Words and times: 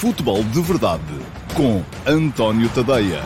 Futebol 0.00 0.44
de 0.44 0.60
Verdade 0.60 1.02
com 1.56 1.82
António 2.08 2.72
Tadeia. 2.72 3.20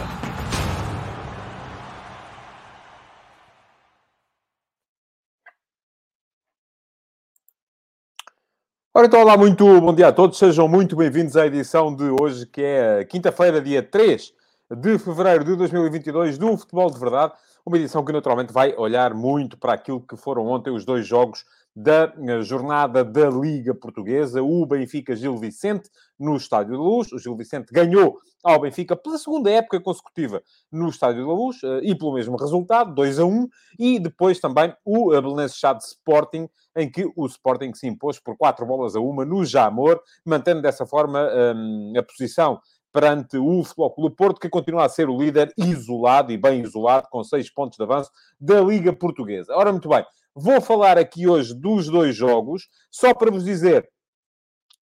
Ora 8.95 9.07
então, 9.07 9.21
olá, 9.21 9.37
muito 9.37 9.83
bom 9.83 9.95
dia 9.95 10.09
a 10.09 10.13
todos. 10.13 10.39
Sejam 10.39 10.67
muito 10.67 10.97
bem-vindos 10.97 11.37
à 11.37 11.47
edição 11.47 11.95
de 11.95 12.05
hoje, 12.05 12.47
que 12.47 12.63
é 12.63 13.05
quinta-feira, 13.05 13.61
dia 13.61 13.83
3 13.83 14.33
de 14.75 14.99
fevereiro 14.99 15.45
de 15.45 15.55
2022, 15.55 16.39
do 16.39 16.57
Futebol 16.57 16.91
de 16.91 16.99
Verdade. 16.99 17.35
Uma 17.67 17.77
edição 17.77 18.03
que 18.03 18.13
naturalmente 18.13 18.51
vai 18.51 18.75
olhar 18.79 19.13
muito 19.13 19.59
para 19.59 19.75
aquilo 19.75 20.01
que 20.01 20.17
foram 20.17 20.47
ontem 20.47 20.71
os 20.71 20.87
dois 20.87 21.07
jogos 21.07 21.45
da 21.75 22.13
eh, 22.17 22.43
jornada 22.43 23.05
da 23.05 23.31
Liga 23.31 23.75
Portuguesa, 23.75 24.43
o 24.43 24.65
Benfica 24.67 25.17
Gil 25.17 25.37
Vicente, 25.37 25.91
no 26.19 26.37
Estádio 26.37 26.73
da 26.73 26.83
Luz. 26.83 27.13
O 27.13 27.19
Gil 27.19 27.37
Vicente 27.37 27.73
ganhou 27.73 28.19
ao 28.45 28.61
Benfica 28.61 28.95
pela 28.95 29.17
segunda 29.17 29.51
época 29.51 29.81
consecutiva 29.81 30.43
no 30.71 30.89
Estádio 30.89 31.27
da 31.27 31.33
Luz 31.33 31.63
eh, 31.63 31.81
e 31.85 31.95
pelo 31.95 32.15
mesmo 32.15 32.37
resultado, 32.37 32.95
2 32.95 33.19
a 33.19 33.25
1. 33.25 33.49
E 33.79 33.99
depois 33.99 34.39
também 34.39 34.75
o 34.85 35.09
Belenenses 35.09 35.59
Chade 35.59 35.83
Sporting, 35.83 36.49
em 36.77 36.91
que 36.91 37.11
o 37.17 37.27
Sporting 37.27 37.73
se 37.75 37.87
impôs 37.87 38.19
por 38.19 38.37
4 38.37 38.67
bolas 38.67 38.95
a 38.95 39.01
uma 39.01 39.25
no 39.25 39.45
Jamor, 39.45 40.01
mantendo 40.25 40.61
dessa 40.61 40.87
forma 40.87 41.29
um, 41.55 41.93
a 41.97 42.03
posição 42.03 42.61
perante 42.93 43.39
o 43.39 43.65
Futebol 43.65 43.91
Clube 43.91 44.17
Porto, 44.17 44.41
que 44.41 44.51
continua 44.51 44.85
a 44.85 44.89
ser 44.89 45.09
o 45.09 45.17
líder 45.17 45.53
isolado 45.57 46.31
e 46.31 46.37
bem 46.37 46.61
isolado, 46.61 47.09
com 47.11 47.25
6 47.25 47.51
pontos 47.51 47.79
de 47.79 47.83
avanço 47.83 48.11
da 48.39 48.61
Liga 48.61 48.93
Portuguesa. 48.93 49.55
Ora, 49.57 49.73
muito 49.73 49.89
bem, 49.89 50.05
Vou 50.35 50.61
falar 50.61 50.97
aqui 50.97 51.29
hoje 51.29 51.55
dos 51.55 51.89
dois 51.89 52.17
jogos, 52.17 52.69
só 52.91 53.13
para 53.13 53.31
vos 53.31 53.45
dizer, 53.45 53.87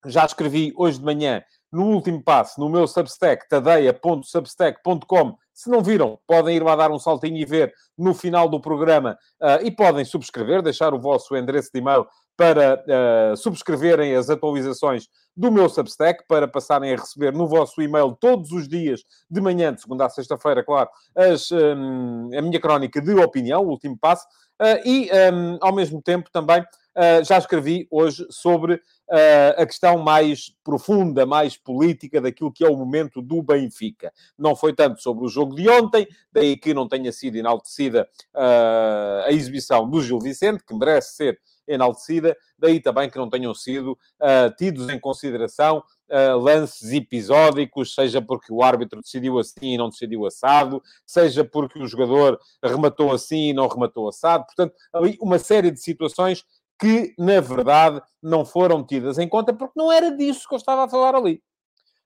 já 0.07 0.25
escrevi 0.25 0.73
hoje 0.77 0.99
de 0.99 1.05
manhã 1.05 1.43
no 1.73 1.87
último 1.87 2.23
passo, 2.23 2.61
no 2.61 2.69
meu 2.69 2.87
Substack, 2.87 3.49
tadeia.substack.com. 3.49 5.37
Se 5.53 5.69
não 5.69 5.83
viram, 5.83 6.19
podem 6.27 6.57
ir 6.57 6.63
lá 6.63 6.75
dar 6.75 6.91
um 6.91 6.99
saltinho 6.99 7.37
e 7.37 7.45
ver 7.45 7.73
no 7.99 8.15
final 8.15 8.49
do 8.49 8.61
programa 8.61 9.19
uh, 9.41 9.65
e 9.65 9.71
podem 9.71 10.05
subscrever, 10.05 10.63
deixar 10.63 10.95
o 10.95 11.01
vosso 11.01 11.37
endereço 11.37 11.71
de 11.73 11.81
e-mail 11.81 12.07
para 12.37 12.83
uh, 13.33 13.37
subscreverem 13.37 14.17
as 14.17 14.31
atualizações 14.31 15.07
do 15.37 15.53
meu 15.53 15.69
Substack, 15.69 16.25
para 16.27 16.49
passarem 16.49 16.93
a 16.93 16.97
receber 16.97 17.33
no 17.33 17.47
vosso 17.47 17.83
e-mail 17.83 18.17
todos 18.19 18.51
os 18.53 18.67
dias, 18.67 19.03
de 19.31 19.41
manhã, 19.41 19.75
de 19.75 19.81
segunda 19.83 20.07
a 20.07 20.11
sexta-feira, 20.11 20.65
claro, 20.65 20.89
as, 21.15 21.51
um, 21.51 22.31
a 22.37 22.43
minha 22.43 22.61
crónica 22.61 23.01
de 23.01 23.15
opinião, 23.15 23.63
o 23.63 23.69
último 23.69 23.97
passo. 23.99 24.27
Uh, 24.61 24.77
e, 24.85 25.11
um, 25.33 25.57
ao 25.59 25.75
mesmo 25.75 26.03
tempo, 26.03 26.29
também 26.31 26.61
uh, 26.61 27.25
já 27.25 27.39
escrevi 27.39 27.89
hoje 27.91 28.27
sobre 28.29 28.75
uh, 28.75 29.55
a 29.57 29.65
questão 29.65 29.97
mais 29.97 30.55
profunda, 30.63 31.25
mais 31.25 31.57
política 31.57 32.21
daquilo 32.21 32.53
que 32.53 32.63
é 32.63 32.69
o 32.69 32.77
momento 32.77 33.23
do 33.23 33.43
Benfica. 33.43 34.13
Não 34.39 34.55
foi 34.55 34.75
tanto 34.75 35.01
sobre 35.01 35.25
o 35.25 35.29
jogo 35.29 35.55
de 35.55 35.67
ontem, 35.67 36.07
daí 36.31 36.59
que 36.59 36.75
não 36.75 36.87
tenha 36.87 37.11
sido 37.11 37.37
enaltecida 37.37 38.07
a 38.35 39.31
exibição 39.31 39.89
do 39.89 40.03
Gil 40.03 40.19
Vicente, 40.19 40.63
que 40.63 40.75
merece 40.75 41.17
ser 41.17 41.41
enaltecida, 41.67 42.37
daí 42.59 42.81
também 42.81 43.09
que 43.09 43.17
não 43.17 43.31
tenham 43.31 43.55
sido 43.55 43.97
tidos 44.59 44.89
em 44.89 44.99
consideração 44.99 45.83
uh, 46.11 46.39
lances 46.39 46.93
episódicos, 46.93 47.95
seja 47.95 48.21
porque 48.21 48.53
o 48.53 48.63
árbitro 48.63 49.01
decidiu 49.01 49.39
assim 49.39 49.75
e 49.75 49.79
não 49.79 49.89
decidiu 49.89 50.27
assado, 50.27 50.83
seja 51.07 51.45
porque 51.45 51.79
o 51.79 51.87
jogador 51.87 52.39
rematou 52.63 53.13
assim 53.13 53.51
e 53.51 53.53
não 53.53 53.69
rematou 53.69 54.09
assado. 54.09 54.45
Portanto, 54.45 54.75
ali 54.93 55.17
uma 55.21 55.39
série 55.39 55.71
de 55.71 55.81
situações 55.81 56.45
que, 56.79 57.15
na 57.19 57.41
verdade, 57.41 58.01
não 58.23 58.45
foram 58.45 58.85
tidas 58.85 59.19
em 59.19 59.29
conta, 59.29 59.53
porque 59.53 59.75
não 59.77 59.93
era 59.93 60.17
disso 60.17 60.49
que 60.49 60.55
eu 60.55 60.59
estava 60.59 60.85
a 60.85 60.89
falar 60.89 61.15
ali. 61.15 61.43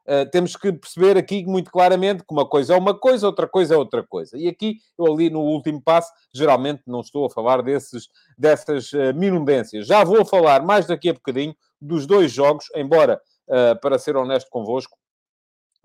Uh, 0.07 0.29
temos 0.31 0.55
que 0.55 0.71
perceber 0.71 1.17
aqui 1.17 1.47
muito 1.47 1.71
claramente 1.71 2.25
que 2.25 2.35
uma 2.35 2.47
coisa 2.47 2.75
é 2.75 2.79
uma 2.79 2.93
coisa, 2.93 3.27
outra 3.27 3.49
coisa 3.49 3.75
é 3.75 3.79
outra 3.79 4.03
coisa. 4.03 4.37
E 4.37 4.47
aqui, 4.49 4.77
eu 4.99 5.07
ali 5.07 5.31
no 5.31 5.41
último 5.41 5.81
passo, 5.81 6.13
geralmente 6.35 6.83
não 6.87 7.01
estou 7.01 7.25
a 7.25 7.31
falar 7.31 7.63
desses, 7.63 8.09
dessas 8.37 8.93
uh. 8.93 9.87
Já 9.87 10.05
vou 10.05 10.23
falar 10.27 10.63
mais 10.63 10.87
daqui 10.87 11.09
a 11.09 11.15
bocadinho 11.15 11.57
dos 11.81 12.05
dois 12.05 12.31
jogos, 12.33 12.67
embora 12.75 13.19
para 13.81 13.99
ser 13.99 14.17
honesto 14.17 14.49
convosco, 14.51 14.97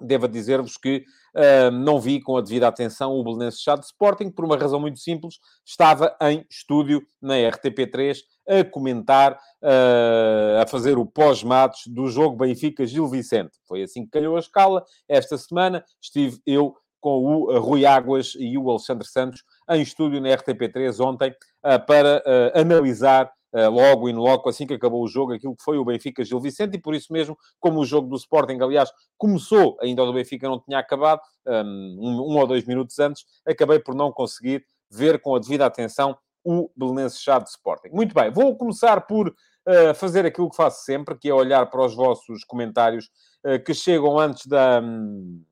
devo 0.01 0.27
dizer-vos 0.27 0.77
que 0.77 1.03
uh, 1.35 1.71
não 1.71 1.99
vi 1.99 2.21
com 2.21 2.37
a 2.37 2.41
devida 2.41 2.67
atenção 2.67 3.11
o 3.13 3.23
Belenenses 3.23 3.61
Chá 3.61 3.75
de 3.75 3.85
Sporting, 3.85 4.29
por 4.29 4.45
uma 4.45 4.57
razão 4.57 4.79
muito 4.79 4.99
simples, 4.99 5.35
estava 5.65 6.15
em 6.21 6.45
estúdio 6.49 7.01
na 7.21 7.35
RTP3 7.35 8.17
a 8.47 8.63
comentar, 8.63 9.33
uh, 9.33 10.61
a 10.61 10.67
fazer 10.67 10.97
o 10.97 11.05
pós-matos 11.05 11.81
do 11.87 12.07
jogo 12.07 12.37
Benfica-Gil 12.37 13.07
Vicente. 13.07 13.57
Foi 13.67 13.83
assim 13.83 14.05
que 14.05 14.11
calhou 14.11 14.35
a 14.35 14.39
escala. 14.39 14.83
Esta 15.07 15.37
semana 15.37 15.83
estive 16.01 16.39
eu 16.45 16.75
com 16.99 17.23
o 17.23 17.59
Rui 17.59 17.85
Águas 17.85 18.33
e 18.37 18.57
o 18.57 18.69
Alexandre 18.69 19.07
Santos 19.07 19.43
em 19.69 19.81
estúdio 19.81 20.19
na 20.19 20.29
RTP3 20.29 20.99
ontem 20.99 21.29
uh, 21.31 21.85
para 21.85 22.21
analisar 22.53 23.31
logo 23.53 24.07
in 24.07 24.13
loco, 24.13 24.47
assim 24.47 24.67
que 24.67 24.73
acabou 24.73 25.03
o 25.03 25.07
jogo, 25.07 25.33
aquilo 25.33 25.55
que 25.55 25.63
foi 25.63 25.77
o 25.77 25.85
Benfica 25.85 26.23
Gil 26.23 26.39
Vicente, 26.39 26.75
e 26.75 26.81
por 26.81 26.93
isso 26.93 27.11
mesmo, 27.11 27.37
como 27.59 27.79
o 27.79 27.85
jogo 27.85 28.07
do 28.07 28.15
Sporting, 28.15 28.59
aliás, 28.61 28.91
começou, 29.17 29.77
ainda 29.81 30.03
o 30.03 30.13
Benfica 30.13 30.47
não 30.47 30.59
tinha 30.59 30.77
acabado, 30.77 31.21
um, 31.47 32.31
um 32.31 32.37
ou 32.37 32.47
dois 32.47 32.65
minutos 32.65 32.99
antes, 32.99 33.25
acabei 33.45 33.79
por 33.79 33.95
não 33.95 34.11
conseguir 34.11 34.65
ver 34.89 35.19
com 35.21 35.35
a 35.35 35.39
devida 35.39 35.65
atenção 35.65 36.17
o 36.43 36.69
Belenenses 36.75 37.21
Chá 37.21 37.39
de 37.39 37.49
Sporting. 37.49 37.89
Muito 37.89 38.13
bem, 38.13 38.31
vou 38.31 38.55
começar 38.55 39.01
por 39.01 39.29
uh, 39.29 39.93
fazer 39.95 40.25
aquilo 40.25 40.49
que 40.49 40.55
faço 40.55 40.83
sempre, 40.83 41.17
que 41.17 41.29
é 41.29 41.33
olhar 41.33 41.65
para 41.69 41.85
os 41.85 41.95
vossos 41.95 42.43
comentários 42.43 43.09
uh, 43.45 43.63
que 43.63 43.73
chegam 43.73 44.17
antes 44.17 44.45
da, 44.47 44.81
um, 44.81 45.43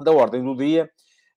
da 0.00 0.12
ordem 0.12 0.42
do 0.42 0.56
dia 0.56 0.90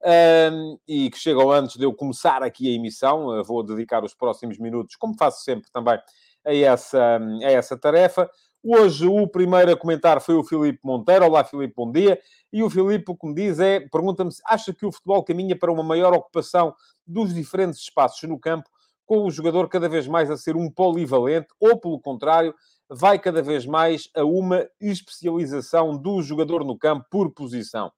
um, 0.04 0.78
e 0.88 1.10
que 1.10 1.18
chegam 1.18 1.52
antes 1.52 1.78
de 1.78 1.84
eu 1.84 1.94
começar 1.94 2.44
aqui 2.44 2.72
a 2.72 2.76
emissão. 2.76 3.34
Eu 3.34 3.44
vou 3.44 3.64
dedicar 3.64 4.04
os 4.04 4.14
próximos 4.14 4.58
minutos, 4.58 4.96
como 4.96 5.16
faço 5.18 5.44
sempre 5.44 5.70
também, 5.72 6.00
a 6.46 6.54
essa, 6.54 7.20
a 7.44 7.52
essa 7.52 7.78
tarefa. 7.78 8.30
Hoje 8.64 9.08
o 9.08 9.28
primeiro 9.28 9.72
a 9.72 9.78
comentar 9.78 10.20
foi 10.20 10.36
o 10.36 10.44
Filipe 10.44 10.80
Monteiro. 10.84 11.26
Olá, 11.26 11.44
Filipe, 11.44 11.74
bom 11.76 11.92
dia. 11.92 12.20
E 12.52 12.64
o 12.64 12.70
Filipe, 12.70 13.12
o 13.12 13.16
que 13.16 13.28
me 13.28 13.34
diz 13.34 13.60
é, 13.60 13.80
pergunta-me 13.80 14.32
se 14.32 14.42
acha 14.46 14.74
que 14.74 14.86
o 14.86 14.92
futebol 14.92 15.24
caminha 15.24 15.58
para 15.58 15.72
uma 15.72 15.84
maior 15.84 16.14
ocupação 16.14 16.76
dos 17.06 17.34
diferentes 17.34 17.80
espaços 17.80 18.28
no 18.28 18.40
campo, 18.40 18.70
com 19.06 19.24
o 19.24 19.32
jogador 19.32 19.70
cada 19.70 19.88
vez 19.88 20.08
mais 20.08 20.30
a 20.30 20.36
ser 20.36 20.56
um 20.56 20.70
polivalente, 20.70 21.48
ou 21.60 21.80
pelo 21.80 22.00
contrário, 22.00 22.54
vai 22.90 23.20
cada 23.20 23.42
vez 23.42 23.66
mais 23.66 24.10
a 24.16 24.24
uma 24.24 24.68
especialização 24.82 25.96
do 25.96 26.22
jogador 26.22 26.64
no 26.64 26.78
campo 26.78 27.06
por 27.10 27.32
posição. 27.32 27.92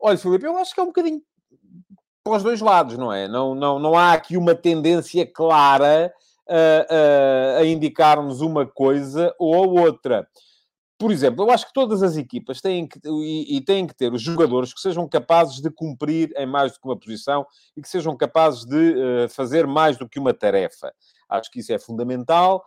Olha, 0.00 0.18
Filipe, 0.18 0.46
eu 0.46 0.56
acho 0.56 0.74
que 0.74 0.80
é 0.80 0.82
um 0.82 0.86
bocadinho 0.86 1.22
para 2.24 2.36
os 2.36 2.42
dois 2.42 2.60
lados, 2.60 2.96
não 2.96 3.12
é? 3.12 3.26
Não, 3.26 3.54
não, 3.54 3.78
não 3.78 3.96
há 3.96 4.12
aqui 4.12 4.36
uma 4.36 4.54
tendência 4.54 5.26
clara 5.26 6.12
a, 6.48 7.56
a, 7.58 7.60
a 7.60 7.66
indicar-nos 7.66 8.40
uma 8.40 8.66
coisa 8.66 9.34
ou 9.38 9.78
outra. 9.78 10.26
Por 10.98 11.10
exemplo, 11.10 11.44
eu 11.44 11.50
acho 11.50 11.66
que 11.66 11.72
todas 11.72 12.02
as 12.02 12.16
equipas 12.18 12.60
têm 12.60 12.86
que, 12.86 13.00
e, 13.06 13.56
e, 13.56 13.60
têm 13.62 13.86
que 13.86 13.94
ter 13.94 14.12
os 14.12 14.20
jogadores 14.20 14.74
que 14.74 14.80
sejam 14.80 15.08
capazes 15.08 15.60
de 15.60 15.70
cumprir 15.70 16.30
em 16.36 16.44
mais 16.44 16.72
do 16.72 16.80
que 16.80 16.86
uma 16.86 16.98
posição 16.98 17.46
e 17.74 17.80
que 17.80 17.88
sejam 17.88 18.14
capazes 18.14 18.66
de 18.66 18.94
uh, 18.94 19.28
fazer 19.30 19.66
mais 19.66 19.96
do 19.96 20.06
que 20.06 20.18
uma 20.18 20.34
tarefa. 20.34 20.92
Acho 21.30 21.50
que 21.50 21.60
isso 21.60 21.72
é 21.72 21.78
fundamental, 21.78 22.64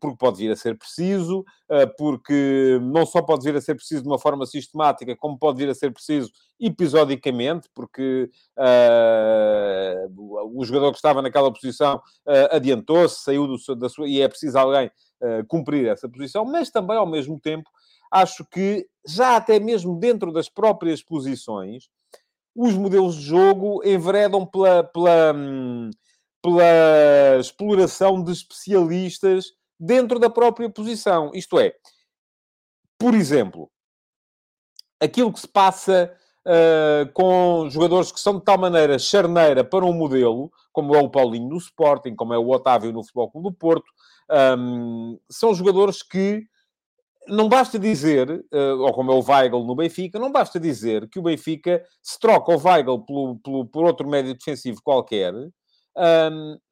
porque 0.00 0.16
pode 0.16 0.38
vir 0.38 0.52
a 0.52 0.56
ser 0.56 0.78
preciso, 0.78 1.40
uh, 1.40 1.96
porque 1.98 2.78
não 2.80 3.04
só 3.04 3.20
pode 3.20 3.44
vir 3.44 3.56
a 3.56 3.60
ser 3.60 3.74
preciso 3.74 4.02
de 4.02 4.08
uma 4.08 4.18
forma 4.18 4.46
sistemática, 4.46 5.16
como 5.16 5.38
pode 5.38 5.58
vir 5.58 5.68
a 5.68 5.74
ser 5.74 5.92
preciso 5.92 6.30
episodicamente, 6.60 7.68
porque 7.74 8.30
uh, 8.56 10.56
o 10.56 10.64
jogador 10.64 10.92
que 10.92 10.98
estava 10.98 11.20
naquela 11.20 11.52
posição 11.52 11.96
uh, 11.96 12.54
adiantou-se, 12.54 13.22
saiu 13.22 13.46
do, 13.46 13.76
da 13.76 13.88
sua... 13.88 14.08
e 14.08 14.20
é 14.20 14.28
preciso 14.28 14.58
alguém 14.58 14.90
cumprir 15.48 15.88
essa 15.88 16.08
posição, 16.08 16.44
mas 16.44 16.70
também, 16.70 16.96
ao 16.96 17.04
mesmo 17.04 17.40
tempo, 17.40 17.68
acho 18.08 18.44
que 18.44 18.86
já 19.04 19.34
até 19.34 19.58
mesmo 19.58 19.98
dentro 19.98 20.32
das 20.32 20.48
próprias 20.48 21.02
posições, 21.02 21.88
os 22.54 22.74
modelos 22.74 23.16
de 23.16 23.22
jogo 23.22 23.80
enveredam 23.84 24.44
pela, 24.44 24.82
pela, 24.82 25.32
hum, 25.32 25.90
pela 26.42 27.38
exploração 27.40 28.22
de 28.22 28.32
especialistas 28.32 29.52
dentro 29.78 30.18
da 30.18 30.30
própria 30.30 30.68
posição. 30.70 31.30
Isto 31.34 31.58
é, 31.58 31.74
por 32.98 33.14
exemplo, 33.14 33.70
aquilo 35.00 35.32
que 35.32 35.40
se 35.40 35.48
passa 35.48 36.12
uh, 36.46 37.12
com 37.12 37.68
jogadores 37.70 38.10
que 38.10 38.20
são 38.20 38.38
de 38.38 38.44
tal 38.44 38.58
maneira 38.58 38.98
charneira 38.98 39.62
para 39.62 39.84
um 39.84 39.92
modelo, 39.92 40.50
como 40.72 40.94
é 40.94 41.00
o 41.00 41.10
Paulinho 41.10 41.48
no 41.48 41.58
Sporting, 41.58 42.14
como 42.14 42.34
é 42.34 42.38
o 42.38 42.48
Otávio 42.50 42.92
no 42.92 43.02
Futebol 43.02 43.30
Clube 43.30 43.50
do 43.50 43.56
Porto, 43.56 43.90
um, 44.58 45.18
são 45.30 45.54
jogadores 45.54 46.02
que 46.02 46.44
não 47.26 47.48
basta 47.48 47.78
dizer, 47.78 48.30
uh, 48.30 48.80
ou 48.80 48.92
como 48.92 49.12
é 49.12 49.14
o 49.14 49.22
Weigl 49.22 49.64
no 49.64 49.74
Benfica, 49.74 50.18
não 50.18 50.32
basta 50.32 50.58
dizer 50.58 51.08
que 51.08 51.18
o 51.18 51.22
Benfica 51.22 51.84
se 52.02 52.18
troca 52.18 52.52
o 52.52 52.58
Weigl 52.58 53.04
pelo, 53.04 53.38
pelo, 53.38 53.66
por 53.66 53.84
outro 53.84 54.08
médio 54.08 54.34
defensivo 54.34 54.80
qualquer, 54.82 55.34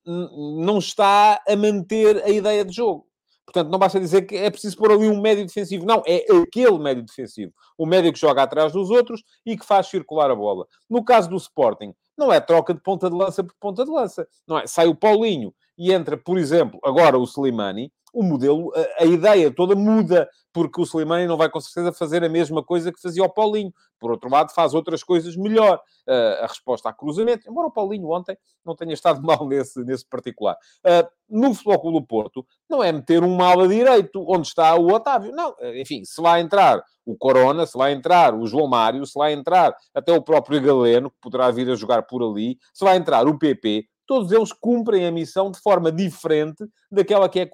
não 0.04 0.78
está 0.78 1.42
a 1.48 1.56
manter 1.56 2.22
a 2.24 2.28
ideia 2.28 2.64
de 2.64 2.74
jogo. 2.74 3.06
Portanto, 3.44 3.70
não 3.70 3.78
basta 3.78 4.00
dizer 4.00 4.22
que 4.22 4.36
é 4.36 4.50
preciso 4.50 4.76
pôr 4.76 4.90
ali 4.90 5.08
um 5.08 5.20
médio 5.20 5.46
defensivo. 5.46 5.86
Não, 5.86 6.02
é 6.04 6.24
aquele 6.42 6.78
médio 6.78 7.04
defensivo. 7.04 7.52
O 7.78 7.86
médio 7.86 8.12
que 8.12 8.18
joga 8.18 8.42
atrás 8.42 8.72
dos 8.72 8.90
outros 8.90 9.22
e 9.44 9.56
que 9.56 9.64
faz 9.64 9.86
circular 9.86 10.30
a 10.30 10.34
bola. 10.34 10.66
No 10.90 11.04
caso 11.04 11.30
do 11.30 11.36
Sporting, 11.36 11.94
não 12.18 12.32
é 12.32 12.40
troca 12.40 12.74
de 12.74 12.80
ponta 12.80 13.08
de 13.08 13.16
lança 13.16 13.44
por 13.44 13.54
ponta 13.60 13.84
de 13.84 13.90
lança. 13.90 14.26
Não 14.48 14.58
é? 14.58 14.66
Sai 14.66 14.88
o 14.88 14.96
Paulinho 14.96 15.54
e 15.78 15.92
entra, 15.92 16.16
por 16.16 16.38
exemplo, 16.38 16.80
agora 16.82 17.18
o 17.18 17.24
Slimani, 17.24 17.92
o 18.16 18.22
modelo, 18.22 18.72
a, 18.74 19.02
a, 19.02 19.04
ideia 19.04 19.50
toda 19.50 19.76
muda, 19.76 20.26
porque 20.50 20.80
o 20.80 20.84
Slimani 20.84 21.26
não 21.26 21.36
vai 21.36 21.50
com 21.50 21.60
certeza 21.60 21.92
fazer 21.92 22.24
a 22.24 22.30
mesma 22.30 22.64
coisa 22.64 22.90
que 22.90 22.98
fazia 22.98 23.22
o 23.22 23.28
Paulinho. 23.28 23.70
Por 24.00 24.10
outro 24.10 24.30
lado, 24.30 24.54
faz 24.54 24.72
outras 24.72 25.04
coisas 25.04 25.36
melhor. 25.36 25.78
Uh, 26.08 26.44
a 26.44 26.46
resposta 26.46 26.88
a 26.88 26.94
cruzamento, 26.94 27.46
embora 27.46 27.66
o 27.66 27.70
Paulinho 27.70 28.08
ontem 28.08 28.38
não 28.64 28.74
tenha 28.74 28.94
estado 28.94 29.20
mal 29.22 29.46
nesse, 29.46 29.84
nesse 29.84 30.06
particular. 30.06 30.56
Uh, 30.78 31.06
no 31.28 31.52
Futebol 31.52 31.92
do 31.92 32.06
Porto, 32.06 32.46
não 32.70 32.82
é 32.82 32.90
meter 32.90 33.22
um 33.22 33.42
ala 33.42 33.68
direito 33.68 34.24
onde 34.26 34.46
está 34.46 34.74
o 34.76 34.90
Otávio. 34.90 35.32
Não, 35.32 35.54
enfim, 35.74 36.02
se 36.02 36.22
vai 36.22 36.40
entrar 36.40 36.82
o 37.04 37.14
Corona, 37.18 37.66
se 37.66 37.76
vai 37.76 37.92
entrar 37.92 38.34
o 38.34 38.46
João 38.46 38.66
Mário, 38.66 39.04
se 39.04 39.18
vai 39.18 39.34
entrar 39.34 39.76
até 39.94 40.10
o 40.10 40.22
próprio 40.22 40.62
Galeno, 40.62 41.10
que 41.10 41.16
poderá 41.20 41.50
vir 41.50 41.68
a 41.70 41.74
jogar 41.74 42.04
por 42.04 42.22
ali, 42.22 42.58
se 42.72 42.82
vai 42.82 42.96
entrar 42.96 43.26
o 43.26 43.38
PP, 43.38 43.86
todos 44.06 44.32
eles 44.32 44.52
cumprem 44.52 45.06
a 45.06 45.10
missão 45.10 45.50
de 45.50 45.58
forma 45.60 45.90
diferente 45.90 46.64
daquela 46.90 47.28
que, 47.28 47.40
é, 47.40 47.46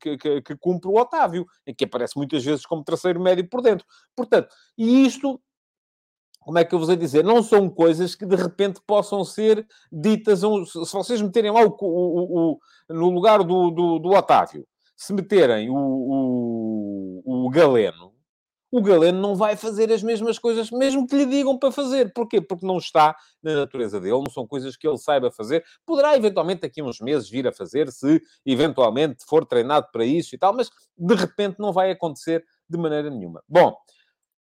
que, 0.00 0.16
que, 0.16 0.42
que 0.42 0.56
cumpre 0.56 0.88
o 0.88 0.96
Otávio, 0.96 1.46
que 1.76 1.84
aparece 1.84 2.16
muitas 2.16 2.44
vezes 2.44 2.64
como 2.64 2.84
terceiro 2.84 3.20
médio 3.20 3.48
por 3.48 3.60
dentro. 3.60 3.86
Portanto, 4.14 4.48
e 4.78 5.04
isto 5.06 5.40
como 6.40 6.58
é 6.58 6.64
que 6.64 6.72
eu 6.72 6.78
vos 6.78 6.88
ia 6.88 6.96
dizer? 6.96 7.24
Não 7.24 7.42
são 7.42 7.68
coisas 7.68 8.14
que 8.14 8.24
de 8.24 8.36
repente 8.36 8.80
possam 8.86 9.24
ser 9.24 9.66
ditas. 9.90 10.42
Se 10.42 10.92
vocês 10.92 11.20
meterem 11.20 11.50
lá 11.50 11.62
o, 11.62 11.76
o, 11.80 12.52
o 12.52 12.58
no 12.88 13.10
lugar 13.10 13.42
do, 13.42 13.72
do, 13.72 13.98
do, 13.98 14.10
Otávio, 14.10 14.64
se 14.96 15.12
meterem 15.12 15.68
o 15.68 17.50
Galeno, 17.50 18.12
o 18.70 18.82
Galeno 18.82 19.20
não 19.20 19.34
vai 19.34 19.56
fazer 19.56 19.92
as 19.92 20.02
mesmas 20.02 20.38
coisas, 20.38 20.70
mesmo 20.70 21.06
que 21.06 21.16
lhe 21.16 21.26
digam 21.26 21.58
para 21.58 21.70
fazer. 21.70 22.12
Porquê? 22.12 22.40
Porque 22.40 22.66
não 22.66 22.78
está 22.78 23.16
na 23.42 23.54
natureza 23.54 24.00
dele, 24.00 24.18
não 24.18 24.30
são 24.30 24.46
coisas 24.46 24.76
que 24.76 24.86
ele 24.86 24.98
saiba 24.98 25.30
fazer. 25.30 25.64
Poderá 25.84 26.16
eventualmente 26.16 26.62
daqui 26.62 26.80
a 26.80 26.84
uns 26.84 27.00
meses 27.00 27.28
vir 27.28 27.46
a 27.46 27.52
fazer, 27.52 27.90
se 27.90 28.20
eventualmente 28.44 29.24
for 29.26 29.46
treinado 29.46 29.88
para 29.92 30.04
isso 30.04 30.34
e 30.34 30.38
tal, 30.38 30.54
mas 30.54 30.70
de 30.96 31.14
repente 31.14 31.58
não 31.58 31.72
vai 31.72 31.90
acontecer 31.90 32.44
de 32.68 32.76
maneira 32.76 33.08
nenhuma. 33.10 33.42
Bom, 33.48 33.76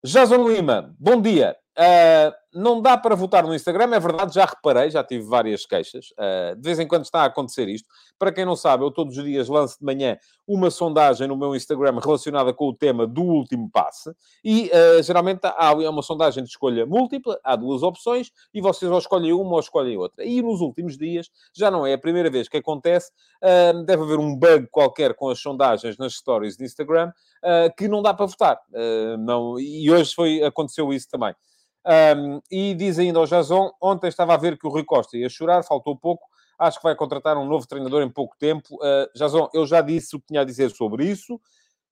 Jason 0.03 0.47
Lima, 0.47 0.95
bom 0.99 1.21
dia. 1.21 1.55
Uh, 1.77 2.33
não 2.53 2.81
dá 2.81 2.97
para 2.97 3.15
votar 3.15 3.43
no 3.45 3.53
Instagram, 3.53 3.93
é 3.93 3.99
verdade, 3.99 4.33
já 4.33 4.45
reparei, 4.45 4.89
já 4.89 5.03
tive 5.03 5.23
várias 5.23 5.65
queixas. 5.65 6.07
Uh, 6.11 6.55
de 6.55 6.61
vez 6.61 6.79
em 6.79 6.87
quando 6.87 7.03
está 7.03 7.21
a 7.21 7.25
acontecer 7.25 7.67
isto. 7.67 7.87
Para 8.17 8.31
quem 8.31 8.43
não 8.43 8.55
sabe, 8.55 8.83
eu 8.83 8.91
todos 8.91 9.17
os 9.17 9.23
dias 9.23 9.47
lanço 9.47 9.77
de 9.79 9.85
manhã 9.85 10.17
uma 10.47 10.71
sondagem 10.71 11.27
no 11.27 11.37
meu 11.37 11.55
Instagram 11.55 11.99
relacionada 12.03 12.51
com 12.51 12.67
o 12.67 12.73
tema 12.73 13.05
do 13.05 13.21
último 13.21 13.69
passe. 13.71 14.11
E 14.43 14.71
uh, 14.73 15.03
geralmente 15.03 15.41
há 15.43 15.73
uma 15.73 16.01
sondagem 16.01 16.43
de 16.43 16.49
escolha 16.49 16.85
múltipla, 16.85 17.39
há 17.43 17.55
duas 17.55 17.83
opções, 17.83 18.31
e 18.53 18.61
vocês 18.61 18.91
ou 18.91 18.97
escolhem 18.97 19.31
uma 19.33 19.53
ou 19.53 19.59
escolhem 19.59 19.97
outra. 19.97 20.25
E 20.25 20.41
nos 20.41 20.59
últimos 20.59 20.97
dias, 20.97 21.29
já 21.53 21.69
não 21.69 21.85
é 21.85 21.93
a 21.93 21.99
primeira 21.99 22.29
vez 22.31 22.49
que 22.49 22.57
acontece, 22.57 23.11
deve 23.85 24.03
haver 24.03 24.17
um 24.17 24.35
bug 24.35 24.67
qualquer 24.71 25.13
com 25.13 25.29
as 25.29 25.39
sondagens 25.39 25.97
nas 25.97 26.13
stories 26.13 26.57
de 26.57 26.65
Instagram 26.65 27.11
que 27.77 27.87
não 27.87 28.01
dá 28.01 28.13
para 28.13 28.25
votar. 28.25 28.59
não, 29.19 29.59
e 29.59 29.89
hoje 29.91 30.13
foi, 30.13 30.43
aconteceu 30.43 30.91
isso 30.91 31.07
também. 31.09 31.33
Um, 31.85 32.41
e 32.51 32.73
diz 32.73 32.99
ainda 32.99 33.19
ao 33.19 33.25
Jason, 33.25 33.71
ontem 33.81 34.07
estava 34.07 34.33
a 34.33 34.37
ver 34.37 34.57
que 34.57 34.67
o 34.67 34.69
Rui 34.69 34.83
Costa 34.83 35.17
ia 35.17 35.29
chorar, 35.29 35.63
faltou 35.63 35.97
pouco, 35.97 36.23
acho 36.57 36.77
que 36.77 36.83
vai 36.83 36.95
contratar 36.95 37.37
um 37.37 37.45
novo 37.45 37.67
treinador 37.67 38.03
em 38.03 38.09
pouco 38.09 38.35
tempo. 38.37 38.75
Uh, 38.75 39.07
Jason, 39.15 39.49
eu 39.53 39.65
já 39.65 39.81
disse 39.81 40.15
o 40.15 40.19
que 40.19 40.27
tinha 40.27 40.41
a 40.41 40.45
dizer 40.45 40.69
sobre 40.71 41.05
isso. 41.05 41.39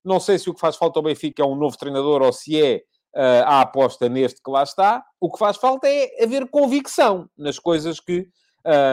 Não 0.04 0.20
sei 0.20 0.38
se 0.38 0.48
o 0.48 0.54
que 0.54 0.60
faz 0.60 0.76
falta 0.76 0.98
ao 0.98 1.02
Benfica 1.02 1.42
é 1.42 1.46
um 1.46 1.56
novo 1.56 1.76
treinador 1.76 2.22
ou 2.22 2.32
se 2.32 2.62
é 2.62 2.82
uh, 3.16 3.44
a 3.44 3.60
aposta 3.62 4.08
neste 4.08 4.42
que 4.42 4.50
lá 4.50 4.62
está. 4.62 5.02
O 5.18 5.30
que 5.30 5.38
faz 5.38 5.56
falta 5.56 5.88
é 5.88 6.22
haver 6.22 6.48
convicção 6.48 7.28
nas 7.36 7.58
coisas 7.58 7.98
que, 7.98 8.28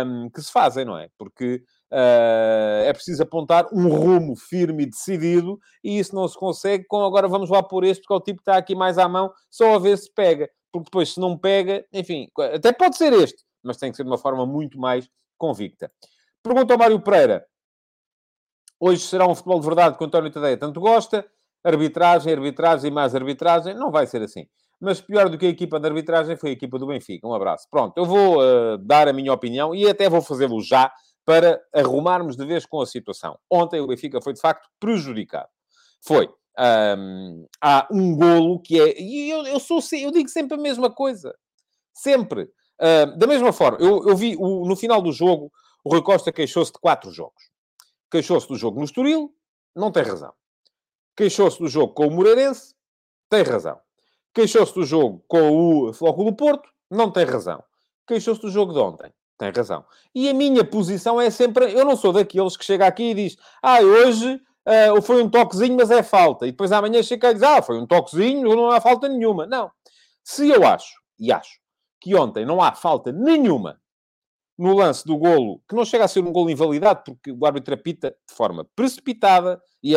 um, 0.05 0.29
que 0.29 0.41
se 0.41 0.51
fazem, 0.51 0.85
não 0.85 0.97
é? 0.97 1.09
Porque 1.17 1.63
Uh, 1.91 2.83
é 2.83 2.91
preciso 2.91 3.23
apontar 3.23 3.67
um 3.71 3.87
rumo 3.87 4.35
firme 4.35 4.83
e 4.83 4.85
decidido, 4.87 5.57
e 5.83 5.97
isso 5.97 6.15
não 6.15 6.27
se 6.27 6.37
consegue 6.37 6.83
com 6.85 7.05
agora 7.05 7.27
vamos 7.27 7.49
lá 7.49 7.61
por 7.61 7.85
este, 7.85 8.01
porque 8.01 8.13
é 8.13 8.17
o 8.17 8.21
tipo 8.21 8.37
que 8.39 8.41
está 8.41 8.57
aqui 8.57 8.75
mais 8.75 8.97
à 8.97 9.07
mão, 9.07 9.31
só 9.49 9.75
a 9.75 9.79
ver 9.79 9.97
se 9.97 10.11
pega 10.13 10.49
porque 10.75 10.89
depois, 10.89 11.13
se 11.13 11.21
não 11.21 11.37
pega, 11.37 11.85
enfim, 11.93 12.29
até 12.53 12.73
pode 12.73 12.97
ser 12.97 13.13
este, 13.13 13.45
mas 13.63 13.77
tem 13.77 13.91
que 13.91 13.95
ser 13.95 14.03
de 14.03 14.09
uma 14.09 14.17
forma 14.17 14.45
muito 14.45 14.77
mais 14.77 15.09
convicta. 15.37 15.89
Pergunta 16.43 16.73
ao 16.73 16.77
Mário 16.77 16.99
Pereira. 16.99 17.45
Hoje 18.77 18.99
será 19.03 19.25
um 19.25 19.33
futebol 19.33 19.57
de 19.57 19.65
verdade 19.65 19.97
que 19.97 20.03
o 20.03 20.05
António 20.05 20.29
Tadeia 20.29 20.57
tanto 20.57 20.81
gosta. 20.81 21.25
Arbitragem, 21.63 22.33
arbitragem 22.33 22.91
mais 22.91 23.15
arbitragem. 23.15 23.73
Não 23.73 23.89
vai 23.89 24.05
ser 24.05 24.21
assim. 24.21 24.47
Mas 24.77 24.99
pior 24.99 25.29
do 25.29 25.37
que 25.37 25.45
a 25.45 25.49
equipa 25.49 25.79
de 25.79 25.87
arbitragem 25.87 26.35
foi 26.35 26.49
a 26.49 26.53
equipa 26.53 26.77
do 26.77 26.87
Benfica. 26.87 27.25
Um 27.25 27.33
abraço. 27.33 27.67
Pronto, 27.71 27.97
eu 27.97 28.03
vou 28.03 28.39
uh, 28.39 28.77
dar 28.77 29.07
a 29.07 29.13
minha 29.13 29.31
opinião 29.31 29.73
e 29.73 29.89
até 29.89 30.09
vou 30.09 30.21
fazê-lo 30.21 30.59
já 30.61 30.91
para 31.23 31.61
arrumarmos 31.73 32.35
de 32.35 32.45
vez 32.45 32.65
com 32.65 32.81
a 32.81 32.85
situação. 32.85 33.39
Ontem 33.49 33.79
o 33.79 33.87
Benfica 33.87 34.21
foi, 34.21 34.33
de 34.33 34.41
facto, 34.41 34.67
prejudicado. 34.77 35.47
Foi. 36.05 36.29
Um, 36.57 37.47
há 37.61 37.87
um 37.91 38.15
golo 38.15 38.59
que 38.59 38.79
é. 38.79 38.99
E 38.99 39.29
eu, 39.29 39.45
eu, 39.45 39.59
sou, 39.59 39.79
eu 39.93 40.11
digo 40.11 40.29
sempre 40.29 40.57
a 40.57 40.61
mesma 40.61 40.89
coisa. 40.89 41.35
Sempre. 41.93 42.43
Uh, 42.81 43.17
da 43.17 43.27
mesma 43.27 43.53
forma, 43.53 43.77
eu, 43.79 44.07
eu 44.07 44.15
vi 44.15 44.35
o, 44.37 44.65
no 44.65 44.75
final 44.75 45.01
do 45.01 45.11
jogo, 45.11 45.51
o 45.83 45.89
Rui 45.89 46.01
Costa 46.01 46.31
queixou-se 46.31 46.71
de 46.71 46.79
quatro 46.79 47.11
jogos. 47.11 47.51
Queixou-se 48.11 48.47
do 48.47 48.55
jogo 48.55 48.79
no 48.79 48.85
Estoril, 48.85 49.33
não 49.75 49.91
tem 49.91 50.03
razão. 50.03 50.33
Queixou-se 51.15 51.59
do 51.59 51.67
jogo 51.67 51.93
com 51.93 52.07
o 52.07 52.11
Moreirense, 52.11 52.73
tem 53.29 53.43
razão. 53.43 53.79
Queixou-se 54.33 54.73
do 54.73 54.83
jogo 54.83 55.23
com 55.27 55.87
o 55.87 55.93
Flóculo 55.93 56.31
do 56.31 56.35
Porto, 56.35 56.69
não 56.89 57.11
tem 57.11 57.25
razão. 57.25 57.63
Queixou-se 58.05 58.41
do 58.41 58.49
jogo 58.49 58.73
de 58.73 58.79
ontem, 58.79 59.13
tem 59.37 59.51
razão. 59.51 59.85
E 60.13 60.29
a 60.29 60.33
minha 60.33 60.63
posição 60.63 61.19
é 61.19 61.29
sempre... 61.29 61.71
Eu 61.71 61.85
não 61.85 61.95
sou 61.95 62.11
daqueles 62.11 62.57
que 62.57 62.65
chega 62.65 62.85
aqui 62.85 63.11
e 63.11 63.13
diz 63.13 63.37
ah, 63.61 63.79
hoje 63.79 64.41
uh, 64.67 65.01
foi 65.01 65.23
um 65.23 65.29
toquezinho, 65.29 65.75
mas 65.75 65.91
é 65.91 66.03
falta. 66.03 66.45
E 66.47 66.51
depois 66.51 66.71
amanhã 66.71 67.01
chega 67.03 67.31
e 67.31 67.33
diz, 67.33 67.43
ah, 67.43 67.61
foi 67.61 67.77
um 67.77 67.85
toquezinho, 67.85 68.55
não 68.55 68.71
há 68.71 68.81
falta 68.81 69.07
nenhuma. 69.07 69.45
Não. 69.45 69.71
Se 70.23 70.49
eu 70.49 70.65
acho, 70.65 70.93
e 71.19 71.31
acho, 71.31 71.59
que 71.99 72.15
ontem 72.15 72.45
não 72.45 72.61
há 72.61 72.73
falta 72.73 73.11
nenhuma 73.11 73.79
no 74.57 74.73
lance 74.73 75.05
do 75.05 75.17
golo, 75.17 75.61
que 75.67 75.75
não 75.75 75.83
chega 75.83 76.05
a 76.05 76.07
ser 76.07 76.23
um 76.23 76.31
golo 76.31 76.49
invalidado, 76.49 77.03
porque 77.03 77.31
o 77.31 77.45
árbitro 77.45 77.73
apita 77.73 78.15
de 78.27 78.35
forma 78.35 78.65
precipitada, 78.75 79.61
e 79.83 79.93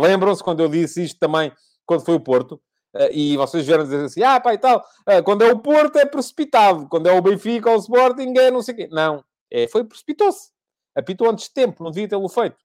lembram-se 0.00 0.42
quando 0.42 0.60
eu 0.60 0.68
disse 0.68 1.04
isto 1.04 1.18
também, 1.20 1.52
quando 1.86 2.04
foi 2.04 2.14
o 2.14 2.20
Porto, 2.20 2.60
uh, 2.96 3.08
e 3.12 3.36
vocês 3.36 3.64
vieram 3.64 3.84
dizer 3.84 4.04
assim, 4.04 4.22
ah, 4.22 4.40
pá, 4.40 4.54
e 4.54 4.58
tal, 4.58 4.84
uh, 5.08 5.22
quando 5.22 5.42
é 5.42 5.52
o 5.52 5.58
Porto 5.58 5.98
é 5.98 6.04
precipitado, 6.04 6.88
quando 6.88 7.08
é 7.08 7.12
o 7.12 7.22
Benfica 7.22 7.70
ou 7.70 7.76
o 7.76 7.80
Sporting 7.80 8.34
é 8.36 8.50
não 8.50 8.60
sei 8.60 8.74
o 8.74 8.76
quê. 8.76 8.88
Não, 8.90 9.24
é, 9.50 9.68
foi 9.68 9.84
precipitou-se. 9.84 10.50
Apitou 10.94 11.30
antes 11.30 11.46
de 11.46 11.54
tempo, 11.54 11.82
não 11.82 11.90
devia 11.90 12.08
tê-lo 12.08 12.28
feito. 12.28 12.56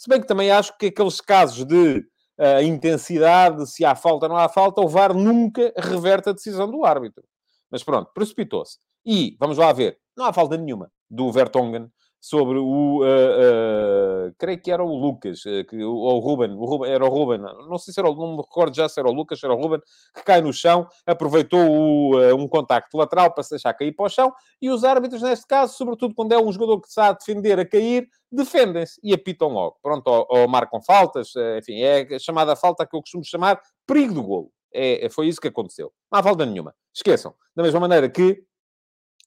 Se 0.00 0.08
bem 0.08 0.18
que 0.18 0.26
também 0.26 0.50
acho 0.50 0.74
que 0.78 0.86
aqueles 0.86 1.20
casos 1.20 1.62
de 1.66 1.98
uh, 2.38 2.62
intensidade, 2.62 3.70
se 3.70 3.84
há 3.84 3.94
falta 3.94 4.24
ou 4.24 4.30
não 4.30 4.38
há 4.38 4.48
falta, 4.48 4.80
o 4.80 4.88
VAR 4.88 5.12
nunca 5.12 5.74
reverte 5.76 6.30
a 6.30 6.32
decisão 6.32 6.70
do 6.70 6.86
árbitro. 6.86 7.22
Mas 7.70 7.84
pronto, 7.84 8.10
precipitou-se. 8.14 8.78
E, 9.04 9.36
vamos 9.38 9.58
lá 9.58 9.70
ver, 9.74 9.98
não 10.16 10.24
há 10.24 10.32
falta 10.32 10.56
nenhuma 10.56 10.90
do 11.10 11.30
Vertonghen 11.30 11.90
sobre 12.18 12.56
o. 12.56 13.02
Uh, 13.02 14.28
uh, 14.28 14.34
creio 14.38 14.62
que 14.62 14.70
era 14.70 14.82
o 14.82 14.94
Lucas, 14.94 15.42
que, 15.68 15.84
ou 15.84 16.16
o 16.16 16.18
Ruben, 16.18 16.52
o 16.52 16.64
Ruben, 16.64 16.90
era 16.90 17.04
o 17.04 17.08
Ruben, 17.10 17.38
não 17.38 17.76
sei 17.76 17.92
se 17.92 18.00
era 18.00 18.08
o, 18.08 18.14
não 18.14 18.36
me 18.36 18.42
recordo 18.42 18.74
já 18.74 18.88
se 18.88 18.98
era 18.98 19.08
o 19.08 19.12
Lucas, 19.12 19.44
era 19.44 19.52
o 19.52 19.60
Ruben, 19.60 19.80
que 20.14 20.22
cai 20.22 20.40
no 20.40 20.50
chão, 20.50 20.88
aproveitou 21.04 21.60
o, 21.60 22.34
um 22.36 22.48
contacto 22.48 22.96
lateral 22.96 23.34
para 23.34 23.42
se 23.42 23.50
deixar 23.50 23.74
cair 23.74 23.92
para 23.92 24.06
o 24.06 24.08
chão, 24.08 24.32
e 24.62 24.70
os 24.70 24.82
árbitros, 24.82 25.20
neste 25.20 25.46
caso, 25.46 25.76
sobretudo 25.76 26.14
quando 26.14 26.32
é 26.32 26.38
um 26.38 26.50
jogador 26.50 26.80
que 26.80 26.88
está 26.88 27.08
a 27.08 27.12
defender 27.12 27.58
a 27.58 27.66
cair, 27.66 28.08
defendem-se 28.30 29.00
e 29.02 29.12
apitam 29.12 29.48
logo. 29.48 29.78
Pronto, 29.82 30.06
ou, 30.06 30.26
ou 30.28 30.48
marcam 30.48 30.80
faltas, 30.80 31.32
enfim, 31.58 31.80
é 31.80 32.14
a 32.14 32.18
chamada 32.18 32.54
falta 32.56 32.86
que 32.86 32.96
eu 32.96 33.00
costumo 33.00 33.24
chamar 33.24 33.60
perigo 33.86 34.14
do 34.14 34.22
golo. 34.22 34.52
É, 34.72 35.08
foi 35.10 35.28
isso 35.28 35.40
que 35.40 35.48
aconteceu. 35.48 35.92
Não 36.10 36.20
há 36.20 36.22
falta 36.22 36.46
nenhuma. 36.46 36.74
Esqueçam. 36.94 37.34
Da 37.54 37.62
mesma 37.62 37.80
maneira 37.80 38.08
que 38.08 38.44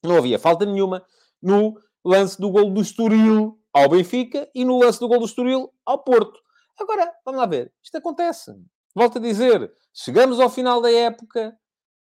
não 0.03 0.17
havia 0.17 0.39
falta 0.39 0.65
nenhuma 0.65 1.05
no 1.41 1.77
lance 2.03 2.39
do 2.39 2.49
gol 2.49 2.69
do 2.69 2.81
Estoril 2.81 3.59
ao 3.73 3.89
Benfica 3.89 4.49
e 4.53 4.63
no 4.63 4.79
lance 4.79 4.99
do 4.99 5.07
gol 5.07 5.19
do 5.19 5.25
Estoril 5.25 5.73
ao 5.85 6.03
Porto. 6.03 6.39
Agora, 6.79 7.11
vamos 7.25 7.39
lá 7.39 7.45
ver. 7.45 7.71
Isto 7.83 7.97
acontece. 7.97 8.51
Volto 8.95 9.17
a 9.17 9.21
dizer, 9.21 9.71
chegamos 9.93 10.39
ao 10.39 10.49
final 10.49 10.81
da 10.81 10.91
época 10.91 11.57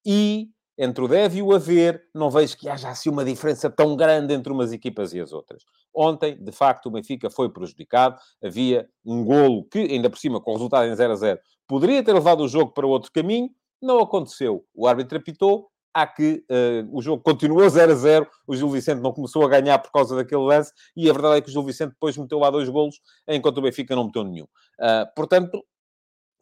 e 0.05 0.51
entre 0.79 1.05
o 1.05 1.09
deve 1.09 1.39
e 1.39 1.43
o 1.43 1.53
haver, 1.53 2.09
não 2.15 2.31
vejo 2.31 2.57
que 2.57 2.69
haja 2.69 2.89
assim 2.89 3.11
uma 3.11 3.25
diferença 3.25 3.69
tão 3.69 3.97
grande 3.97 4.33
entre 4.33 4.53
umas 4.53 4.73
equipas 4.73 5.13
e 5.13 5.21
as 5.21 5.33
outras. 5.33 5.65
Ontem, 6.01 6.37
de 6.41 6.53
facto, 6.53 6.87
o 6.87 6.91
Benfica 6.93 7.29
foi 7.29 7.49
prejudicado. 7.49 8.17
Havia 8.41 8.89
um 9.05 9.25
golo 9.25 9.65
que, 9.65 9.81
ainda 9.81 10.09
por 10.09 10.17
cima, 10.17 10.41
com 10.41 10.53
o 10.53 10.55
resultado 10.55 10.87
em 10.87 10.95
0 10.95 11.13
a 11.13 11.17
0, 11.17 11.41
poderia 11.67 12.05
ter 12.05 12.13
levado 12.13 12.45
o 12.45 12.47
jogo 12.47 12.71
para 12.71 12.87
outro 12.87 13.11
caminho. 13.11 13.51
Não 13.83 13.99
aconteceu. 13.99 14.65
O 14.73 14.87
árbitro 14.87 15.19
apitou, 15.19 15.69
há 15.93 16.07
que 16.07 16.45
uh, 16.49 16.97
o 16.97 17.03
jogo 17.03 17.21
continuou 17.21 17.69
0 17.69 17.91
a 17.91 17.95
0, 17.97 18.29
o 18.47 18.55
Gil 18.55 18.69
Vicente 18.71 19.01
não 19.01 19.13
começou 19.13 19.45
a 19.45 19.49
ganhar 19.49 19.77
por 19.81 19.91
causa 19.91 20.15
daquele 20.15 20.43
lance, 20.43 20.73
e 20.97 21.11
a 21.11 21.13
verdade 21.13 21.39
é 21.39 21.41
que 21.41 21.49
o 21.49 21.53
Gil 21.53 21.65
Vicente 21.65 21.91
depois 21.91 22.17
meteu 22.17 22.39
lá 22.39 22.49
dois 22.49 22.69
golos, 22.69 23.01
enquanto 23.27 23.59
o 23.59 23.63
Benfica 23.63 23.97
não 23.97 24.05
meteu 24.05 24.23
nenhum. 24.23 24.45
Uh, 24.45 25.13
portanto, 25.17 25.65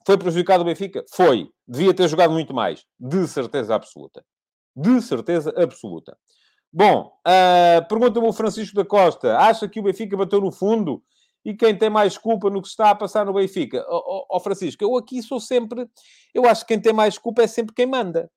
foi 0.06 0.18
prejudicado 0.18 0.62
o 0.62 0.66
Benfica? 0.66 1.02
Foi. 1.14 1.48
Devia 1.66 1.94
ter 1.94 2.06
jogado 2.08 2.30
muito 2.30 2.52
mais. 2.52 2.84
De 3.00 3.26
certeza 3.26 3.75
absoluta. 3.75 4.22
De 4.76 5.00
certeza 5.00 5.54
absoluta. 5.56 6.14
Bom, 6.76 7.11
uh, 7.26 7.88
pergunta-me 7.88 8.26
o 8.26 8.35
Francisco 8.35 8.76
da 8.76 8.85
Costa. 8.85 9.38
Acha 9.38 9.66
que 9.66 9.80
o 9.80 9.83
Benfica 9.83 10.14
bateu 10.14 10.42
no 10.42 10.52
fundo? 10.52 11.02
E 11.42 11.54
quem 11.54 11.75
tem 11.75 11.88
mais 11.88 12.18
culpa 12.18 12.50
no 12.50 12.61
que 12.61 12.68
está 12.68 12.90
a 12.90 12.95
passar 12.95 13.25
no 13.25 13.33
Benfica? 13.33 13.83
Ó 13.88 13.97
oh, 13.97 14.04
oh, 14.04 14.37
oh, 14.37 14.40
Francisco, 14.40 14.85
eu 14.85 14.95
aqui 14.95 15.23
sou 15.23 15.40
sempre... 15.40 15.88
Eu 16.35 16.45
acho 16.45 16.66
que 16.66 16.75
quem 16.75 16.83
tem 16.83 16.92
mais 16.92 17.16
culpa 17.16 17.42
é 17.42 17.47
sempre 17.47 17.75
quem 17.75 17.87
manda. 17.87 18.30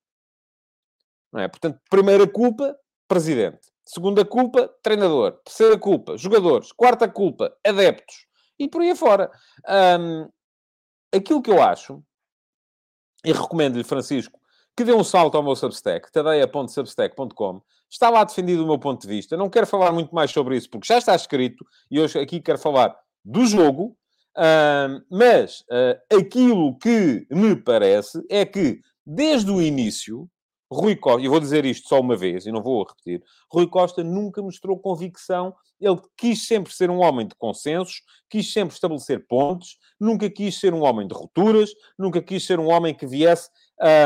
Não 1.34 1.42
é? 1.42 1.50
Portanto, 1.50 1.82
primeira 1.90 2.26
culpa, 2.26 2.74
presidente. 3.10 3.60
Segunda 3.86 4.24
culpa, 4.24 4.74
treinador. 4.82 5.34
Terceira 5.44 5.78
culpa, 5.78 6.18
jogadores. 6.18 6.72
Quarta 6.72 7.10
culpa, 7.10 7.54
adeptos. 7.68 8.26
E 8.58 8.70
por 8.70 8.82
aí 8.82 8.92
afora. 8.92 9.30
Um, 10.00 10.30
aquilo 11.14 11.42
que 11.42 11.52
eu 11.52 11.62
acho, 11.62 12.02
e 13.26 13.34
recomendo-lhe, 13.34 13.84
Francisco, 13.84 14.40
que 14.78 14.86
dê 14.86 14.94
um 14.94 15.04
salto 15.04 15.36
ao 15.36 15.44
meu 15.44 15.58
Substack, 15.58 16.10
tadeia.substack.com. 16.10 17.62
Está 17.90 18.10
lá 18.10 18.24
defendido 18.24 18.64
o 18.64 18.68
meu 18.68 18.78
ponto 18.78 19.02
de 19.02 19.08
vista. 19.08 19.36
Não 19.36 19.50
quero 19.50 19.66
falar 19.66 19.92
muito 19.92 20.14
mais 20.14 20.32
sobre 20.32 20.56
isso, 20.56 20.70
porque 20.70 20.88
já 20.88 20.98
está 20.98 21.16
escrito, 21.16 21.66
e 21.90 22.00
hoje 22.00 22.20
aqui 22.20 22.40
quero 22.40 22.60
falar 22.60 22.96
do 23.26 23.46
jogo, 23.46 23.98
uh, 24.38 25.04
mas 25.10 25.62
uh, 25.62 26.18
aquilo 26.20 26.78
que 26.78 27.26
me 27.32 27.56
parece 27.56 28.24
é 28.30 28.46
que, 28.46 28.80
desde 29.06 29.50
o 29.50 29.62
início, 29.62 30.30
Rui 30.72 30.96
Costa, 30.96 31.22
e 31.22 31.28
vou 31.28 31.40
dizer 31.40 31.66
isto 31.66 31.90
só 31.90 32.00
uma 32.00 32.16
vez, 32.16 32.46
e 32.46 32.52
não 32.52 32.62
vou 32.62 32.84
repetir, 32.84 33.24
Rui 33.52 33.68
Costa 33.68 34.04
nunca 34.04 34.40
mostrou 34.42 34.78
convicção, 34.78 35.56
ele 35.82 36.00
quis 36.16 36.46
sempre 36.46 36.72
ser 36.72 36.92
um 36.92 37.00
homem 37.00 37.28
de 37.28 37.34
consensos, 37.36 38.04
quis 38.30 38.54
sempre 38.54 38.76
estabelecer 38.76 39.26
pontos, 39.28 39.78
nunca 40.00 40.30
quis 40.30 40.60
ser 40.60 40.74
um 40.74 40.84
homem 40.84 41.08
de 41.08 41.14
rupturas, 41.16 41.72
nunca 41.98 42.22
quis 42.22 42.46
ser 42.46 42.60
um 42.60 42.68
homem 42.68 42.94
que 42.94 43.08
viesse 43.08 43.50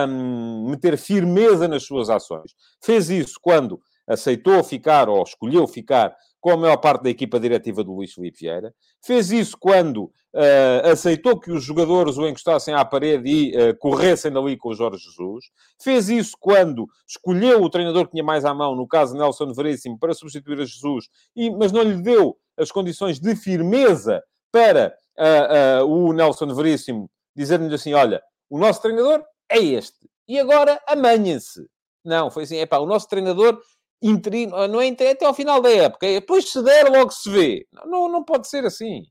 um, 0.08 0.70
meter 0.70 0.98
firmeza 0.98 1.68
nas 1.68 1.84
suas 1.84 2.10
ações. 2.10 2.52
Fez 2.82 3.10
isso 3.10 3.40
quando 3.42 3.80
aceitou 4.08 4.64
ficar, 4.64 5.10
ou 5.10 5.24
escolheu 5.24 5.68
ficar, 5.68 6.16
com 6.44 6.52
a 6.52 6.58
maior 6.58 6.76
parte 6.76 7.04
da 7.04 7.10
equipa 7.10 7.40
diretiva 7.40 7.84
do 7.86 7.94
Luís 7.94 8.14
Filipe 8.14 8.40
Vieira. 8.40 8.74
Fez 9.02 9.32
isso 9.32 9.58
quando 9.58 10.04
uh, 10.04 10.92
aceitou 10.92 11.40
que 11.40 11.50
os 11.50 11.64
jogadores 11.64 12.18
o 12.18 12.28
encostassem 12.28 12.74
à 12.74 12.84
parede 12.84 13.30
e 13.30 13.56
uh, 13.56 13.78
corressem 13.78 14.30
dali 14.30 14.58
com 14.58 14.70
o 14.70 14.74
Jorge 14.74 15.02
Jesus. 15.02 15.46
Fez 15.82 16.10
isso 16.10 16.36
quando 16.38 16.86
escolheu 17.08 17.62
o 17.62 17.70
treinador 17.70 18.06
que 18.06 18.12
tinha 18.12 18.24
mais 18.26 18.44
à 18.44 18.54
mão, 18.54 18.76
no 18.76 18.86
caso 18.86 19.16
Nelson 19.16 19.54
Veríssimo, 19.54 19.98
para 19.98 20.14
substituir 20.14 20.60
a 20.60 20.66
Jesus, 20.66 21.06
e, 21.34 21.50
mas 21.50 21.72
não 21.72 21.82
lhe 21.82 22.02
deu 22.02 22.36
as 22.58 22.70
condições 22.72 23.22
de 23.22 23.36
firmeza 23.38 24.22
para 24.52 24.94
uh, 25.18 25.86
o 25.86 26.12
Nelson 26.12 26.54
Veríssimo 26.54 27.10
dizer-lhe 27.34 27.74
assim, 27.74 27.94
olha, 27.94 28.22
o 28.50 28.60
nosso 28.60 28.82
treinador 28.82 29.24
é 29.50 29.60
este. 29.60 30.10
E 30.28 30.40
agora 30.40 30.82
amanhem-se. 30.88 31.68
Não, 32.04 32.30
foi 32.30 32.44
assim, 32.44 32.58
é 32.58 32.66
pá, 32.66 32.78
o 32.78 32.86
nosso 32.86 33.08
treinador 33.08 33.62
interino, 34.02 34.56
ah, 34.56 34.68
não 34.68 34.82
é 34.82 34.90
até 34.90 35.26
ao 35.26 35.34
final 35.34 35.62
da 35.62 35.72
época. 35.72 36.06
É, 36.06 36.20
depois 36.20 36.52
se 36.52 36.62
der, 36.62 36.90
logo 36.90 37.12
se 37.12 37.30
vê. 37.30 37.68
Não, 37.86 38.10
não 38.10 38.24
pode 38.24 38.48
ser 38.48 38.66
assim. 38.66 39.04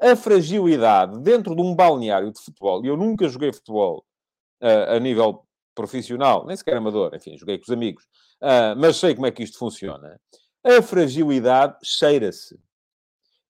A 0.00 0.14
fragilidade 0.14 1.18
dentro 1.20 1.54
de 1.54 1.62
um 1.62 1.74
balneário 1.74 2.32
de 2.32 2.40
futebol, 2.42 2.84
e 2.84 2.88
eu 2.88 2.96
nunca 2.96 3.28
joguei 3.28 3.52
futebol 3.52 4.04
uh, 4.62 4.94
a 4.94 4.98
nível 4.98 5.46
profissional, 5.74 6.46
nem 6.46 6.56
sequer 6.56 6.76
amador, 6.76 7.14
enfim, 7.14 7.36
joguei 7.36 7.58
com 7.58 7.64
os 7.64 7.70
amigos, 7.70 8.04
uh, 8.42 8.76
mas 8.76 8.96
sei 8.96 9.14
como 9.14 9.26
é 9.26 9.30
que 9.30 9.42
isto 9.42 9.58
funciona. 9.58 10.20
A 10.64 10.82
fragilidade 10.82 11.76
cheira-se. 11.82 12.58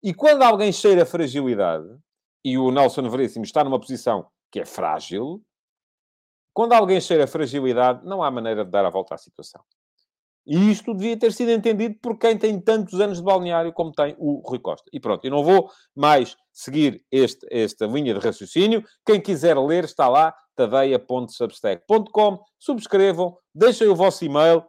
E 0.02 0.14
quando 0.14 0.42
alguém 0.42 0.72
cheira 0.72 1.04
fragilidade, 1.04 1.86
e 2.44 2.56
o 2.56 2.70
Nelson 2.70 3.08
Veríssimo 3.08 3.44
está 3.44 3.62
numa 3.62 3.80
posição 3.80 4.26
que 4.50 4.60
é 4.60 4.64
frágil, 4.64 5.42
quando 6.52 6.72
alguém 6.72 7.00
cheira 7.00 7.26
fragilidade, 7.26 8.04
não 8.04 8.22
há 8.22 8.30
maneira 8.30 8.64
de 8.64 8.70
dar 8.70 8.84
a 8.84 8.90
volta 8.90 9.14
à 9.14 9.18
situação. 9.18 9.62
E 10.46 10.70
isto 10.70 10.94
devia 10.94 11.16
ter 11.16 11.32
sido 11.32 11.50
entendido 11.50 11.96
por 12.00 12.18
quem 12.18 12.36
tem 12.36 12.58
tantos 12.60 12.98
anos 13.00 13.18
de 13.18 13.24
balneário 13.24 13.72
como 13.72 13.92
tem 13.92 14.16
o 14.18 14.40
Rui 14.44 14.58
Costa. 14.58 14.88
E 14.92 14.98
pronto, 14.98 15.24
eu 15.24 15.30
não 15.30 15.44
vou 15.44 15.70
mais 15.94 16.36
seguir 16.52 17.04
este, 17.10 17.46
esta 17.50 17.86
linha 17.86 18.14
de 18.14 18.20
raciocínio. 18.20 18.84
Quem 19.06 19.20
quiser 19.20 19.56
ler 19.58 19.84
está 19.84 20.08
lá, 20.08 20.34
tadeia.substack.com. 20.56 22.40
Subscrevam, 22.58 23.36
deixem 23.54 23.86
o 23.88 23.94
vosso 23.94 24.24
e-mail, 24.24 24.64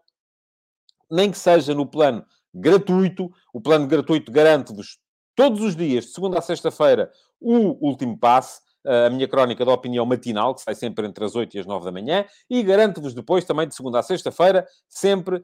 nem 1.09 1.31
que 1.31 1.37
seja 1.37 1.73
no 1.73 1.87
plano 1.87 2.23
gratuito. 2.53 3.31
O 3.53 3.61
plano 3.61 3.87
gratuito 3.87 4.31
garante-vos 4.31 4.99
todos 5.35 5.61
os 5.61 5.75
dias, 5.75 6.05
de 6.05 6.11
segunda 6.11 6.37
a 6.37 6.41
sexta-feira, 6.41 7.11
o 7.39 7.87
último 7.87 8.17
passe 8.19 8.61
a 8.85 9.09
minha 9.09 9.27
crónica 9.27 9.63
da 9.63 9.71
opinião 9.71 10.05
matinal, 10.05 10.55
que 10.55 10.61
sai 10.61 10.75
sempre 10.75 11.05
entre 11.07 11.23
as 11.23 11.35
8 11.35 11.55
e 11.55 11.59
as 11.59 11.65
9 11.65 11.85
da 11.85 11.91
manhã, 11.91 12.25
e 12.49 12.63
garanto-vos 12.63 13.13
depois, 13.13 13.45
também 13.45 13.67
de 13.67 13.75
segunda 13.75 13.99
a 13.99 14.03
sexta-feira, 14.03 14.65
sempre 14.87 15.43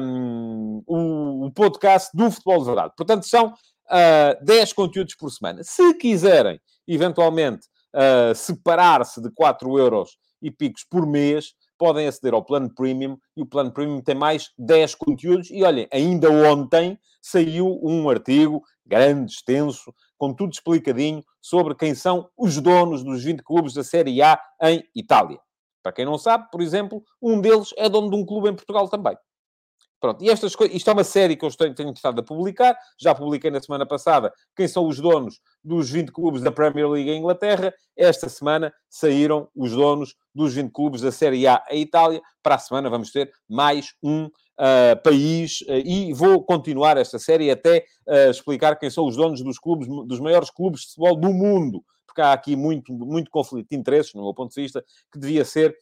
um, 0.00 0.82
o, 0.86 1.50
podcast 1.52 2.10
do 2.14 2.30
Futebol 2.30 2.58
de 2.58 2.64
Verdade. 2.66 2.92
Portanto, 2.96 3.26
são 3.26 3.48
uh, 3.48 3.54
ah, 3.88 4.38
10 4.42 4.72
conteúdos 4.72 5.14
por 5.14 5.30
semana. 5.30 5.62
Se 5.62 5.94
quiserem, 5.94 6.60
eventualmente, 6.86 7.66
uh, 7.94 8.34
separar-se 8.34 9.22
de 9.22 9.30
4 9.30 9.78
euros 9.78 10.16
e 10.42 10.50
picos 10.50 10.84
por 10.84 11.06
mês, 11.06 11.54
podem 11.78 12.06
aceder 12.06 12.34
ao 12.34 12.44
plano 12.44 12.72
premium 12.74 13.18
e 13.36 13.42
o 13.42 13.46
plano 13.46 13.70
premium 13.70 14.00
tem 14.00 14.14
mais 14.14 14.50
10 14.58 14.94
conteúdos. 14.94 15.50
E 15.50 15.62
olhem, 15.62 15.88
ainda 15.92 16.30
ontem 16.30 16.98
saiu 17.20 17.78
um 17.82 18.08
artigo 18.08 18.62
grande, 18.84 19.32
extenso, 19.32 19.92
com 20.16 20.32
tudo 20.32 20.52
explicadinho 20.52 21.24
sobre 21.40 21.74
quem 21.74 21.94
são 21.94 22.28
os 22.36 22.60
donos 22.60 23.02
dos 23.02 23.22
20 23.22 23.42
clubes 23.42 23.74
da 23.74 23.84
Série 23.84 24.22
A 24.22 24.40
em 24.62 24.84
Itália. 24.94 25.38
Para 25.82 25.92
quem 25.92 26.04
não 26.04 26.18
sabe, 26.18 26.50
por 26.50 26.60
exemplo, 26.60 27.02
um 27.22 27.40
deles 27.40 27.72
é 27.76 27.88
dono 27.88 28.10
de 28.10 28.16
um 28.16 28.26
clube 28.26 28.48
em 28.48 28.54
Portugal 28.54 28.88
também. 28.88 29.16
Pronto, 30.00 30.22
e 30.22 30.28
estas 30.28 30.54
coisas, 30.54 30.76
isto 30.76 30.90
é 30.90 30.92
uma 30.92 31.04
série 31.04 31.36
que 31.36 31.44
eu 31.44 31.50
tenho, 31.50 31.74
tenho 31.74 31.92
estado 31.92 32.20
a 32.20 32.22
publicar, 32.22 32.76
já 33.00 33.14
publiquei 33.14 33.50
na 33.50 33.60
semana 33.60 33.86
passada 33.86 34.32
quem 34.54 34.68
são 34.68 34.86
os 34.86 35.00
donos 35.00 35.40
dos 35.64 35.90
20 35.90 36.12
clubes 36.12 36.42
da 36.42 36.52
Premier 36.52 36.88
League 36.88 37.10
em 37.10 37.18
Inglaterra. 37.18 37.72
Esta 37.96 38.28
semana 38.28 38.72
saíram 38.90 39.48
os 39.54 39.72
donos 39.72 40.14
dos 40.34 40.54
20 40.54 40.70
clubes 40.70 41.00
da 41.00 41.10
Série 41.10 41.46
A 41.46 41.64
em 41.70 41.80
Itália. 41.80 42.20
Para 42.42 42.56
a 42.56 42.58
semana 42.58 42.90
vamos 42.90 43.10
ter 43.10 43.32
mais 43.48 43.94
um 44.02 44.28
uh, 44.58 45.00
país 45.02 45.60
uh, 45.62 45.72
e 45.84 46.12
vou 46.12 46.42
continuar 46.42 46.96
esta 46.96 47.18
série 47.18 47.50
até 47.50 47.84
uh, 48.06 48.30
explicar 48.30 48.76
quem 48.76 48.90
são 48.90 49.06
os 49.06 49.16
donos 49.16 49.42
dos 49.42 49.58
clubes, 49.58 49.86
dos 50.06 50.20
maiores 50.20 50.50
clubes 50.50 50.82
de 50.82 50.86
futebol 50.88 51.16
do 51.16 51.32
mundo, 51.32 51.84
porque 52.06 52.20
há 52.20 52.32
aqui 52.32 52.56
muito, 52.56 52.92
muito 52.92 53.30
conflito 53.30 53.68
de 53.70 53.76
interesses, 53.76 54.14
no 54.14 54.22
meu 54.22 54.32
ponto 54.32 54.54
de 54.54 54.60
vista, 54.60 54.82
que 55.12 55.18
devia 55.18 55.44
ser, 55.44 55.76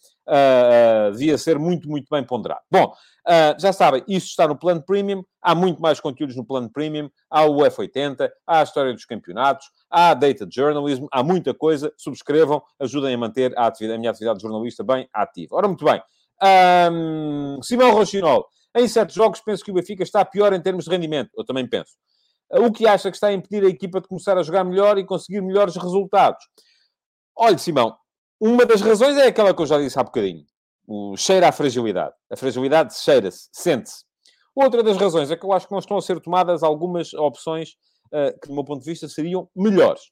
devia 1.13 1.39
ser 1.39 1.61
muito, 1.61 1.89
muito 1.89 2.09
bem 2.11 2.25
ponderado. 2.25 2.63
Bom, 2.69 2.93
já 3.57 3.73
sabem, 3.73 4.03
isso 4.09 4.27
está 4.27 4.49
no 4.49 4.59
plano 4.59 4.83
premium, 4.83 5.23
há 5.41 5.55
muito 5.55 5.81
mais 5.81 6.01
conteúdos 6.01 6.35
no 6.35 6.45
plano 6.45 6.69
premium, 6.69 7.09
há 7.31 7.45
o 7.45 7.59
F80, 7.59 8.29
há 8.45 8.59
a 8.59 8.63
história 8.65 8.93
dos 8.93 9.05
campeonatos, 9.05 9.69
há 9.89 10.13
data 10.13 10.45
journalism, 10.51 11.07
há 11.13 11.23
muita 11.23 11.55
coisa, 11.55 11.93
subscrevam, 11.97 12.61
ajudem 12.81 13.15
a 13.15 13.19
manter 13.19 13.57
a, 13.57 13.67
atividade, 13.67 13.95
a 13.95 14.01
minha 14.01 14.11
atividade 14.11 14.39
de 14.39 14.43
jornalista 14.43 14.83
bem 14.83 15.09
ativa. 15.13 15.55
Ora, 15.55 15.69
muito 15.69 15.85
bem. 15.85 16.03
Um, 16.43 17.63
Simão 17.63 17.93
Rochinol, 17.93 18.49
em 18.75 18.89
sete 18.89 19.15
jogos, 19.15 19.41
penso 19.41 19.65
que 19.65 19.71
o 19.71 19.75
Benfica 19.75 20.03
está 20.03 20.25
pior 20.25 20.53
em 20.53 20.61
termos 20.61 20.85
de 20.85 20.91
rendimento. 20.91 21.31
Eu 21.37 21.45
também 21.45 21.69
penso. 21.69 21.93
O 22.51 22.71
que 22.73 22.87
acha 22.87 23.11
que 23.11 23.17
está 23.17 23.29
a 23.29 23.33
impedir 23.33 23.65
a 23.65 23.69
equipa 23.69 24.01
de 24.01 24.09
começar 24.09 24.37
a 24.37 24.43
jogar 24.43 24.65
melhor 24.65 24.99
e 24.99 25.05
conseguir 25.05 25.41
melhores 25.41 25.77
resultados? 25.77 26.45
Olha, 27.37 27.59
Simão, 27.59 27.97
uma 28.41 28.67
das 28.67 28.81
razões 28.81 29.17
é 29.17 29.27
aquela 29.27 29.55
que 29.55 29.63
eu 29.63 29.67
já 29.67 29.79
disse 29.79 29.99
há 29.99 30.03
bocadinho. 30.03 30.45
O 30.87 31.17
cheira 31.17 31.49
à 31.49 31.53
fragilidade. 31.53 32.15
A 32.31 32.37
fragilidade 32.37 32.95
cheira-se, 32.97 33.49
sente-se. 33.53 34.05
Outra 34.55 34.83
das 34.83 34.97
razões 34.97 35.31
é 35.31 35.37
que 35.37 35.45
eu 35.45 35.53
acho 35.53 35.67
que 35.67 35.73
não 35.73 35.81
estão 35.81 35.97
a 35.97 36.03
ser 36.03 36.21
tomadas 36.21 36.63
algumas 36.63 37.13
opções 37.15 37.71
uh, 38.13 38.39
que, 38.41 38.49
do 38.49 38.55
meu 38.55 38.65
ponto 38.65 38.85
de 38.85 38.91
vista, 38.91 39.09
seriam 39.09 39.49
melhores. 39.55 40.03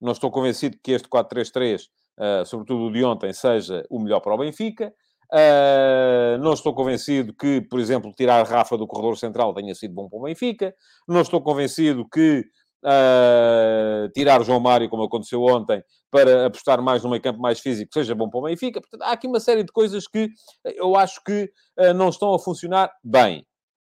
Não 0.00 0.12
estou 0.12 0.30
convencido 0.30 0.76
que 0.82 0.92
este 0.92 1.08
4-3-3, 1.08 1.82
uh, 1.82 1.88
eh, 2.18 2.44
sobretudo 2.44 2.86
o 2.86 2.92
de 2.92 3.04
ontem, 3.04 3.32
seja 3.32 3.86
o 3.88 4.00
melhor 4.00 4.20
para 4.20 4.34
o 4.34 4.38
Benfica. 4.38 4.92
Uh, 5.34 6.38
não 6.38 6.52
estou 6.52 6.72
convencido 6.72 7.34
que, 7.34 7.60
por 7.62 7.80
exemplo, 7.80 8.12
tirar 8.12 8.46
Rafa 8.46 8.78
do 8.78 8.86
corredor 8.86 9.18
central 9.18 9.52
tenha 9.52 9.74
sido 9.74 9.92
bom 9.92 10.08
para 10.08 10.16
o 10.16 10.22
Benfica. 10.22 10.72
Não 11.08 11.22
estou 11.22 11.42
convencido 11.42 12.08
que 12.08 12.44
uh, 12.84 14.08
tirar 14.14 14.44
João 14.44 14.60
Mário, 14.60 14.88
como 14.88 15.02
aconteceu 15.02 15.42
ontem, 15.42 15.82
para 16.08 16.46
apostar 16.46 16.80
mais 16.80 17.02
no 17.02 17.10
meio 17.10 17.20
campo 17.20 17.40
mais 17.40 17.58
físico, 17.58 17.92
seja 17.92 18.14
bom 18.14 18.30
para 18.30 18.38
o 18.38 18.42
Benfica. 18.44 18.80
Portanto, 18.80 19.02
há 19.02 19.10
aqui 19.10 19.26
uma 19.26 19.40
série 19.40 19.64
de 19.64 19.72
coisas 19.72 20.06
que 20.06 20.30
eu 20.64 20.94
acho 20.94 21.20
que 21.24 21.50
uh, 21.80 21.92
não 21.92 22.10
estão 22.10 22.32
a 22.32 22.38
funcionar 22.38 22.92
bem. 23.02 23.44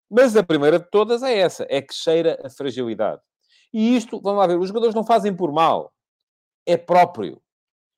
Mas 0.09 0.37
a 0.37 0.43
primeira 0.43 0.79
de 0.79 0.89
todas 0.89 1.21
é 1.21 1.37
essa, 1.37 1.67
é 1.69 1.81
que 1.81 1.93
cheira 1.93 2.39
a 2.45 2.49
fragilidade. 2.49 3.21
E 3.73 3.97
isto, 3.97 4.21
vamos 4.21 4.39
lá 4.39 4.47
ver, 4.47 4.57
os 4.57 4.69
jogadores 4.69 4.95
não 4.95 5.03
fazem 5.03 5.35
por 5.35 5.51
mal. 5.51 5.91
É 6.65 6.77
próprio. 6.77 7.41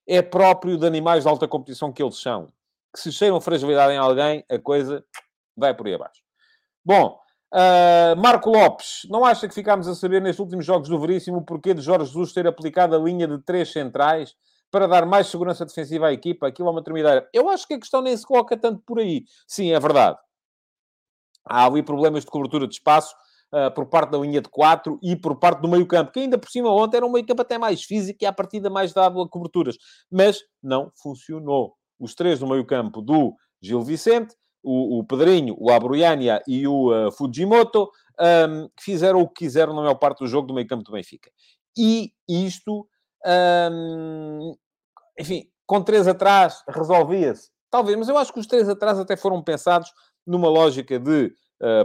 É 0.08 0.24
próprio 0.24 0.76
de 0.76 0.88
animais 0.88 1.24
de 1.24 1.30
alta 1.30 1.48
competição 1.48 1.94
que 1.94 2.02
eles 2.02 2.18
são 2.18 2.48
que 2.98 3.04
se 3.04 3.12
cheiram 3.12 3.40
fragilidade 3.40 3.94
em 3.94 3.98
alguém, 3.98 4.44
a 4.50 4.58
coisa 4.58 5.06
vai 5.56 5.74
por 5.74 5.88
aí 5.88 5.94
abaixo. 5.94 6.22
Bom, 6.84 7.20
uh, 7.54 8.20
Marco 8.20 8.50
Lopes, 8.50 9.02
não 9.10 9.24
acha 9.24 9.48
que 9.48 9.54
ficámos 9.54 9.88
a 9.88 9.94
saber 9.94 10.22
nestes 10.22 10.40
últimos 10.40 10.66
jogos 10.66 10.90
do 10.90 11.00
Veríssimo 11.00 11.38
o 11.38 11.46
porquê 11.46 11.74
de 11.74 11.82
Jorge 11.82 12.06
Jesus 12.06 12.34
ter 12.34 12.48
aplicado 12.48 12.96
a 12.96 13.00
linha 13.00 13.28
de 13.28 13.40
três 13.44 13.72
centrais 13.72 14.34
para 14.72 14.88
dar 14.88 15.06
mais 15.06 15.28
segurança 15.28 15.64
defensiva 15.66 16.08
à 16.08 16.14
equipa? 16.14 16.48
Aquilo 16.48 16.70
é 16.70 16.72
uma 16.72 16.84
termideira. 16.84 17.30
Eu 17.32 17.50
acho 17.50 17.68
que 17.68 17.76
a 17.76 17.80
questão 17.80 18.02
nem 18.02 18.18
se 18.18 18.26
coloca 18.26 18.58
tanto 18.58 18.82
por 18.86 19.00
aí. 19.00 19.24
Sim, 19.48 19.72
é 19.72 19.80
verdade. 19.80 20.18
Há 21.46 21.66
ali 21.66 21.84
problemas 21.84 22.26
de 22.26 22.32
cobertura 22.32 22.68
de 22.68 22.74
espaço 22.74 23.16
uh, 23.54 23.72
por 23.74 23.86
parte 23.86 24.12
da 24.12 24.18
linha 24.18 24.42
de 24.42 24.50
4 24.50 25.00
e 25.04 25.16
por 25.16 25.38
parte 25.38 25.62
do 25.62 25.68
meio-campo, 25.68 26.12
que 26.12 26.20
ainda 26.20 26.38
por 26.38 26.50
cima 26.50 26.70
ontem 26.72 26.98
era 26.98 27.06
um 27.06 27.12
meio-campo 27.12 27.42
até 27.42 27.58
mais 27.58 27.84
físico 27.84 28.20
e 28.22 28.26
à 28.26 28.34
partida 28.34 28.70
mais 28.70 28.92
dado 28.92 29.22
a 29.22 29.30
coberturas. 29.30 29.78
Mas 30.12 30.40
não 30.62 30.92
funcionou. 31.02 31.77
Os 32.00 32.14
três 32.16 32.40
do 32.40 32.48
meio-campo 32.48 33.02
do 33.02 33.36
Gil 33.62 33.82
Vicente, 33.82 34.36
o, 34.64 35.00
o 35.00 35.04
Pedrinho, 35.04 35.56
o 35.58 35.72
Abruiania 35.72 36.42
e 36.48 36.68
o 36.68 37.08
uh, 37.08 37.12
Fujimoto, 37.12 37.90
um, 38.20 38.70
fizeram 38.80 39.22
o 39.22 39.28
que 39.28 39.46
quiseram 39.46 39.74
na 39.74 39.82
maior 39.82 39.96
parte 39.96 40.20
do 40.20 40.28
jogo 40.28 40.48
do 40.48 40.54
meio-campo 40.54 40.84
do 40.84 40.92
Benfica. 40.92 41.32
E 41.78 42.12
isto, 42.28 42.88
um, 43.72 44.56
enfim, 45.20 45.44
com 45.66 45.82
três 45.82 46.08
atrás 46.08 46.64
resolvia-se. 46.68 47.50
Talvez, 47.70 47.98
mas 47.98 48.10
eu 48.10 48.18
acho 48.18 48.34
que 48.34 48.40
os 48.40 48.48
três 48.48 48.68
atrás 48.68 48.98
até 49.00 49.16
foram 49.16 49.44
pensados 49.44 49.92
numa 50.26 50.50
lógica 50.50 51.00
de 51.00 51.32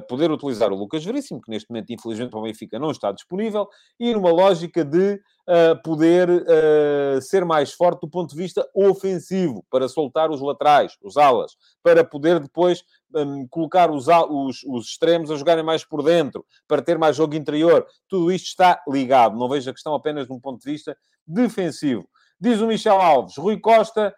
poder 0.09 0.31
utilizar 0.31 0.71
o 0.73 0.77
Lucas 0.77 1.05
Veríssimo, 1.05 1.41
que 1.41 1.51
neste 1.51 1.71
momento, 1.71 1.91
infelizmente, 1.93 2.31
para 2.31 2.41
o 2.41 2.43
Benfica 2.43 2.79
não 2.79 2.91
está 2.91 3.11
disponível, 3.11 3.69
e 3.99 4.13
numa 4.13 4.31
lógica 4.31 4.85
de 4.85 5.15
uh, 5.15 5.83
poder 5.83 6.29
uh, 6.29 7.21
ser 7.23 7.45
mais 7.45 7.73
forte 7.73 8.01
do 8.01 8.09
ponto 8.09 8.31
de 8.31 8.37
vista 8.37 8.69
ofensivo, 8.75 9.65
para 9.71 9.89
soltar 9.89 10.31
os 10.31 10.41
laterais, 10.41 10.97
os 11.03 11.17
alas, 11.17 11.57
para 11.83 12.05
poder 12.05 12.41
depois 12.41 12.85
um, 13.15 13.47
colocar 13.49 13.91
os, 13.91 14.07
os, 14.09 14.63
os, 14.65 14.87
extremos 14.89 15.31
a 15.31 15.37
jogarem 15.37 15.65
mais 15.65 15.85
por 15.85 16.03
dentro, 16.03 16.45
para 16.67 16.83
ter 16.83 16.99
mais 16.99 17.17
jogo 17.17 17.35
interior. 17.35 17.87
Tudo 18.09 18.33
isto 18.33 18.47
está 18.47 18.83
ligado. 18.89 19.39
Não 19.39 19.49
vejo 19.49 19.71
a 19.71 19.73
questão 19.73 19.95
apenas 19.95 20.27
de 20.27 20.33
um 20.33 20.41
ponto 20.41 20.63
de 20.63 20.71
vista 20.71 20.97
defensivo. 21.27 22.09
Diz 22.41 22.61
o 22.61 22.67
Michel 22.67 23.01
Alves, 23.01 23.37
Rui 23.37 23.59
Costa 23.61 24.15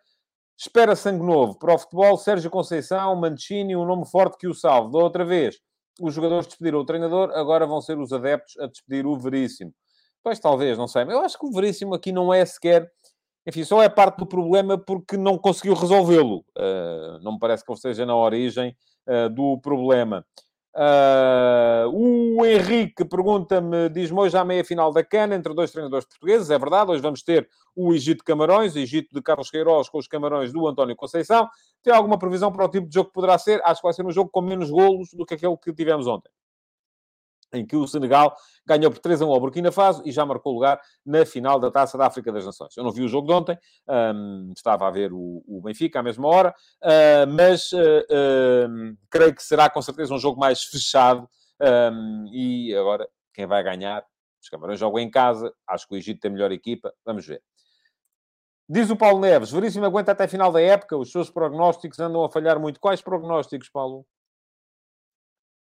Espera 0.57 0.95
sangue 0.95 1.25
novo 1.25 1.59
para 1.59 1.75
o 1.75 1.79
futebol. 1.79 2.17
Sérgio 2.17 2.51
Conceição, 2.51 3.15
Mancini, 3.17 3.77
um 3.77 3.85
nome 3.85 4.07
forte 4.07 4.39
que 4.39 4.47
o 4.47 4.55
salve. 4.55 4.93
Da 4.93 4.99
outra 4.99 5.25
vez, 5.25 5.59
os 6.01 6.15
jogadores 6.15 6.47
despediram 6.47 6.81
o 6.81 6.85
treinador, 6.85 7.31
agora 7.35 7.67
vão 7.67 7.81
ser 7.81 7.99
os 7.99 8.13
adeptos 8.13 8.57
a 8.59 8.67
despedir 8.67 9.07
o 9.07 9.19
Veríssimo. 9.19 9.73
Pois 10.23 10.39
talvez, 10.39 10.79
não 10.79 10.89
sei. 10.89 11.03
Eu 11.03 11.21
acho 11.21 11.39
que 11.39 11.47
o 11.47 11.53
Veríssimo 11.53 11.95
aqui 11.95 12.13
não 12.13 12.33
é 12.33 12.45
sequer. 12.45 12.91
Enfim, 13.47 13.63
só 13.63 13.83
é 13.83 13.89
parte 13.89 14.19
do 14.19 14.27
problema 14.27 14.79
porque 14.79 15.17
não 15.17 15.37
conseguiu 15.37 15.75
resolvê-lo. 15.75 16.45
Uh, 16.57 17.19
não 17.23 17.33
me 17.33 17.39
parece 17.39 17.65
que 17.65 17.71
ele 17.71 17.77
esteja 17.77 18.07
na 18.07 18.17
origem 18.17 18.75
uh, 19.07 19.29
do 19.29 19.59
problema. 19.61 20.25
Uh, 20.77 21.89
o 21.93 22.45
Henrique 22.45 23.05
pergunta-me, 23.05 23.89
diz-me 23.91 24.19
hoje 24.19 24.37
à 24.37 24.45
meia-final 24.45 24.93
da 24.93 25.05
Cana, 25.05 25.37
entre 25.37 25.55
dois 25.55 25.71
treinadores 25.71 26.05
portugueses, 26.05 26.51
é 26.51 26.59
verdade, 26.59 26.91
hoje 26.91 27.01
vamos 27.01 27.23
ter 27.23 27.49
o 27.77 27.95
Egito 27.95 28.25
Camarões, 28.25 28.75
o 28.75 28.79
Egito 28.81 29.15
de 29.15 29.23
Carlos 29.23 29.51
Queiroz 29.51 29.89
com 29.89 29.99
os 29.99 30.09
Camarões 30.09 30.53
do 30.53 30.67
António 30.67 30.97
Conceição. 30.97 31.49
Tem 31.83 31.95
alguma 31.95 32.19
previsão 32.19 32.51
para 32.51 32.65
o 32.65 32.69
tipo 32.69 32.89
de 32.89 32.95
jogo 32.95 33.09
que 33.09 33.15
poderá 33.15 33.39
ser? 33.39 33.61
Acho 33.65 33.81
que 33.81 33.87
vai 33.87 33.93
ser 33.93 34.05
um 34.05 34.11
jogo 34.11 34.31
com 34.31 34.41
menos 34.41 34.69
golos 34.69 35.11
do 35.13 35.25
que 35.25 35.35
aquele 35.35 35.57
que 35.57 35.73
tivemos 35.73 36.09
ontem 36.09 36.31
em 37.55 37.67
que 37.67 37.77
o 37.77 37.87
Senegal 37.87 38.37
ganhou 38.67 38.91
por 38.91 38.99
3 38.99 39.23
a 39.23 39.27
1 39.27 39.31
ao 39.31 39.41
Burkina 39.41 39.71
Faso 39.71 40.03
e 40.05 40.13
já 40.13 40.25
marcou 40.25 40.53
lugar 40.53 40.81
na 41.05 41.25
final 41.25 41.59
da 41.59 41.71
Taça 41.71 41.97
da 41.99 42.07
África 42.07 42.33
das 42.33 42.45
Nações. 42.45 42.77
Eu 42.77 42.85
não 42.85 42.91
vi 42.91 43.03
o 43.03 43.09
jogo 43.09 43.27
de 43.27 43.33
ontem, 43.35 43.59
um, 43.89 44.53
estava 44.57 44.87
a 44.87 44.91
ver 44.91 45.13
o, 45.13 45.43
o, 45.47 45.61
Benfica 45.63 46.01
à 46.01 46.03
mesma 46.03 46.29
hora, 46.29 46.55
uh, 46.83 47.27
mas 47.31 47.73
uh, 47.73 47.79
uh, 47.79 48.97
creio 49.11 49.35
que 49.35 49.43
será 49.43 49.69
com 49.69 49.83
certeza 49.83 50.15
um 50.15 50.19
jogo 50.19 50.41
mais 50.41 50.63
fechado 50.63 51.29
um, 51.93 52.27
e 52.33 52.75
agora 52.75 53.09
quem 53.33 53.47
vai 53.47 53.63
ganhar? 53.63 54.05
Os 54.43 54.49
Camarões 54.49 54.79
jogam 54.79 54.99
em 54.99 55.11
casa, 55.11 55.53
acho 55.67 55.89
que 55.89 55.95
o 55.95 55.97
Egito 55.97 56.21
tem 56.21 56.31
melhor 56.31 56.53
equipa, 56.53 56.93
vamos 57.05 57.27
ver. 57.27 57.43
Diz 58.69 58.91
o 58.91 58.97
Paulo 58.97 59.21
Neves, 59.21 59.51
Veríssimo 59.51 59.85
aguenta 59.85 60.13
até 60.13 60.25
a 60.25 60.29
final 60.29 60.51
da 60.51 60.61
época, 60.61 60.97
os 60.97 61.11
seus 61.11 61.29
prognósticos 61.31 61.99
andam 61.99 62.25
a 62.25 62.31
falhar 62.31 62.59
muito. 62.59 62.81
Quais 62.81 63.03
prognósticos, 63.03 63.69
Paulo? 63.69 64.07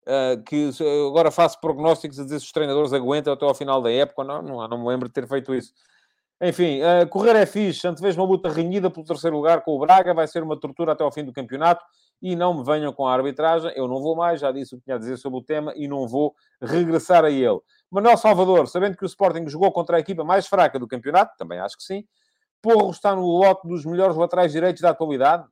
Uh, 0.07 0.43
que 0.45 0.71
agora 1.09 1.31
faço 1.31 1.61
prognósticos 1.61 2.19
a 2.19 2.25
dizer 2.25 2.41
se 2.41 2.47
os 2.47 2.53
treinadores 2.53 2.93
aguentam 2.93 3.33
até 3.33 3.45
ao 3.45 3.55
final 3.55 3.83
da 3.83 3.93
época. 3.93 4.25
Não, 4.25 4.43
não, 4.43 4.69
não 4.69 4.79
me 4.79 4.89
lembro 4.89 5.09
de 5.09 5.15
ter 5.15 5.27
feito 5.29 5.55
isso. 5.55 5.73
Enfim, 6.43 6.81
uh, 6.81 7.07
correr 7.09 7.37
é 7.37 7.45
fixe. 7.45 7.87
Antevejo 7.87 8.21
uma 8.21 8.27
luta 8.27 8.49
renhida 8.49 8.91
pelo 8.91 9.05
terceiro 9.05 9.37
lugar 9.37 9.63
com 9.63 9.73
o 9.73 9.79
Braga. 9.79 10.15
Vai 10.15 10.27
ser 10.27 10.43
uma 10.43 10.59
tortura 10.59 10.93
até 10.93 11.05
ao 11.05 11.13
fim 11.13 11.23
do 11.23 11.33
campeonato. 11.33 11.85
E 12.23 12.35
não 12.35 12.55
me 12.55 12.65
venham 12.65 12.93
com 12.93 13.07
a 13.07 13.13
arbitragem. 13.13 13.73
Eu 13.77 13.87
não 13.87 14.01
vou 14.01 14.17
mais. 14.17 14.41
Já 14.41 14.51
disse 14.51 14.75
o 14.75 14.79
que 14.79 14.85
tinha 14.85 14.97
a 14.97 14.99
dizer 14.99 15.19
sobre 15.19 15.39
o 15.39 15.43
tema 15.43 15.73
e 15.77 15.87
não 15.87 16.09
vou 16.09 16.35
regressar 16.63 17.25
a 17.25 17.31
ele. 17.31 17.61
Manuel 17.91 18.17
Salvador, 18.17 18.69
sabendo 18.69 18.97
que 18.97 19.05
o 19.05 19.07
Sporting 19.07 19.47
jogou 19.49 19.71
contra 19.71 19.99
a 19.99 20.01
equipa 20.01 20.25
mais 20.25 20.47
fraca 20.47 20.79
do 20.79 20.89
campeonato, 20.89 21.37
também 21.37 21.59
acho 21.59 21.77
que 21.77 21.83
sim. 21.83 22.05
Porro 22.63 22.91
está 22.91 23.15
no 23.15 23.27
lote 23.27 23.67
dos 23.67 23.85
melhores 23.85 24.17
laterais 24.17 24.53
direitos 24.53 24.81
da 24.81 24.91
atualidade. 24.91 25.47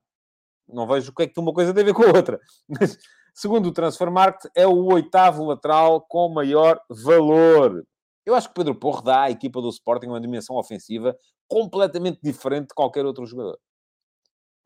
Não 0.69 0.87
vejo 0.87 1.11
o 1.11 1.15
que 1.15 1.23
é 1.23 1.27
que 1.27 1.41
uma 1.41 1.53
coisa 1.53 1.73
tem 1.73 1.83
a 1.83 1.87
ver 1.87 1.95
com 1.95 2.05
a 2.05 2.17
outra. 2.17 2.39
Mas 2.69 2.99
Segundo 3.39 3.69
o 3.69 3.73
Transfer 3.73 4.11
Market, 4.11 4.51
é 4.53 4.67
o 4.67 4.87
oitavo 4.87 5.45
lateral 5.45 6.01
com 6.01 6.29
maior 6.29 6.81
valor. 6.91 7.87
Eu 8.27 8.35
acho 8.35 8.49
que 8.49 8.55
Pedro 8.55 8.75
Porro 8.75 9.01
dá 9.01 9.23
à 9.23 9.31
equipa 9.31 9.63
do 9.63 9.69
Sporting 9.69 10.09
uma 10.09 10.21
dimensão 10.21 10.57
ofensiva 10.57 11.17
completamente 11.47 12.19
diferente 12.21 12.71
de 12.71 12.75
qualquer 12.75 13.07
outro 13.07 13.25
jogador. 13.25 13.57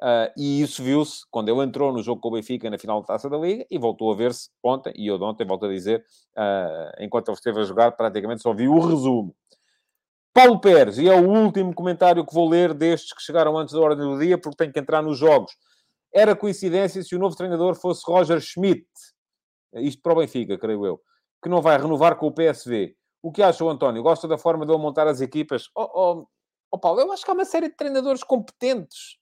Uh, 0.01 0.33
e 0.39 0.63
isso 0.63 0.83
viu-se 0.83 1.21
quando 1.31 1.51
ele 1.51 1.63
entrou 1.63 1.93
no 1.93 2.03
jogo 2.03 2.23
com 2.23 2.29
o 2.29 2.33
Benfica 2.33 2.71
na 2.71 2.79
final 2.79 3.03
da 3.03 3.09
Taça 3.09 3.29
da 3.29 3.37
Liga 3.37 3.67
e 3.71 3.77
voltou 3.77 4.11
a 4.11 4.17
ver-se 4.17 4.49
ontem, 4.65 4.91
e 4.97 5.07
eu 5.07 5.19
de 5.19 5.25
ontem 5.25 5.47
volto 5.47 5.67
a 5.67 5.69
dizer, 5.69 6.03
uh, 6.39 6.97
enquanto 6.99 7.29
ele 7.29 7.37
esteve 7.37 7.61
a 7.61 7.65
jogar, 7.65 7.93
praticamente 7.93 8.41
só 8.41 8.55
vi 8.55 8.69
o 8.69 8.79
resumo. 8.79 9.37
Paulo 10.33 10.59
Pérez, 10.59 10.97
e 10.97 11.11
é 11.11 11.15
o 11.15 11.29
último 11.29 11.75
comentário 11.75 12.25
que 12.25 12.33
vou 12.33 12.49
ler 12.49 12.73
destes 12.73 13.13
que 13.13 13.21
chegaram 13.21 13.55
antes 13.59 13.75
da 13.75 13.81
ordem 13.83 14.09
do 14.09 14.19
dia, 14.19 14.39
porque 14.39 14.57
tenho 14.57 14.73
que 14.73 14.81
entrar 14.81 15.03
nos 15.03 15.19
jogos. 15.19 15.53
Era 16.15 16.37
coincidência 16.37 17.03
se 17.03 17.15
o 17.15 17.19
novo 17.19 17.35
treinador 17.37 17.75
fosse 17.75 18.03
Roger 18.07 18.41
Schmidt, 18.41 18.87
isto 19.75 20.03
para 20.03 20.13
o 20.13 20.17
Benfica, 20.17 20.59
creio 20.59 20.85
eu, 20.85 21.01
que 21.43 21.49
não 21.49 21.63
vai 21.63 21.79
renovar 21.79 22.17
com 22.17 22.27
o 22.27 22.33
PSV. 22.33 22.95
O 23.23 23.33
que 23.33 23.43
acha 23.43 23.65
o 23.65 23.71
António? 23.71 24.03
Gosta 24.03 24.29
da 24.29 24.37
forma 24.37 24.67
de 24.67 24.73
ele 24.73 24.83
montar 24.83 25.07
as 25.07 25.21
equipas? 25.21 25.69
Oh, 25.77 25.89
oh, 25.95 26.27
oh 26.71 26.79
Paulo, 26.79 27.01
eu 27.01 27.13
acho 27.13 27.25
que 27.25 27.31
há 27.31 27.35
uma 27.35 27.45
série 27.45 27.69
de 27.69 27.77
treinadores 27.77 28.23
competentes. 28.23 29.17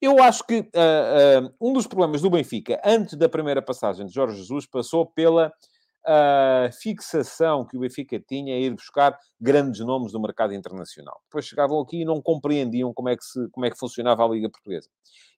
Eu 0.00 0.22
acho 0.22 0.44
que 0.44 0.60
uh, 0.60 1.44
uh, 1.44 1.54
um 1.60 1.72
dos 1.72 1.86
problemas 1.86 2.20
do 2.20 2.30
Benfica, 2.30 2.80
antes 2.84 3.16
da 3.16 3.28
primeira 3.28 3.62
passagem 3.62 4.04
de 4.04 4.12
Jorge 4.12 4.36
Jesus, 4.36 4.66
passou 4.66 5.06
pela 5.06 5.52
uh, 6.06 6.72
fixação 6.72 7.64
que 7.66 7.76
o 7.76 7.80
Benfica 7.80 8.18
tinha 8.20 8.54
a 8.54 8.58
ir 8.58 8.74
buscar 8.74 9.18
grandes 9.40 9.80
nomes 9.80 10.12
do 10.12 10.20
mercado 10.20 10.54
internacional. 10.54 11.20
Depois 11.24 11.44
chegavam 11.44 11.80
aqui 11.80 12.02
e 12.02 12.04
não 12.04 12.20
compreendiam 12.20 12.92
como 12.92 13.08
é 13.08 13.16
que, 13.16 13.24
se, 13.24 13.48
como 13.50 13.66
é 13.66 13.70
que 13.70 13.78
funcionava 13.78 14.24
a 14.24 14.28
Liga 14.28 14.50
Portuguesa. 14.50 14.88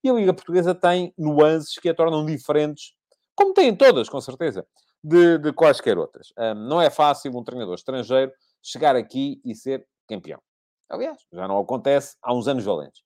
E 0.02 0.08
a 0.08 0.12
Liga 0.12 0.34
Portuguesa 0.34 0.74
tem 0.74 1.12
nuances 1.16 1.78
que 1.78 1.88
a 1.88 1.94
tornam 1.94 2.24
diferentes, 2.24 2.94
como 3.34 3.54
têm 3.54 3.74
todas, 3.74 4.08
com 4.08 4.20
certeza, 4.20 4.66
de, 5.02 5.38
de 5.38 5.52
quaisquer 5.52 5.98
outras. 5.98 6.28
Um, 6.38 6.54
não 6.54 6.80
é 6.80 6.90
fácil 6.90 7.36
um 7.36 7.44
treinador 7.44 7.74
estrangeiro 7.74 8.32
chegar 8.62 8.96
aqui 8.96 9.40
e 9.44 9.54
ser 9.54 9.86
campeão. 10.08 10.40
Aliás, 10.88 11.18
já 11.32 11.48
não 11.48 11.58
acontece 11.58 12.16
há 12.22 12.32
uns 12.32 12.46
anos 12.46 12.64
valentes. 12.64 13.02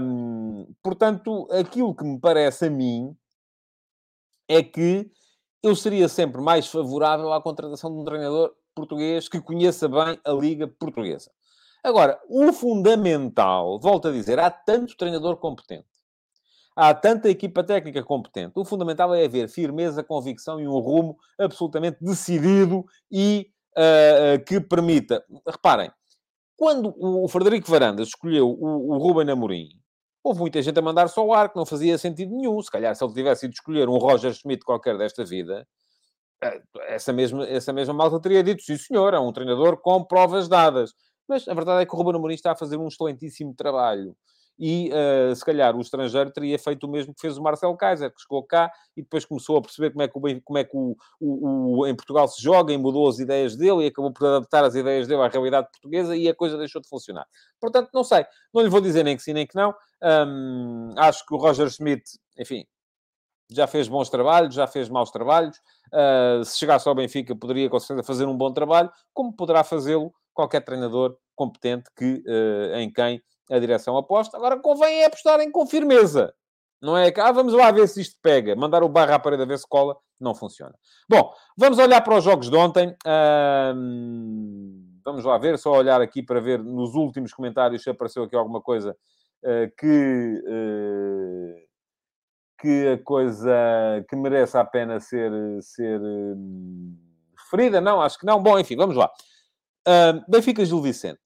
Um, 0.00 0.66
portanto, 0.82 1.48
aquilo 1.52 1.94
que 1.94 2.04
me 2.04 2.18
parece 2.18 2.66
a 2.66 2.70
mim 2.70 3.16
é 4.48 4.62
que 4.62 5.10
eu 5.66 5.74
seria 5.76 6.08
sempre 6.08 6.40
mais 6.40 6.66
favorável 6.66 7.32
à 7.32 7.42
contratação 7.42 7.92
de 7.92 7.98
um 8.00 8.04
treinador 8.04 8.52
português 8.74 9.28
que 9.28 9.40
conheça 9.40 9.88
bem 9.88 10.18
a 10.24 10.32
Liga 10.32 10.66
Portuguesa. 10.68 11.30
Agora, 11.82 12.20
o 12.28 12.52
fundamental, 12.52 13.78
volto 13.80 14.08
a 14.08 14.12
dizer, 14.12 14.38
há 14.38 14.50
tanto 14.50 14.96
treinador 14.96 15.36
competente 15.36 15.86
há 16.76 16.92
tanta 16.92 17.30
equipa 17.30 17.64
técnica 17.64 18.04
competente. 18.04 18.52
O 18.54 18.64
fundamental 18.64 19.14
é 19.14 19.24
haver 19.24 19.48
firmeza, 19.48 20.04
convicção 20.04 20.60
e 20.60 20.68
um 20.68 20.78
rumo 20.78 21.16
absolutamente 21.38 21.96
decidido 22.02 22.84
e 23.10 23.50
uh, 23.72 24.44
que 24.44 24.60
permita. 24.60 25.24
Reparem, 25.48 25.90
quando 26.54 26.94
o 26.98 27.26
Frederico 27.28 27.70
Varandas 27.70 28.08
escolheu 28.08 28.50
o, 28.50 28.92
o 28.92 28.98
Ruben 28.98 29.30
Amorim, 29.30 29.70
houve 30.26 30.40
muita 30.40 30.60
gente 30.60 30.76
a 30.76 30.82
mandar 30.82 31.08
só 31.08 31.24
o 31.24 31.32
ar, 31.32 31.48
que 31.48 31.56
não 31.56 31.64
fazia 31.64 31.96
sentido 31.96 32.34
nenhum. 32.34 32.60
Se 32.60 32.70
calhar, 32.70 32.94
se 32.96 33.04
ele 33.04 33.14
tivesse 33.14 33.46
ido 33.46 33.52
escolher 33.52 33.88
um 33.88 33.96
Roger 33.96 34.32
Schmidt 34.34 34.64
qualquer 34.64 34.98
desta 34.98 35.24
vida, 35.24 35.66
eh, 36.42 36.60
essa 36.88 37.12
mesma, 37.12 37.46
essa 37.46 37.72
mesma 37.72 37.94
malta 37.94 38.20
teria 38.20 38.42
dito, 38.42 38.62
sim 38.62 38.76
senhor, 38.76 39.14
é 39.14 39.20
um 39.20 39.32
treinador 39.32 39.76
com 39.78 40.04
provas 40.04 40.48
dadas. 40.48 40.94
Mas 41.28 41.46
a 41.46 41.54
verdade 41.54 41.82
é 41.82 41.86
que 41.86 41.94
o 41.94 41.96
Ruben 41.96 42.16
Amorim 42.16 42.34
está 42.34 42.52
a 42.52 42.56
fazer 42.56 42.76
um 42.76 42.88
excelentíssimo 42.88 43.54
trabalho 43.54 44.16
e 44.58 44.90
uh, 44.90 45.34
se 45.34 45.44
calhar 45.44 45.76
o 45.76 45.80
estrangeiro 45.80 46.30
teria 46.30 46.58
feito 46.58 46.84
o 46.84 46.90
mesmo 46.90 47.14
que 47.14 47.20
fez 47.20 47.36
o 47.36 47.42
Marcelo 47.42 47.76
Kaiser, 47.76 48.10
que 48.10 48.20
chegou 48.20 48.42
cá 48.42 48.70
e 48.96 49.02
depois 49.02 49.24
começou 49.24 49.58
a 49.58 49.62
perceber 49.62 49.90
como 49.90 50.02
é 50.02 50.08
que, 50.08 50.18
o, 50.18 50.42
como 50.42 50.58
é 50.58 50.64
que 50.64 50.76
o, 50.76 50.96
o, 51.20 51.78
o, 51.78 51.86
em 51.86 51.94
Portugal 51.94 52.26
se 52.28 52.42
joga 52.42 52.72
e 52.72 52.78
mudou 52.78 53.08
as 53.08 53.18
ideias 53.18 53.56
dele 53.56 53.84
e 53.84 53.86
acabou 53.88 54.12
por 54.12 54.26
adaptar 54.26 54.64
as 54.64 54.74
ideias 54.74 55.06
dele 55.06 55.22
à 55.22 55.28
realidade 55.28 55.68
portuguesa 55.70 56.16
e 56.16 56.28
a 56.28 56.34
coisa 56.34 56.56
deixou 56.56 56.80
de 56.80 56.88
funcionar. 56.88 57.26
Portanto, 57.60 57.90
não 57.92 58.02
sei, 58.02 58.24
não 58.52 58.62
lhe 58.62 58.68
vou 58.68 58.80
dizer 58.80 59.04
nem 59.04 59.16
que 59.16 59.22
sim 59.22 59.32
nem 59.32 59.46
que 59.46 59.54
não. 59.54 59.74
Um, 60.02 60.90
acho 60.96 61.24
que 61.26 61.34
o 61.34 61.38
Roger 61.38 61.68
Schmidt, 61.70 62.18
enfim, 62.38 62.64
já 63.50 63.66
fez 63.66 63.88
bons 63.88 64.08
trabalhos, 64.08 64.54
já 64.54 64.66
fez 64.66 64.88
maus 64.88 65.10
trabalhos. 65.10 65.56
Uh, 65.92 66.44
se 66.44 66.58
chegasse 66.58 66.88
ao 66.88 66.94
Benfica, 66.94 67.34
poderia 67.36 67.68
com 67.70 67.78
certeza 67.78 68.06
fazer 68.06 68.26
um 68.26 68.36
bom 68.36 68.52
trabalho, 68.52 68.90
como 69.12 69.32
poderá 69.32 69.62
fazê-lo 69.62 70.12
qualquer 70.34 70.60
treinador 70.62 71.16
competente 71.36 71.90
que, 71.96 72.24
uh, 72.26 72.76
em 72.76 72.92
quem 72.92 73.22
a 73.50 73.58
direção 73.58 73.96
aposta. 73.96 74.36
Agora 74.36 74.58
convém 74.58 75.02
é 75.02 75.06
apostarem 75.06 75.50
com 75.50 75.66
firmeza. 75.66 76.34
Não 76.80 76.96
é 76.96 77.10
que, 77.10 77.20
ah, 77.20 77.32
vamos 77.32 77.52
lá 77.52 77.70
ver 77.70 77.88
se 77.88 78.00
isto 78.00 78.16
pega. 78.20 78.54
Mandar 78.54 78.82
o 78.82 78.88
barra 78.88 79.14
à 79.14 79.18
parede 79.18 79.42
a 79.42 79.46
ver 79.46 79.58
se 79.58 79.66
cola, 79.66 79.96
não 80.20 80.34
funciona. 80.34 80.74
Bom, 81.08 81.32
vamos 81.56 81.78
olhar 81.78 82.00
para 82.02 82.16
os 82.16 82.24
jogos 82.24 82.50
de 82.50 82.56
ontem. 82.56 82.94
vamos 85.04 85.24
lá 85.24 85.38
ver, 85.38 85.58
só 85.58 85.72
olhar 85.72 86.00
aqui 86.00 86.22
para 86.22 86.40
ver 86.40 86.58
nos 86.62 86.94
últimos 86.94 87.32
comentários 87.32 87.82
se 87.82 87.90
apareceu 87.90 88.24
aqui 88.24 88.36
alguma 88.36 88.60
coisa 88.60 88.96
uh, 89.42 89.76
que, 89.78 90.42
uh, 90.46 91.54
que 92.60 92.88
a 92.88 93.02
coisa 93.02 94.04
que 94.08 94.16
merece 94.16 94.58
a 94.58 94.64
pena 94.64 95.00
ser, 95.00 95.30
ser 95.62 96.00
uh, 96.00 96.36
referida. 97.38 97.80
Não, 97.80 98.02
acho 98.02 98.18
que 98.18 98.26
não. 98.26 98.42
Bom, 98.42 98.58
enfim, 98.58 98.76
vamos 98.76 98.96
lá. 98.96 99.10
Benfica 100.28 100.64
Gil 100.64 100.82
Vicente. 100.82 101.20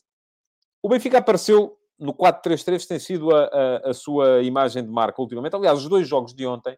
O 0.83 0.89
Benfica 0.89 1.19
apareceu 1.19 1.77
no 1.99 2.15
4-3-3 2.15 2.87
tem 2.87 2.99
sido 2.99 3.35
a, 3.35 3.45
a, 3.45 3.91
a, 3.91 3.95
sua 3.95 4.43
imagem 4.43 4.83
de 4.83 4.91
marca 4.91 5.21
ultimamente. 5.21 5.55
Aliás, 5.55 5.81
os 5.81 5.89
dois 5.89 6.09
jogos 6.09 6.33
de 6.33 6.47
ontem 6.47 6.77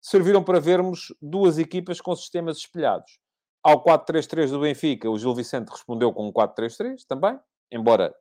serviram 0.00 0.44
para 0.44 0.60
vermos 0.60 1.14
duas 1.20 1.58
equipas 1.58 2.00
com 2.00 2.14
sistemas 2.14 2.58
espelhados. 2.58 3.18
Ao 3.62 3.82
4-3-3 3.82 4.50
do 4.50 4.60
Benfica, 4.60 5.10
o 5.10 5.18
Gil 5.18 5.34
Vicente 5.34 5.70
respondeu 5.70 6.12
com 6.12 6.28
um 6.28 6.32
4-3-3 6.32 6.98
também, 7.08 7.38
embora 7.72 8.14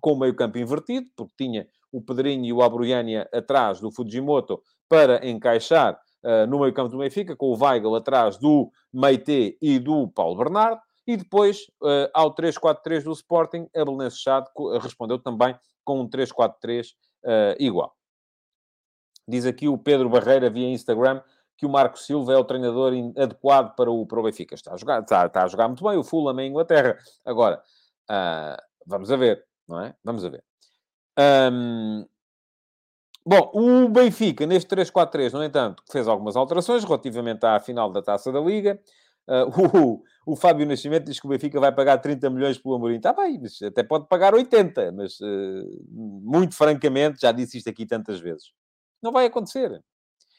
com 0.00 0.12
o 0.12 0.18
meio-campo 0.18 0.58
invertido, 0.58 1.08
porque 1.16 1.32
tinha 1.36 1.66
o 1.90 2.02
Pedrinho 2.02 2.44
e 2.44 2.52
o 2.52 2.62
Abruiania 2.62 3.28
atrás 3.32 3.80
do 3.80 3.90
Fujimoto 3.90 4.62
para 4.88 5.26
encaixar 5.26 5.98
uh, 6.22 6.46
no 6.46 6.60
meio-campo 6.60 6.90
do 6.90 6.98
Benfica, 6.98 7.34
com 7.34 7.46
o 7.46 7.56
Weigl 7.56 7.94
atrás 7.94 8.36
do 8.36 8.70
Meite 8.92 9.56
e 9.60 9.78
do 9.78 10.08
Paulo 10.08 10.36
Bernardo. 10.36 10.80
E 11.06 11.16
depois, 11.16 11.62
uh, 11.82 12.08
ao 12.14 12.34
3-4-3 12.34 13.02
do 13.02 13.12
Sporting, 13.12 13.68
a 13.74 13.84
Belenenses 13.84 14.20
Chade 14.20 14.48
respondeu 14.80 15.18
também 15.18 15.58
com 15.84 16.00
um 16.00 16.08
3-4-3 16.08 16.90
uh, 16.90 16.94
eh, 17.24 17.56
igual. 17.58 17.96
Diz 19.26 19.46
aqui 19.46 19.68
o 19.68 19.78
Pedro 19.78 20.08
Barreira 20.08 20.48
via 20.48 20.68
Instagram 20.68 21.20
que 21.56 21.66
o 21.66 21.68
Marco 21.68 21.98
Silva 21.98 22.32
é 22.32 22.36
o 22.36 22.44
treinador 22.44 22.92
adequado 23.16 23.74
para 23.76 23.90
o, 23.90 24.06
para 24.06 24.18
o 24.18 24.22
Benfica. 24.22 24.54
Está 24.54 24.74
a, 24.74 24.76
jogar, 24.76 25.00
está, 25.02 25.26
está 25.26 25.44
a 25.44 25.48
jogar 25.48 25.68
muito 25.68 25.84
bem 25.84 25.96
o 25.96 26.04
Fulham 26.04 26.38
em 26.40 26.50
Inglaterra. 26.50 26.98
Agora, 27.24 27.62
uh, 28.10 28.62
vamos 28.86 29.10
a 29.10 29.16
ver, 29.16 29.44
não 29.68 29.80
é? 29.80 29.94
Vamos 30.02 30.24
a 30.24 30.28
ver. 30.28 30.42
Um, 31.52 32.06
bom, 33.24 33.50
o 33.54 33.88
Benfica, 33.88 34.46
neste 34.46 34.74
3-4-3, 34.74 35.32
no 35.32 35.44
entanto, 35.44 35.84
fez 35.90 36.08
algumas 36.08 36.36
alterações 36.36 36.84
relativamente 36.84 37.44
à 37.44 37.60
final 37.60 37.90
da 37.90 38.02
Taça 38.02 38.32
da 38.32 38.40
Liga. 38.40 38.80
Uh, 39.28 39.78
o, 39.78 40.04
o 40.24 40.36
Fábio 40.36 40.66
Nascimento 40.66 41.04
diz 41.04 41.18
que 41.18 41.26
o 41.26 41.28
Benfica 41.28 41.58
vai 41.58 41.72
pagar 41.72 41.98
30 41.98 42.30
milhões 42.30 42.58
pelo 42.58 42.74
Amorim. 42.74 42.96
Está 42.96 43.12
bem, 43.12 43.38
mas 43.40 43.60
até 43.62 43.82
pode 43.82 44.06
pagar 44.08 44.34
80, 44.34 44.92
mas 44.92 45.18
uh, 45.20 45.84
muito 45.90 46.54
francamente, 46.54 47.20
já 47.20 47.32
disse 47.32 47.58
isto 47.58 47.68
aqui 47.68 47.86
tantas 47.86 48.20
vezes. 48.20 48.52
Não 49.02 49.12
vai 49.12 49.26
acontecer. 49.26 49.82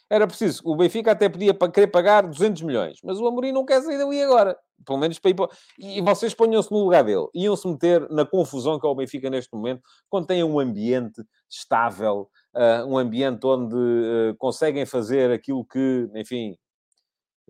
Era 0.10 0.28
preciso, 0.28 0.62
o 0.66 0.76
Benfica 0.76 1.12
até 1.12 1.28
podia 1.28 1.54
querer 1.54 1.88
pagar 1.88 2.28
200 2.28 2.62
milhões, 2.62 3.00
mas 3.04 3.20
o 3.20 3.28
Amorim 3.28 3.52
não 3.52 3.66
quer 3.66 3.82
sair 3.82 3.98
dali 3.98 4.22
agora. 4.22 4.58
Pelo 4.86 5.00
menos 5.00 5.18
para 5.18 5.32
ir 5.32 5.34
para... 5.34 5.50
E 5.80 6.02
vocês 6.02 6.34
ponham-se 6.34 6.72
no 6.72 6.84
lugar 6.84 7.04
dele. 7.04 7.26
Iam-se 7.34 7.68
meter 7.68 8.08
na 8.10 8.26
confusão 8.26 8.80
que 8.80 8.86
é 8.86 8.90
o 8.90 8.96
Benfica 8.96 9.30
neste 9.30 9.54
momento, 9.56 9.82
quando 10.10 10.28
tem 10.28 10.44
um 10.44 10.60
ambiente 10.60 11.24
estável, 11.50 12.30
uh, 12.54 12.86
um 12.86 12.98
ambiente 12.98 13.46
onde 13.46 13.76
uh, 13.76 14.36
conseguem 14.38 14.86
fazer 14.86 15.32
aquilo 15.32 15.66
que, 15.66 16.10
enfim, 16.16 16.56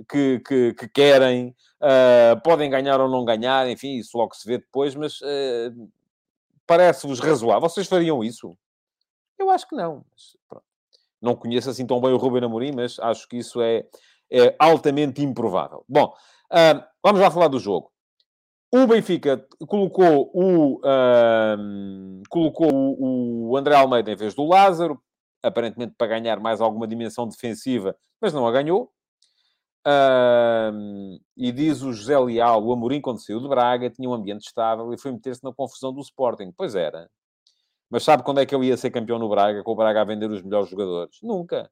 que, 0.10 0.40
que, 0.40 0.74
que 0.74 0.88
querem, 0.88 1.56
uh, 1.82 2.42
podem 2.44 2.70
ganhar 2.70 3.00
ou 3.00 3.10
não 3.10 3.24
ganhar, 3.26 3.70
enfim, 3.70 3.98
isso 3.98 4.18
logo 4.18 4.34
se 4.36 4.48
vê 4.48 4.58
depois, 4.58 4.96
mas 4.96 5.22
uh, 5.22 5.90
parece-vos 6.66 7.20
razoável. 7.20 7.62
Vocês 7.70 7.88
fariam 7.88 8.24
isso? 8.24 8.58
Eu 9.38 9.50
acho 9.50 9.68
que 9.68 9.76
não. 9.76 10.04
Não 11.22 11.36
conheço 11.36 11.70
assim 11.70 11.86
tão 11.86 12.02
bem 12.02 12.12
o 12.12 12.18
Ruben 12.18 12.44
Amorim, 12.44 12.72
mas 12.74 13.00
acho 13.00 13.28
que 13.28 13.38
isso 13.38 13.62
é, 13.62 13.86
é 14.32 14.56
altamente 14.60 15.22
improvável. 15.24 15.84
Bom, 15.88 16.14
uh, 16.52 16.84
vamos 17.02 17.22
lá 17.22 17.30
falar 17.30 17.48
do 17.48 17.60
jogo. 17.60 17.92
O 18.72 18.88
Benfica 18.88 19.46
colocou 19.68 20.32
o, 20.34 20.82
colocou 22.28 22.74
o, 22.74 23.52
o 23.52 23.56
André 23.58 23.76
Almeida 23.76 24.12
em 24.12 24.16
vez 24.16 24.34
do 24.34 24.44
Lázaro, 24.48 25.00
aparentemente 25.44 25.94
para 25.96 26.08
ganhar 26.08 26.40
mais 26.40 26.60
alguma 26.60 26.88
dimensão 26.88 27.28
defensiva, 27.28 27.96
mas 28.20 28.34
não 28.34 28.48
a 28.48 28.52
ganhou. 28.52 28.92
E 31.36 31.52
diz 31.52 31.82
o 31.82 31.92
José 31.92 32.18
Leal, 32.18 32.64
o 32.64 32.72
Amorim, 32.72 33.02
quando 33.02 33.24
saiu 33.24 33.40
de 33.40 33.48
Braga, 33.48 33.90
tinha 33.90 34.10
um 34.10 34.14
ambiente 34.14 34.46
estável 34.46 34.94
e 34.94 34.98
foi 34.98 35.12
meter-se 35.12 35.44
na 35.44 35.54
confusão 35.54 35.94
do 35.94 36.02
Sporting. 36.02 36.52
Pois 36.56 36.76
era. 36.76 37.10
Mas 37.90 38.04
sabe 38.04 38.24
quando 38.24 38.40
é 38.40 38.46
que 38.46 38.56
ele 38.56 38.68
ia 38.68 38.78
ser 38.78 38.90
campeão 38.92 39.20
no 39.20 39.30
Braga, 39.30 39.64
com 39.64 39.72
o 39.72 39.76
Braga 39.76 40.02
a 40.02 40.06
vender 40.06 40.30
os 40.30 40.42
melhores 40.42 40.70
jogadores? 40.70 41.18
Nunca. 41.22 41.70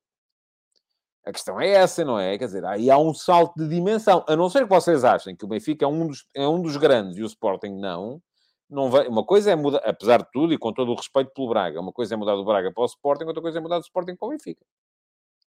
A 1.25 1.31
questão 1.31 1.59
é 1.61 1.69
essa, 1.69 2.03
não 2.03 2.19
é? 2.19 2.37
Quer 2.37 2.45
dizer, 2.45 2.65
aí 2.65 2.89
há 2.89 2.97
um 2.97 3.13
salto 3.13 3.55
de 3.55 3.67
dimensão. 3.67 4.25
A 4.27 4.35
não 4.35 4.49
ser 4.49 4.63
que 4.63 4.69
vocês 4.69 5.03
achem 5.03 5.35
que 5.35 5.45
o 5.45 5.47
Benfica 5.47 5.85
é 5.85 5.87
um 5.87 6.07
dos, 6.07 6.25
é 6.35 6.47
um 6.47 6.61
dos 6.61 6.77
grandes 6.77 7.17
e 7.17 7.23
o 7.23 7.25
Sporting 7.27 7.75
não. 7.79 8.21
não 8.69 8.89
vai... 8.89 9.07
Uma 9.07 9.23
coisa 9.23 9.51
é 9.51 9.55
mudar, 9.55 9.81
apesar 9.85 10.19
de 10.19 10.31
tudo 10.31 10.53
e 10.53 10.57
com 10.57 10.73
todo 10.73 10.91
o 10.91 10.95
respeito 10.95 11.31
pelo 11.33 11.49
Braga, 11.49 11.79
uma 11.79 11.91
coisa 11.91 12.15
é 12.15 12.17
mudar 12.17 12.35
do 12.35 12.43
Braga 12.43 12.71
para 12.71 12.83
o 12.83 12.85
Sporting, 12.85 13.25
outra 13.25 13.41
coisa 13.41 13.59
é 13.59 13.61
mudar 13.61 13.79
do 13.79 13.83
Sporting 13.83 14.15
para 14.15 14.27
o 14.27 14.29
Benfica. 14.31 14.65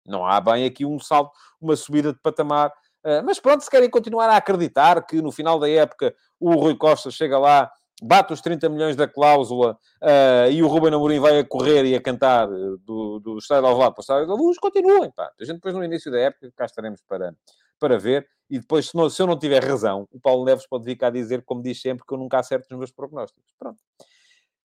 Não 0.08 0.26
há 0.26 0.40
bem 0.40 0.64
aqui 0.64 0.84
um 0.84 0.98
salto, 0.98 1.32
uma 1.60 1.76
subida 1.76 2.12
de 2.12 2.18
patamar. 2.20 2.70
Uh, 3.04 3.22
mas 3.24 3.38
pronto, 3.38 3.62
se 3.62 3.70
querem 3.70 3.88
continuar 3.88 4.28
a 4.28 4.36
acreditar 4.36 5.06
que 5.06 5.22
no 5.22 5.30
final 5.30 5.58
da 5.58 5.68
época 5.68 6.14
o 6.38 6.52
Rui 6.54 6.76
Costa 6.76 7.10
chega 7.10 7.38
lá, 7.38 7.70
bate 8.02 8.32
os 8.32 8.40
30 8.40 8.68
milhões 8.68 8.96
da 8.96 9.06
cláusula 9.08 9.78
uh, 10.02 10.50
e 10.50 10.62
o 10.62 10.68
Ruben 10.68 10.94
Amorim 10.94 11.18
vai 11.18 11.38
a 11.38 11.44
correr 11.44 11.84
e 11.84 11.94
a 11.94 12.00
cantar 12.00 12.46
do, 12.46 13.18
do 13.20 13.38
Estádio 13.38 13.66
ao 13.66 13.72
Alvalade 13.72 13.94
para 13.94 14.00
o 14.00 14.02
Estádio 14.02 14.26
da 14.26 14.34
Luz, 14.34 14.58
continuem, 14.58 15.10
pá. 15.10 15.30
A 15.40 15.44
gente 15.44 15.56
depois 15.56 15.74
no 15.74 15.84
início 15.84 16.10
da 16.10 16.18
época 16.18 16.52
cá 16.56 16.64
estaremos 16.64 17.00
para, 17.02 17.34
para 17.78 17.98
ver. 17.98 18.28
E 18.50 18.58
depois, 18.58 18.88
se, 18.88 18.96
não, 18.96 19.10
se 19.10 19.20
eu 19.20 19.26
não 19.26 19.38
tiver 19.38 19.62
razão, 19.62 20.08
o 20.10 20.18
Paulo 20.18 20.44
Neves 20.44 20.66
pode 20.66 20.84
vir 20.84 20.96
cá 20.96 21.10
dizer, 21.10 21.42
como 21.44 21.62
diz 21.62 21.80
sempre, 21.80 22.06
que 22.06 22.14
eu 22.14 22.18
nunca 22.18 22.38
acerto 22.38 22.66
nos 22.70 22.78
meus 22.78 22.90
prognósticos. 22.90 23.52
Pronto. 23.58 23.78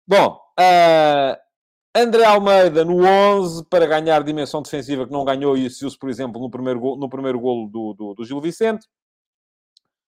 Bom, 0.05 0.41
uh, 0.59 1.37
André 1.93 2.23
Almeida 2.23 2.85
no 2.85 3.05
11 3.05 3.65
para 3.65 3.85
ganhar 3.85 4.23
dimensão 4.23 4.61
defensiva 4.61 5.05
que 5.05 5.11
não 5.11 5.25
ganhou 5.25 5.57
e 5.57 5.69
se 5.69 5.85
por 5.97 6.09
exemplo, 6.09 6.41
no 6.41 6.49
primeiro, 6.49 6.79
golo, 6.79 6.97
no 6.97 7.09
primeiro 7.09 7.39
golo 7.39 7.67
do, 7.67 7.93
do, 7.93 8.13
do 8.13 8.25
Gil 8.25 8.39
Vicente. 8.39 8.87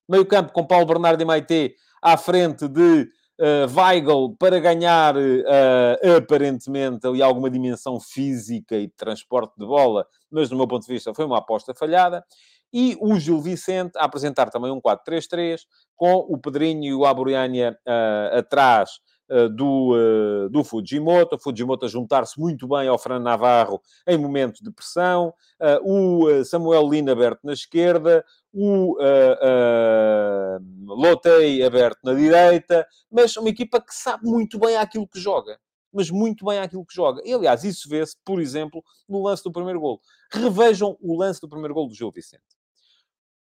Meio 0.08 0.26
campo 0.26 0.54
com 0.54 0.66
Paulo 0.66 0.86
Bernardo 0.86 1.22
e 1.22 1.26
Maite 1.26 1.76
à 2.02 2.16
frente 2.16 2.70
de 2.70 3.10
uh, 3.40 3.78
Weigl 3.78 4.36
para 4.38 4.60
ganhar 4.60 5.16
uh, 5.18 6.18
aparentemente 6.18 7.06
ali 7.06 7.22
alguma 7.22 7.50
dimensão 7.50 8.00
física 8.00 8.78
e 8.78 8.88
de 8.88 8.94
transporte 8.96 9.54
de 9.58 9.66
bola, 9.66 10.06
mas 10.32 10.50
do 10.50 10.56
meu 10.56 10.68
ponto 10.68 10.86
de 10.86 10.94
vista 10.94 11.14
foi 11.14 11.26
uma 11.26 11.40
aposta 11.40 11.74
falhada. 11.74 12.24
E 12.72 12.98
o 13.00 13.20
Gil 13.20 13.40
Vicente 13.40 13.98
a 13.98 14.06
apresentar 14.06 14.50
também 14.50 14.72
um 14.72 14.82
4-3-3 14.82 15.62
com 15.96 16.16
o 16.30 16.38
Pedrinho 16.40 16.84
e 16.84 16.94
o 16.94 17.06
Aburiania 17.06 17.78
uh, 17.88 18.38
atrás 18.38 18.90
eh, 18.92 19.13
do, 19.56 19.94
uh, 19.96 20.50
do 20.50 20.64
Fujimoto, 20.64 21.38
Fujimoto 21.38 21.86
a 21.86 21.90
juntar-se 21.90 22.40
muito 22.40 22.68
bem 22.68 22.88
ao 22.88 22.98
Fran 22.98 23.20
Navarro 23.20 23.82
em 24.08 24.18
momentos 24.18 24.62
de 24.62 24.72
pressão, 24.72 25.34
uh, 25.60 25.80
o 25.84 26.44
Samuel 26.46 26.90
Lina 26.90 27.12
aberto 27.14 27.40
na 27.44 27.54
esquerda, 27.54 28.24
o 28.54 28.96
Lotei 30.86 31.64
aberto 31.64 32.00
na 32.04 32.14
direita, 32.14 32.86
mas 33.12 33.36
uma 33.38 33.50
equipa 33.50 33.82
que 33.82 33.94
sabe 33.94 34.26
muito 34.26 34.60
bem 34.60 34.76
aquilo 34.76 35.08
que 35.08 35.20
joga. 35.20 35.58
Mas 35.92 36.10
muito 36.10 36.44
bem 36.46 36.58
aquilo 36.60 36.84
que 36.84 36.94
joga. 36.94 37.22
E, 37.24 37.32
aliás, 37.32 37.64
isso 37.64 37.88
vê-se, 37.88 38.16
por 38.26 38.42
exemplo, 38.42 38.84
no 39.08 39.22
lance 39.22 39.44
do 39.44 39.52
primeiro 39.52 39.80
gol. 39.80 40.02
Revejam 40.32 40.98
o 41.00 41.16
lance 41.16 41.40
do 41.40 41.48
primeiro 41.48 41.74
gol 41.76 41.88
do 41.88 41.94
Gil 41.94 42.12
Vicente. 42.12 42.42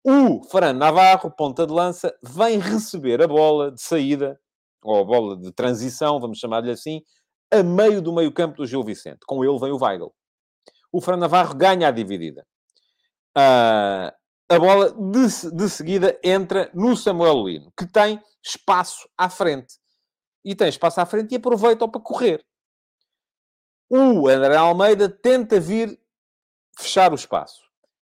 O 0.07 0.45
Fran 0.45 0.75
Navarro, 0.75 1.31
ponta 1.31 1.67
de 1.67 1.73
lança, 1.73 2.15
vem 2.23 2.59
receber 2.59 3.23
a 3.23 3.27
bola 3.27 3.73
de 3.73 3.81
saída 3.81 4.39
ou 4.85 5.01
a 5.01 5.05
bola 5.05 5.37
de 5.37 5.51
transição, 5.51 6.21
vamos 6.21 6.39
chamar-lhe 6.39 6.71
assim, 6.71 7.03
a 7.51 7.63
meio 7.63 8.03
do 8.03 8.13
meio 8.13 8.31
campo 8.31 8.59
do 8.59 8.67
Gil 8.67 8.85
Vicente. 8.85 9.21
Com 9.27 9.43
ele 9.43 9.59
vem 9.59 9.73
o 9.73 9.83
Weigl. 9.83 10.15
O 10.93 11.01
Fran 11.01 11.17
Navarro 11.17 11.55
ganha 11.55 11.89
a 11.89 11.91
dividida. 11.91 12.47
Uh, 13.37 14.13
a 14.49 14.59
bola 14.59 14.93
de, 14.93 15.51
de, 15.57 15.71
seguida 15.71 16.19
entra 16.23 16.71
no 16.75 16.95
Samuel 16.97 17.47
Lino, 17.47 17.73
que 17.77 17.87
tem 17.87 18.21
espaço 18.45 19.09
à 19.17 19.31
frente. 19.31 19.79
E 20.45 20.55
tem 20.55 20.69
espaço 20.69 21.01
à 21.01 21.07
frente 21.07 21.33
e 21.33 21.37
aproveita-o 21.37 21.89
para 21.89 22.01
correr. 22.01 22.45
o 23.89 24.29
André 24.29 24.57
Almeida 24.57 25.09
tenta 25.09 25.59
vir 25.59 25.99
fechar 26.79 27.11
o 27.11 27.15
espaço. 27.15 27.63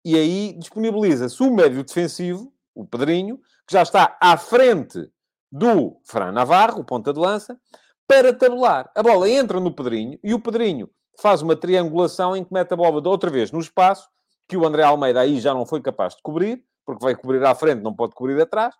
E 0.03 0.15
aí 0.15 0.53
disponibiliza-se 0.59 1.41
o 1.41 1.51
médio 1.51 1.83
defensivo, 1.83 2.53
o 2.75 2.85
Pedrinho, 2.85 3.37
que 3.65 3.73
já 3.73 3.81
está 3.81 4.17
à 4.21 4.37
frente 4.37 5.09
do 5.55 6.01
Fran 6.03 6.33
Navarro, 6.33 6.81
o 6.81 6.83
ponta 6.83 7.13
de 7.13 7.19
lança, 7.19 7.57
para 8.05 8.33
tabular. 8.33 8.91
A 8.93 9.01
bola 9.01 9.29
entra 9.29 9.57
no 9.57 9.73
Pedrinho 9.73 10.19
e 10.21 10.33
o 10.33 10.39
Pedrinho 10.39 10.89
faz 11.17 11.41
uma 11.41 11.55
triangulação 11.55 12.35
em 12.35 12.43
que 12.43 12.53
mete 12.53 12.73
a 12.73 12.75
bola 12.75 13.01
de 13.01 13.07
outra 13.07 13.29
vez 13.29 13.53
no 13.53 13.59
espaço, 13.61 14.09
que 14.49 14.57
o 14.57 14.65
André 14.65 14.83
Almeida 14.83 15.21
aí 15.21 15.39
já 15.39 15.53
não 15.53 15.65
foi 15.65 15.81
capaz 15.81 16.13
de 16.13 16.21
cobrir, 16.21 16.61
porque 16.85 17.01
vai 17.01 17.15
cobrir 17.15 17.41
à 17.45 17.55
frente, 17.55 17.81
não 17.81 17.95
pode 17.95 18.13
cobrir 18.13 18.39
atrás, 18.41 18.75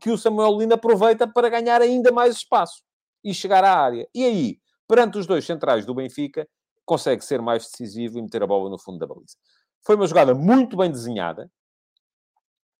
que 0.00 0.10
o 0.10 0.16
Samuel 0.16 0.56
Lino 0.56 0.74
aproveita 0.74 1.26
para 1.26 1.48
ganhar 1.48 1.82
ainda 1.82 2.12
mais 2.12 2.36
espaço 2.36 2.82
e 3.24 3.34
chegar 3.34 3.64
à 3.64 3.76
área. 3.76 4.08
E 4.14 4.24
aí, 4.24 4.58
perante 4.86 5.18
os 5.18 5.26
dois 5.26 5.44
centrais 5.44 5.84
do 5.84 5.92
Benfica, 5.92 6.46
consegue 6.84 7.24
ser 7.24 7.42
mais 7.42 7.64
decisivo 7.64 8.16
e 8.16 8.22
meter 8.22 8.44
a 8.44 8.46
bola 8.46 8.70
no 8.70 8.78
fundo 8.78 8.98
da 8.98 9.08
baliza. 9.08 9.36
Foi 9.84 9.96
uma 9.96 10.06
jogada 10.06 10.34
muito 10.34 10.76
bem 10.76 10.88
desenhada 10.88 11.50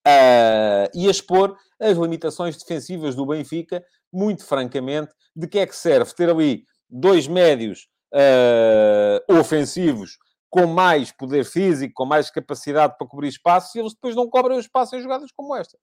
uh, 0.07 0.89
e 0.95 1.09
a 1.09 1.11
expor 1.11 1.57
as 1.81 1.97
limitações 1.99 2.57
defensivas 2.57 3.15
do 3.15 3.27
Benfica, 3.27 3.85
muito 4.13 4.45
francamente, 4.45 5.13
de 5.35 5.47
que 5.47 5.59
é 5.59 5.67
que 5.67 5.77
serve 5.77 6.15
ter 6.15 6.31
ali 6.31 6.65
dois 6.89 7.27
médios 7.27 7.89
uh, 8.15 9.39
ofensivos 9.39 10.17
com 10.49 10.67
mais 10.67 11.13
poder 11.13 11.45
físico, 11.45 11.93
com 11.95 12.07
mais 12.07 12.31
capacidade 12.31 12.97
para 12.97 13.07
cobrir 13.07 13.29
espaço, 13.29 13.77
e 13.77 13.81
eles 13.81 13.93
depois 13.93 14.15
não 14.15 14.31
cobrem 14.31 14.57
o 14.57 14.61
espaço 14.61 14.97
em 14.97 15.03
jogadas 15.03 15.31
como 15.37 15.55
esta. 15.55 15.77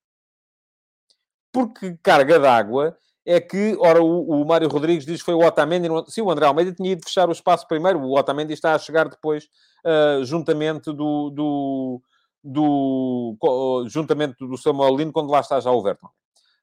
Porque 1.52 1.96
carga 2.02 2.40
d'água 2.40 2.98
é 3.26 3.40
que, 3.40 3.78
ora, 3.80 4.02
o, 4.02 4.42
o 4.42 4.46
Mário 4.46 4.68
Rodrigues 4.68 5.06
diz 5.06 5.20
que 5.20 5.26
foi 5.26 5.36
o 5.36 5.46
Otamendi, 5.46 5.88
sim, 6.08 6.22
o 6.22 6.32
André 6.32 6.46
Almeida 6.48 6.74
tinha 6.74 6.92
ido 6.92 7.04
fechar 7.04 7.30
o 7.30 7.32
espaço 7.32 7.68
primeiro, 7.68 8.00
o 8.00 8.18
Otamendi 8.18 8.54
está 8.54 8.74
a 8.74 8.80
chegar 8.80 9.08
depois, 9.08 9.46
uh, 9.86 10.26
juntamente 10.26 10.92
do, 10.92 11.30
do, 11.30 12.02
do, 12.44 13.38
juntamente 13.88 14.36
do 14.40 14.58
Samuel 14.58 14.96
Lino, 14.96 15.14
quando 15.14 15.32
lá 15.32 15.40
está 15.40 15.60
já 15.60 15.72
o 15.72 15.82
Verton. 15.82 16.10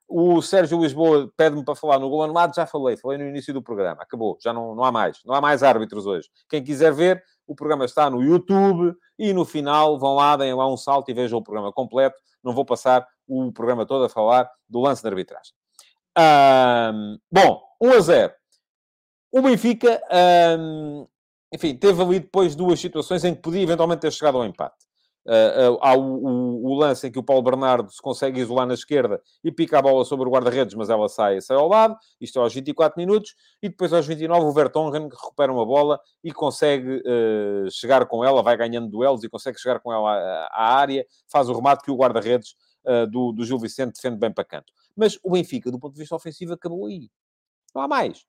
O 0.06 0.42
Sérgio 0.42 0.80
Lisboa 0.80 1.32
pede-me 1.36 1.64
para 1.64 1.76
falar 1.76 1.98
no 1.98 2.10
gol 2.10 2.24
anulado, 2.24 2.54
já 2.54 2.66
falei, 2.66 2.96
falei 2.96 3.16
no 3.16 3.28
início 3.28 3.54
do 3.54 3.62
programa, 3.62 4.02
acabou, 4.02 4.36
já 4.42 4.52
não, 4.52 4.74
não 4.74 4.82
há 4.82 4.90
mais, 4.90 5.20
não 5.24 5.34
há 5.34 5.40
mais 5.40 5.62
árbitros 5.62 6.04
hoje. 6.04 6.28
Quem 6.48 6.64
quiser 6.64 6.92
ver, 6.92 7.22
o 7.46 7.54
programa 7.54 7.84
está 7.84 8.10
no 8.10 8.20
YouTube 8.20 8.92
e 9.18 9.32
no 9.32 9.44
final 9.44 9.98
vão 9.98 10.16
lá, 10.16 10.36
deem 10.36 10.52
lá 10.52 10.70
um 10.70 10.76
salto 10.76 11.10
e 11.10 11.14
vejam 11.14 11.38
o 11.38 11.42
programa 11.42 11.72
completo. 11.72 12.20
Não 12.42 12.52
vou 12.52 12.64
passar 12.64 13.06
o 13.26 13.52
programa 13.52 13.86
todo 13.86 14.04
a 14.04 14.08
falar 14.08 14.50
do 14.68 14.80
lance 14.80 15.00
de 15.00 15.08
arbitragem. 15.08 15.52
Um, 16.18 17.18
bom, 17.30 17.62
1 17.80 17.92
a 17.92 18.00
0. 18.00 18.32
O 19.32 19.42
Benfica, 19.42 20.02
um, 20.58 21.06
enfim, 21.52 21.76
teve 21.76 22.02
ali 22.02 22.18
depois 22.18 22.56
duas 22.56 22.80
situações 22.80 23.24
em 23.24 23.34
que 23.34 23.42
podia 23.42 23.62
eventualmente 23.62 24.00
ter 24.00 24.12
chegado 24.12 24.38
ao 24.38 24.44
empate. 24.44 24.89
Uh, 25.26 25.76
há 25.83 25.94
o, 25.94 26.00
o, 26.00 26.66
o, 26.70 26.74
lance 26.74 27.06
em 27.06 27.12
que 27.12 27.18
o 27.18 27.22
Paulo 27.22 27.42
Bernardo 27.42 27.92
se 27.92 28.00
consegue 28.00 28.40
isolar 28.40 28.66
na 28.66 28.72
esquerda 28.72 29.20
e 29.44 29.52
pica 29.52 29.78
a 29.78 29.83
bola 29.83 30.02
sobre 30.02 30.26
o 30.26 30.33
guarda-redes, 30.33 30.74
mas 30.74 30.88
ela 30.88 31.09
sai, 31.09 31.40
sai 31.42 31.59
ao 31.59 31.68
lado. 31.68 31.96
Isto 32.18 32.38
é 32.38 32.42
aos 32.42 32.54
24 32.54 32.98
minutos. 32.98 33.35
E 33.62 33.68
depois, 33.68 33.92
aos 33.92 34.06
29, 34.06 34.46
o 34.46 34.52
Vertonghen 34.52 35.09
recupera 35.09 35.52
uma 35.52 35.66
bola 35.66 36.00
e 36.24 36.33
consegue 36.33 37.02
uh, 37.06 37.70
chegar 37.70 38.06
com 38.06 38.24
ela, 38.24 38.42
vai 38.42 38.56
ganhando 38.56 38.88
duelos 38.88 39.22
e 39.22 39.28
consegue 39.28 39.61
chegar 39.61 39.78
com 39.80 39.92
ela 39.92 40.11
à, 40.11 40.48
à 40.52 40.74
área, 40.76 41.06
faz 41.28 41.48
o 41.48 41.54
remate 41.54 41.85
que 41.85 41.90
o 41.90 41.96
guarda-redes 41.96 42.54
do, 43.11 43.30
do 43.30 43.44
Gil 43.44 43.59
Vicente 43.59 43.96
defende 43.96 44.16
bem 44.16 44.33
para 44.33 44.42
canto. 44.42 44.72
Mas 44.96 45.18
o 45.22 45.33
Benfica, 45.33 45.70
do 45.70 45.78
ponto 45.78 45.92
de 45.92 46.00
vista 46.00 46.16
ofensivo, 46.16 46.54
acabou 46.54 46.87
aí. 46.87 47.11
Não 47.74 47.83
há 47.83 47.87
mais. 47.87 48.24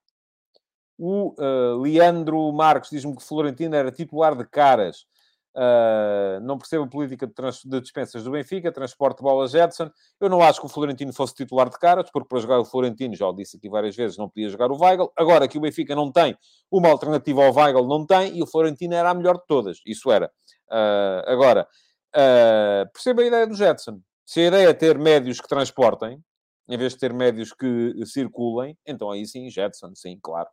O 0.98 1.34
Leandro 1.80 2.52
Marques 2.52 2.90
diz-me 2.90 3.16
que 3.16 3.22
Florentino 3.22 3.74
era 3.74 3.90
titular 3.90 4.36
de 4.36 4.44
caras 4.44 5.06
Uh, 5.54 6.40
não 6.40 6.56
percebo 6.56 6.84
a 6.84 6.88
política 6.88 7.26
de, 7.26 7.34
de, 7.68 7.80
dispensas 7.80 8.24
do 8.24 8.30
Benfica, 8.30 8.72
transporte 8.72 9.22
bola 9.22 9.46
Jetson. 9.46 9.90
Eu 10.18 10.30
não 10.30 10.40
acho 10.40 10.60
que 10.60 10.66
o 10.66 10.68
Florentino 10.68 11.12
fosse 11.12 11.34
titular 11.34 11.68
de 11.68 11.78
caras, 11.78 12.10
porque 12.10 12.26
para 12.26 12.40
jogar 12.40 12.58
o 12.58 12.64
Florentino, 12.64 13.14
já 13.14 13.28
o 13.28 13.34
disse 13.34 13.58
aqui 13.58 13.68
várias 13.68 13.94
vezes, 13.94 14.16
não 14.16 14.28
podia 14.28 14.48
jogar 14.48 14.70
o 14.70 14.80
Weigl. 14.80 15.12
Agora 15.16 15.46
que 15.46 15.58
o 15.58 15.60
Benfica 15.60 15.94
não 15.94 16.10
tem 16.10 16.36
uma 16.70 16.88
alternativa 16.88 17.44
ao 17.44 17.54
Weigl, 17.54 17.86
não 17.86 18.06
tem, 18.06 18.36
e 18.38 18.42
o 18.42 18.46
Florentino 18.46 18.94
era 18.94 19.10
a 19.10 19.14
melhor 19.14 19.36
de 19.36 19.46
todas. 19.46 19.78
Isso 19.84 20.10
era. 20.10 20.30
Uh, 20.70 21.30
agora, 21.30 21.68
uh, 22.16 22.90
percebo 22.92 23.20
a 23.20 23.26
ideia 23.26 23.46
do 23.46 23.54
Jetson. 23.54 24.00
Se 24.24 24.40
a 24.40 24.46
ideia 24.46 24.68
é 24.68 24.74
ter 24.74 24.98
médios 24.98 25.38
que 25.38 25.48
transportem, 25.48 26.18
em 26.66 26.78
vez 26.78 26.94
de 26.94 26.98
ter 27.00 27.12
médios 27.12 27.52
que 27.52 27.94
circulem, 28.06 28.78
então 28.86 29.10
aí 29.10 29.26
sim, 29.26 29.50
Jetson, 29.50 29.94
sim, 29.94 30.18
claro. 30.22 30.48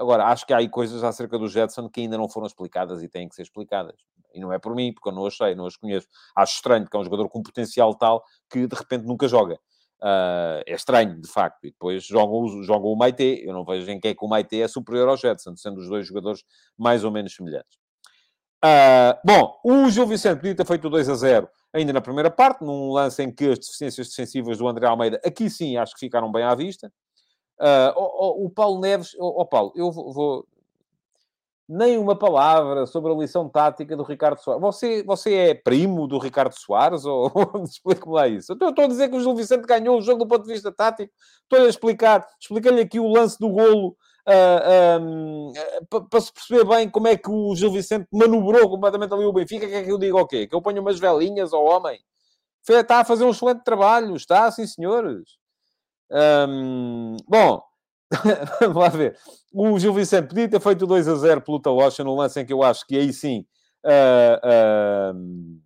Agora, 0.00 0.24
acho 0.28 0.46
que 0.46 0.54
há 0.54 0.56
aí 0.56 0.68
coisas 0.68 1.04
acerca 1.04 1.38
do 1.38 1.46
Jetson 1.46 1.86
que 1.86 2.00
ainda 2.00 2.16
não 2.16 2.26
foram 2.26 2.46
explicadas 2.46 3.02
e 3.02 3.08
têm 3.08 3.28
que 3.28 3.34
ser 3.34 3.42
explicadas. 3.42 3.96
E 4.32 4.40
não 4.40 4.50
é 4.50 4.58
por 4.58 4.74
mim, 4.74 4.94
porque 4.94 5.10
eu 5.10 5.12
não 5.12 5.26
as 5.26 5.36
sei, 5.36 5.54
não 5.54 5.66
as 5.66 5.76
conheço. 5.76 6.08
Acho 6.34 6.54
estranho 6.54 6.88
que 6.88 6.96
é 6.96 6.98
um 6.98 7.04
jogador 7.04 7.28
com 7.28 7.42
potencial 7.42 7.94
tal 7.94 8.24
que 8.50 8.66
de 8.66 8.74
repente 8.74 9.04
nunca 9.04 9.28
joga. 9.28 9.56
Uh, 10.00 10.64
é 10.66 10.72
estranho, 10.72 11.20
de 11.20 11.28
facto. 11.28 11.58
E 11.64 11.70
depois 11.70 12.02
jogam, 12.02 12.62
jogam 12.62 12.90
o 12.90 12.96
Maite. 12.96 13.42
Eu 13.44 13.52
não 13.52 13.62
vejo 13.62 13.90
em 13.90 14.00
que 14.00 14.08
é 14.08 14.14
que 14.14 14.24
o 14.24 14.28
Maite 14.28 14.62
é 14.62 14.66
superior 14.66 15.06
ao 15.06 15.18
Jetson, 15.18 15.54
sendo 15.54 15.78
os 15.78 15.86
dois 15.86 16.06
jogadores 16.06 16.42
mais 16.78 17.04
ou 17.04 17.10
menos 17.10 17.34
semelhantes. 17.34 17.78
Uh, 18.64 19.12
bom, 19.22 19.60
o 19.62 19.90
Gil 19.90 20.06
Vicente 20.06 20.36
podia 20.36 20.54
ter 20.54 20.66
feito 20.66 20.88
2 20.88 21.10
a 21.10 21.14
0 21.14 21.48
ainda 21.74 21.92
na 21.92 22.00
primeira 22.00 22.30
parte, 22.30 22.64
num 22.64 22.92
lance 22.92 23.22
em 23.22 23.30
que 23.30 23.50
as 23.50 23.58
deficiências 23.58 24.08
defensivas 24.08 24.58
do 24.58 24.66
André 24.66 24.86
Almeida, 24.86 25.20
aqui 25.24 25.50
sim, 25.50 25.76
acho 25.76 25.94
que 25.94 26.00
ficaram 26.00 26.32
bem 26.32 26.42
à 26.42 26.54
vista. 26.54 26.90
Uh, 27.60 27.92
o, 27.94 28.46
o, 28.46 28.50
Paulo 28.50 28.80
Neves, 28.80 29.14
o, 29.18 29.44
Paulo, 29.44 29.70
eu 29.76 29.92
vou, 29.92 30.12
vou, 30.14 30.46
nem 31.68 31.98
uma 31.98 32.16
palavra 32.16 32.86
sobre 32.86 33.12
a 33.12 33.14
lição 33.14 33.50
tática 33.50 33.94
do 33.94 34.02
Ricardo 34.02 34.40
Soares. 34.40 34.62
Você, 34.62 35.02
você 35.02 35.34
é 35.34 35.54
primo 35.54 36.08
do 36.08 36.18
Ricardo 36.18 36.54
Soares? 36.54 37.04
Ou 37.04 37.30
explique-me 37.62 38.14
lá 38.14 38.26
isso. 38.26 38.54
Então, 38.54 38.68
eu 38.68 38.70
estou 38.70 38.86
a 38.86 38.88
dizer 38.88 39.10
que 39.10 39.16
o 39.16 39.20
Gil 39.20 39.36
Vicente 39.36 39.66
ganhou 39.66 39.98
o 39.98 40.00
jogo 40.00 40.24
do 40.24 40.28
ponto 40.28 40.46
de 40.46 40.52
vista 40.52 40.72
tático. 40.72 41.12
Estou 41.42 41.66
a 41.66 41.68
explicar, 41.68 42.26
expliquei-lhe 42.40 42.80
aqui 42.80 42.98
o 42.98 43.06
lance 43.06 43.38
do 43.38 43.50
golo 43.50 43.94
uh, 44.26 46.08
para 46.08 46.20
se 46.20 46.32
perceber 46.32 46.64
bem 46.64 46.88
como 46.88 47.08
é 47.08 47.16
que 47.16 47.30
o 47.30 47.54
Gil 47.54 47.70
Vicente 47.70 48.08
manobrou 48.10 48.70
completamente 48.70 49.12
ali 49.12 49.24
o 49.24 49.32
Benfica. 49.32 49.68
Quer 49.68 49.84
que 49.84 49.92
eu 49.92 49.98
diga 49.98 50.16
o 50.16 50.26
quê? 50.26 50.46
Que 50.46 50.54
eu 50.54 50.62
ponho 50.62 50.80
umas 50.80 50.98
velinhas 50.98 51.52
ao 51.52 51.62
homem? 51.62 52.00
Está 52.66 53.00
a 53.00 53.04
fazer 53.04 53.24
um 53.24 53.30
excelente 53.30 53.62
trabalho, 53.64 54.16
está, 54.16 54.50
sim 54.50 54.66
senhores. 54.66 55.39
Um, 56.10 57.16
bom, 57.28 57.62
vamos 58.60 58.76
lá 58.76 58.88
ver. 58.88 59.16
O 59.52 59.78
Gil 59.78 59.94
Vicente 59.94 60.28
podia 60.28 60.48
ter 60.48 60.60
feito 60.60 60.86
2 60.86 61.08
a 61.08 61.14
0 61.14 61.40
pelo 61.42 61.60
Talocha 61.60 62.02
no 62.02 62.14
lance 62.14 62.40
em 62.40 62.46
que 62.46 62.52
eu 62.52 62.62
acho 62.62 62.86
que 62.86 62.96
aí 62.96 63.12
sim 63.12 63.46
uh, 63.84 65.14
uh, 65.14 65.60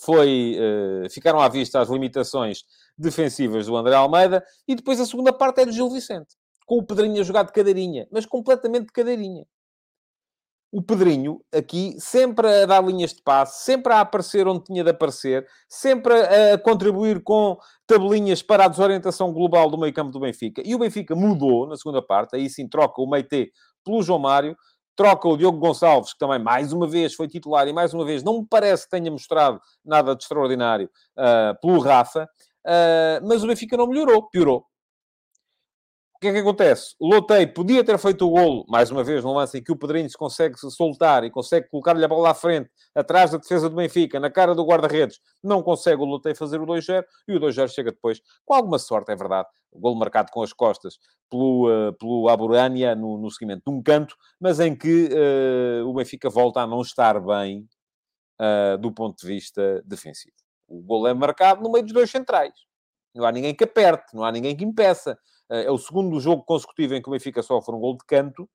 foi, 0.00 0.56
uh, 0.58 1.10
ficaram 1.10 1.40
à 1.40 1.48
vista 1.48 1.80
as 1.80 1.88
limitações 1.88 2.64
defensivas 2.96 3.66
do 3.66 3.76
André 3.76 3.94
Almeida 3.94 4.44
e 4.66 4.74
depois 4.74 5.00
a 5.00 5.06
segunda 5.06 5.32
parte 5.32 5.60
é 5.60 5.66
do 5.66 5.72
Gil 5.72 5.90
Vicente, 5.90 6.34
com 6.64 6.78
o 6.78 6.86
Pedrinho 6.86 7.20
a 7.20 7.24
jogar 7.24 7.42
de 7.42 7.52
cadeirinha, 7.52 8.08
mas 8.10 8.24
completamente 8.24 8.86
de 8.86 8.92
cadeirinha 8.92 9.46
o 10.72 10.82
Pedrinho 10.82 11.40
aqui 11.54 11.94
sempre 11.98 12.46
a 12.62 12.66
dar 12.66 12.84
linhas 12.84 13.14
de 13.14 13.22
passe, 13.22 13.64
sempre 13.64 13.92
a 13.92 14.00
aparecer 14.00 14.46
onde 14.46 14.64
tinha 14.64 14.82
de 14.84 14.90
aparecer, 14.90 15.46
sempre 15.68 16.14
a, 16.14 16.58
contribuir 16.58 17.22
com 17.22 17.56
tabelinhas 17.86 18.42
para 18.42 18.64
a 18.64 18.68
desorientação 18.68 19.32
global 19.32 19.70
do 19.70 19.78
meio 19.78 19.92
campo 19.92 20.10
do 20.10 20.20
Benfica. 20.20 20.62
E 20.64 20.74
o 20.74 20.78
Benfica 20.78 21.14
mudou 21.14 21.66
na 21.66 21.76
segunda 21.76 22.02
parte, 22.02 22.36
aí 22.36 22.50
sim 22.50 22.68
troca 22.68 23.00
o 23.00 23.08
Meite 23.08 23.52
pelo 23.84 24.02
João 24.02 24.18
Mário, 24.18 24.56
troca 24.96 25.28
o 25.28 25.36
Diogo 25.36 25.58
Gonçalves, 25.58 26.12
que 26.12 26.18
também 26.18 26.38
mais 26.38 26.72
uma 26.72 26.86
vez 26.86 27.14
foi 27.14 27.28
titular 27.28 27.68
e 27.68 27.72
mais 27.72 27.94
uma 27.94 28.04
vez 28.04 28.22
não 28.22 28.40
me 28.40 28.46
parece 28.48 28.84
que 28.84 28.90
tenha 28.90 29.10
mostrado 29.10 29.60
nada 29.84 30.16
de 30.16 30.22
extraordinário, 30.22 30.90
uh, 31.16 31.60
pelo 31.60 31.78
Rafa, 31.78 32.24
uh, 32.24 33.26
mas 33.26 33.44
o 33.44 33.46
Benfica 33.46 33.76
não 33.76 33.86
melhorou, 33.86 34.28
piorou. 34.28 34.64
O 36.16 36.18
que 36.18 36.28
é 36.28 36.32
que 36.32 36.38
acontece? 36.38 36.94
O 36.98 37.08
Lotei 37.08 37.46
podia 37.46 37.84
ter 37.84 37.98
feito 37.98 38.26
o 38.26 38.30
golo, 38.30 38.64
mais 38.70 38.90
uma 38.90 39.04
vez, 39.04 39.22
num 39.22 39.34
lance 39.34 39.58
em 39.58 39.62
que 39.62 39.70
o 39.70 39.76
Pedrinho 39.76 40.08
se 40.08 40.16
consegue 40.16 40.56
soltar 40.58 41.24
e 41.24 41.30
consegue 41.30 41.68
colocar-lhe 41.68 42.02
a 42.02 42.08
bola 42.08 42.30
à 42.30 42.34
frente, 42.34 42.70
atrás 42.94 43.32
da 43.32 43.36
defesa 43.36 43.68
do 43.68 43.76
Benfica, 43.76 44.18
na 44.18 44.30
cara 44.30 44.54
do 44.54 44.64
guarda-redes. 44.64 45.20
Não 45.44 45.62
consegue 45.62 46.00
o 46.00 46.06
Lotei 46.06 46.34
fazer 46.34 46.58
o 46.58 46.64
2-0 46.64 47.04
e 47.28 47.36
o 47.36 47.40
2-0 47.40 47.68
chega 47.68 47.92
depois, 47.92 48.22
com 48.46 48.54
alguma 48.54 48.78
sorte, 48.78 49.12
é 49.12 49.14
verdade. 49.14 49.46
O 49.70 49.78
golo 49.78 49.94
marcado 49.96 50.30
com 50.32 50.42
as 50.42 50.54
costas 50.54 50.98
pelo, 51.28 51.68
uh, 51.68 51.92
pelo 51.98 52.30
Aburânia 52.30 52.94
no, 52.94 53.18
no 53.18 53.30
seguimento 53.30 53.64
de 53.66 53.76
um 53.76 53.82
canto, 53.82 54.16
mas 54.40 54.58
em 54.58 54.74
que 54.74 55.10
uh, 55.12 55.86
o 55.86 55.92
Benfica 55.92 56.30
volta 56.30 56.60
a 56.60 56.66
não 56.66 56.80
estar 56.80 57.20
bem 57.20 57.68
uh, 58.40 58.78
do 58.78 58.90
ponto 58.90 59.18
de 59.20 59.26
vista 59.26 59.82
defensivo. 59.84 60.34
O 60.66 60.80
golo 60.80 61.08
é 61.08 61.12
marcado 61.12 61.62
no 61.62 61.70
meio 61.70 61.84
dos 61.84 61.92
dois 61.92 62.10
centrais. 62.10 62.54
Não 63.14 63.26
há 63.26 63.32
ninguém 63.32 63.54
que 63.54 63.64
aperte, 63.64 64.14
não 64.14 64.24
há 64.24 64.32
ninguém 64.32 64.56
que 64.56 64.64
impeça. 64.64 65.18
Eh, 65.50 65.64
é 65.64 65.70
o 65.70 65.78
segundo 65.78 66.18
jogo 66.20 66.42
consecutivo 66.44 66.94
em 66.94 67.02
que 67.02 67.08
o 67.08 67.12
Benfica 67.12 67.42
sofre 67.42 67.74
um 67.74 67.80
gol 67.80 67.96
de 67.96 68.04
canto. 68.06 68.48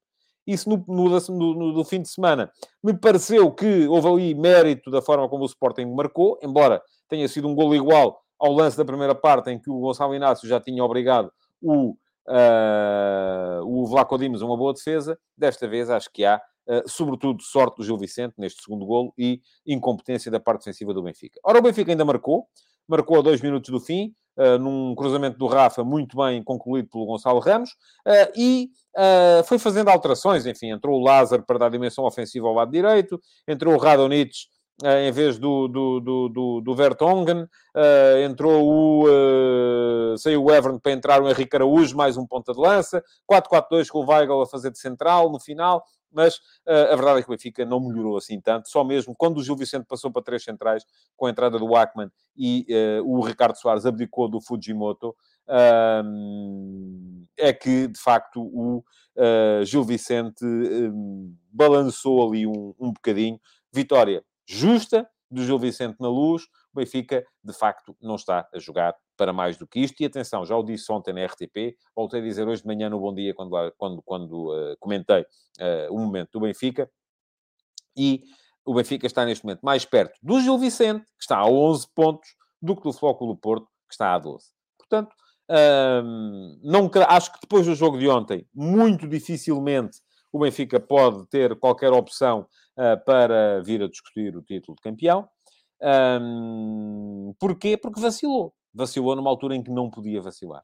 Isso 0.46 0.70
no, 0.70 0.84
no, 0.88 1.20
no, 1.30 1.74
no, 1.74 1.86
fim 1.86 2.02
de 2.02 2.10
semana 2.10 2.52
me 2.84 2.98
pareceu 2.98 3.52
que 3.52 3.88
houve 3.88 4.08
ali 4.08 4.36
mérito 4.36 4.90
da 4.90 5.02
forma 5.02 5.30
como 5.30 5.44
o 5.44 5.46
Sporting 5.46 5.86
marcou, 5.86 6.40
embora 6.42 6.82
tenha 7.08 7.28
sido 7.28 7.48
um 7.48 7.54
gol 7.54 7.76
igual 7.76 8.20
ao 8.40 8.52
lance 8.52 8.76
da 8.76 8.84
primeira 8.84 9.14
parte 9.14 9.52
em 9.52 9.60
que 9.60 9.70
o 9.70 9.80
Gonçalo 9.80 10.16
Inácio 10.16 10.48
já 10.48 10.60
tinha 10.60 10.84
obrigado 10.84 11.32
o, 11.62 11.96
uh, 12.28 13.64
o 13.64 13.86
Vlaco 13.86 14.18
Dimos 14.18 14.42
uma 14.42 14.58
boa 14.58 14.74
defesa. 14.74 15.18
Desta 15.38 15.68
vez 15.68 15.92
acho 15.92 16.10
que 16.12 16.26
há, 16.26 16.42
uh, 16.68 16.90
sobretudo, 16.90 17.44
sorte 17.44 17.78
do 17.78 17.84
Gil 17.84 17.98
Vicente 17.98 18.34
neste 18.40 18.64
segundo 18.64 18.84
golo 18.84 19.14
e 19.16 19.42
incompetência 19.66 20.32
da 20.32 20.40
parte 20.40 20.62
defensiva 20.62 20.92
do 20.92 21.04
Benfica. 21.04 21.40
Ora, 21.44 21.60
o 21.60 21.62
Benfica 21.62 21.92
ainda 21.92 22.04
marcou, 22.04 22.48
marcou 22.92 23.20
a 23.20 23.22
dois 23.22 23.42
minutos 23.42 23.70
do 23.70 23.80
fim, 23.80 24.14
uh, 24.38 24.60
num 24.60 24.94
cruzamento 24.94 25.38
do 25.38 25.48
Rafa 25.48 25.84
muito 25.84 26.18
bem 26.18 26.44
concluído 26.44 26.90
pelo 26.90 27.06
Gonçalo 27.06 27.40
Ramos, 27.40 27.72
e 28.36 28.70
foi 29.46 29.58
fazendo 29.58 29.88
alterações, 29.88 30.46
enfim, 30.46 30.72
entrou 30.72 31.00
o 31.00 31.04
Lázaro 31.04 31.44
para 31.44 31.58
dar 31.58 31.70
dimensão 31.70 32.04
ofensiva 32.04 32.48
ao 32.48 32.54
lado 32.54 32.72
direito, 32.72 33.18
entrou 33.48 33.74
o 33.74 33.78
Radonich 33.78 34.50
Uh, 34.82 35.08
em 35.08 35.12
vez 35.12 35.38
do, 35.38 35.68
do, 35.68 36.00
do, 36.00 36.30
do, 36.30 36.62
do 36.62 36.76
Vertonghen, 36.76 37.44
uh, 37.44 38.18
entrou 38.26 38.66
o, 38.66 39.06
uh, 39.06 40.18
saiu 40.18 40.44
o 40.44 40.52
Evern 40.52 40.80
para 40.80 40.92
entrar 40.92 41.22
o 41.22 41.30
Henrique 41.30 41.56
Araújo, 41.56 41.96
mais 41.96 42.18
um 42.18 42.26
ponta 42.26 42.52
de 42.52 42.60
lança, 42.60 43.04
4-4-2 43.32 43.90
com 43.90 44.00
o 44.00 44.10
Weigl 44.10 44.42
a 44.42 44.48
fazer 44.48 44.72
de 44.72 44.80
central 44.80 45.32
no 45.32 45.40
final, 45.40 45.84
mas 46.12 46.40
a 46.68 46.96
verdade 46.96 47.20
é 47.20 47.22
que 47.24 47.30
o 47.30 47.32
Benfica 47.32 47.66
não 47.66 47.80
melhorou 47.80 48.18
assim 48.18 48.40
tanto, 48.40 48.70
só 48.70 48.84
mesmo 48.84 49.16
quando 49.18 49.38
o 49.38 49.44
Gil 49.44 49.56
Vicente 49.56 49.86
passou 49.86 50.12
para 50.12 50.22
três 50.22 50.44
centrais, 50.44 50.86
com 51.16 51.26
a 51.26 51.30
entrada 51.30 51.58
do 51.58 51.76
Ackman 51.76 52.12
e 52.36 52.66
o 53.06 53.22
Ricardo 53.22 53.56
Soares 53.56 53.86
abdicou 53.86 54.28
do 54.28 54.42
Fujimoto, 54.42 55.16
é 57.38 57.54
que, 57.54 57.88
de 57.88 58.00
facto, 58.00 58.42
o 58.42 58.84
Gil 59.64 59.84
Vicente 59.84 60.46
balançou 61.52 62.28
ali 62.28 62.46
um, 62.46 62.74
um 62.80 62.92
bocadinho, 62.92 63.40
vitória 63.72 64.24
justa 64.46 65.08
do 65.30 65.44
Gil 65.44 65.58
Vicente 65.58 65.96
na 66.00 66.10
luz, 66.10 66.44
o 66.74 66.80
Benfica, 66.80 67.26
de 67.44 67.54
facto, 67.54 67.96
não 68.02 68.16
está 68.16 68.48
a 68.54 68.60
jogar 68.60 68.96
para 69.18 69.34
mais 69.34 69.58
do 69.58 69.68
que 69.68 69.80
isto. 69.80 70.02
E 70.02 70.06
atenção, 70.06 70.46
já 70.46 70.56
o 70.56 70.64
disse 70.64 70.92
ontem 70.92 71.14
na 71.14 71.26
RTP, 71.26 71.76
voltei 71.96 72.20
a 72.20 72.24
dizer 72.24 72.48
hoje 72.48 72.62
de 72.62 72.68
manhã 72.68 72.90
no 72.90 73.00
Bom 73.00 73.14
Dia, 73.14 73.34
quando, 73.34 73.74
quando, 73.78 74.02
quando 74.04 74.52
uh, 74.52 74.78
comentei 74.80 75.22
uh, 75.22 75.94
o 75.94 76.00
momento 76.00 76.32
do 76.34 76.42
Benfica. 76.42 76.90
E 77.96 78.24
o 78.66 78.74
Benfica 78.74 79.06
está 79.06 79.26
neste 79.26 79.44
momento 79.44 79.62
mais 79.62 79.86
perto 79.86 80.18
do 80.22 80.40
Gil 80.40 80.58
Vicente, 80.58 81.06
que 81.06 81.24
está 81.24 81.38
a 81.38 81.48
11 81.48 81.88
pontos, 81.94 82.30
do 82.62 82.76
que 82.76 82.84
do 82.84 82.94
Flóculo 82.94 83.36
Porto, 83.36 83.66
que 83.88 83.94
está 83.94 84.14
a 84.14 84.20
12. 84.20 84.46
Portanto, 84.78 85.16
um, 85.50 86.60
não, 86.64 86.90
acho 87.08 87.34
que 87.34 87.40
depois 87.42 87.66
do 87.66 87.76
jogo 87.76 87.98
de 87.98 88.08
ontem, 88.08 88.48
muito 88.54 89.08
dificilmente 89.08 90.00
o 90.32 90.40
Benfica 90.40 90.80
pode 90.80 91.28
ter 91.28 91.58
qualquer 91.60 91.92
opção 91.92 92.48
uh, 92.78 93.04
para 93.06 93.62
vir 93.62 93.84
a 93.84 93.88
discutir 93.90 94.36
o 94.38 94.42
título 94.42 94.76
de 94.76 94.82
campeão. 94.82 95.28
Um, 95.82 97.34
porquê? 97.40 97.78
Porque 97.78 98.00
vacilou. 98.00 98.54
Vacilou 98.74 99.16
numa 99.16 99.30
altura 99.30 99.56
em 99.56 99.64
que 99.64 99.72
não 99.72 99.90
podia 99.90 100.22
vacilar. 100.22 100.64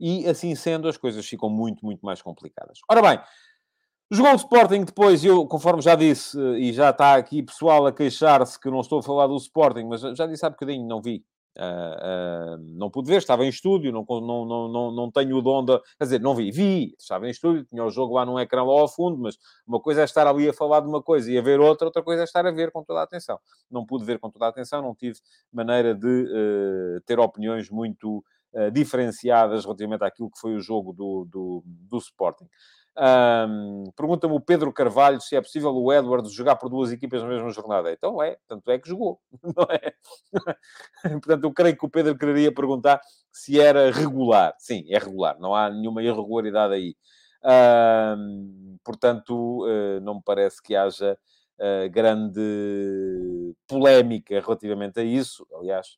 E 0.00 0.26
assim 0.26 0.54
sendo, 0.54 0.88
as 0.88 0.96
coisas 0.96 1.26
ficam 1.26 1.48
muito, 1.48 1.84
muito 1.84 2.04
mais 2.04 2.22
complicadas. 2.22 2.78
Ora 2.88 3.02
bem, 3.02 3.20
Jogou 4.10 4.32
o 4.32 4.36
Sporting 4.36 4.84
depois, 4.84 5.22
eu, 5.22 5.46
conforme 5.46 5.82
já 5.82 5.94
disse, 5.94 6.38
e 6.56 6.72
já 6.72 6.88
está 6.88 7.14
aqui 7.14 7.42
pessoal 7.42 7.86
a 7.86 7.92
queixar-se 7.92 8.58
que 8.58 8.70
não 8.70 8.80
estou 8.80 9.00
a 9.00 9.02
falar 9.02 9.26
do 9.26 9.36
Sporting, 9.36 9.84
mas 9.84 10.00
já 10.00 10.26
disse 10.26 10.46
há 10.46 10.50
bocadinho, 10.50 10.86
não 10.86 11.02
vi. 11.02 11.22
Uh, 11.58 12.54
uh, 12.54 12.58
não 12.78 12.88
pude 12.88 13.08
ver, 13.10 13.16
estava 13.16 13.44
em 13.44 13.48
estúdio, 13.48 13.90
não, 13.90 14.06
não, 14.08 14.68
não, 14.68 14.92
não, 14.92 15.10
tenho 15.10 15.36
o 15.36 15.42
dom 15.42 15.64
de... 15.64 15.76
Quer 15.98 16.04
dizer, 16.04 16.20
não 16.20 16.32
vi, 16.32 16.52
vi, 16.52 16.94
estava 16.96 17.26
em 17.26 17.30
estúdio, 17.30 17.64
tinha 17.64 17.84
o 17.84 17.90
jogo 17.90 18.14
lá 18.14 18.24
num 18.24 18.38
ecrã 18.38 18.62
lá 18.62 18.80
ao 18.80 18.88
fundo, 18.88 19.18
mas 19.18 19.36
uma 19.66 19.80
coisa 19.80 20.02
é 20.02 20.04
estar 20.04 20.26
ali 20.28 20.48
a 20.48 20.52
falar 20.52 20.80
de 20.80 20.86
uma 20.86 21.02
coisa 21.02 21.30
e 21.30 21.36
a 21.36 21.42
ver 21.42 21.58
outra, 21.58 21.88
outra 21.88 22.00
coisa 22.00 22.22
é 22.22 22.24
estar 22.24 22.46
a 22.46 22.52
ver 22.52 22.70
com 22.70 22.84
toda 22.84 23.00
a 23.00 23.02
atenção. 23.02 23.40
Não 23.68 23.84
pude 23.84 24.04
ver 24.04 24.20
com 24.20 24.30
toda 24.30 24.46
a 24.46 24.48
atenção, 24.50 24.80
não 24.80 24.94
tive 24.94 25.18
maneira 25.52 25.94
de 25.94 26.06
uh, 26.06 27.00
ter 27.04 27.18
opiniões 27.18 27.68
muito 27.68 28.24
diferenciadas 28.72 29.66
relativamente 29.66 30.02
àquilo 30.02 30.30
que 30.30 30.40
foi 30.40 30.54
o 30.54 30.60
jogo 30.60 30.92
do, 30.94 31.26
do, 31.30 31.62
do 31.66 31.98
Sporting. 31.98 32.46
Um, 33.00 33.84
Pergunta-me 33.96 34.34
o 34.34 34.40
Pedro 34.40 34.72
Carvalho 34.72 35.20
se 35.20 35.36
é 35.36 35.40
possível 35.40 35.70
o 35.72 35.92
Edwards 35.92 36.32
jogar 36.32 36.56
por 36.56 36.68
duas 36.68 36.90
equipas 36.90 37.22
na 37.22 37.28
mesma 37.28 37.50
jornada. 37.50 37.92
Então 37.92 38.20
é, 38.20 38.36
tanto 38.48 38.68
é 38.70 38.78
que 38.78 38.88
jogou, 38.88 39.20
não 39.42 39.66
é? 39.70 39.94
Portanto, 41.20 41.44
eu 41.44 41.52
creio 41.52 41.76
que 41.76 41.86
o 41.86 41.88
Pedro 41.88 42.18
quereria 42.18 42.52
perguntar 42.52 43.00
se 43.30 43.60
era 43.60 43.92
regular. 43.92 44.54
Sim, 44.58 44.84
é 44.88 44.98
regular, 44.98 45.38
não 45.38 45.54
há 45.54 45.70
nenhuma 45.70 46.02
irregularidade 46.02 46.74
aí. 46.74 46.96
Um, 47.44 48.76
portanto, 48.82 49.64
uh, 49.64 50.00
não 50.00 50.16
me 50.16 50.22
parece 50.24 50.60
que 50.60 50.74
haja 50.74 51.16
uh, 51.60 51.88
grande 51.90 53.54
polémica 53.68 54.40
relativamente 54.40 54.98
a 54.98 55.04
isso. 55.04 55.46
Aliás, 55.54 55.96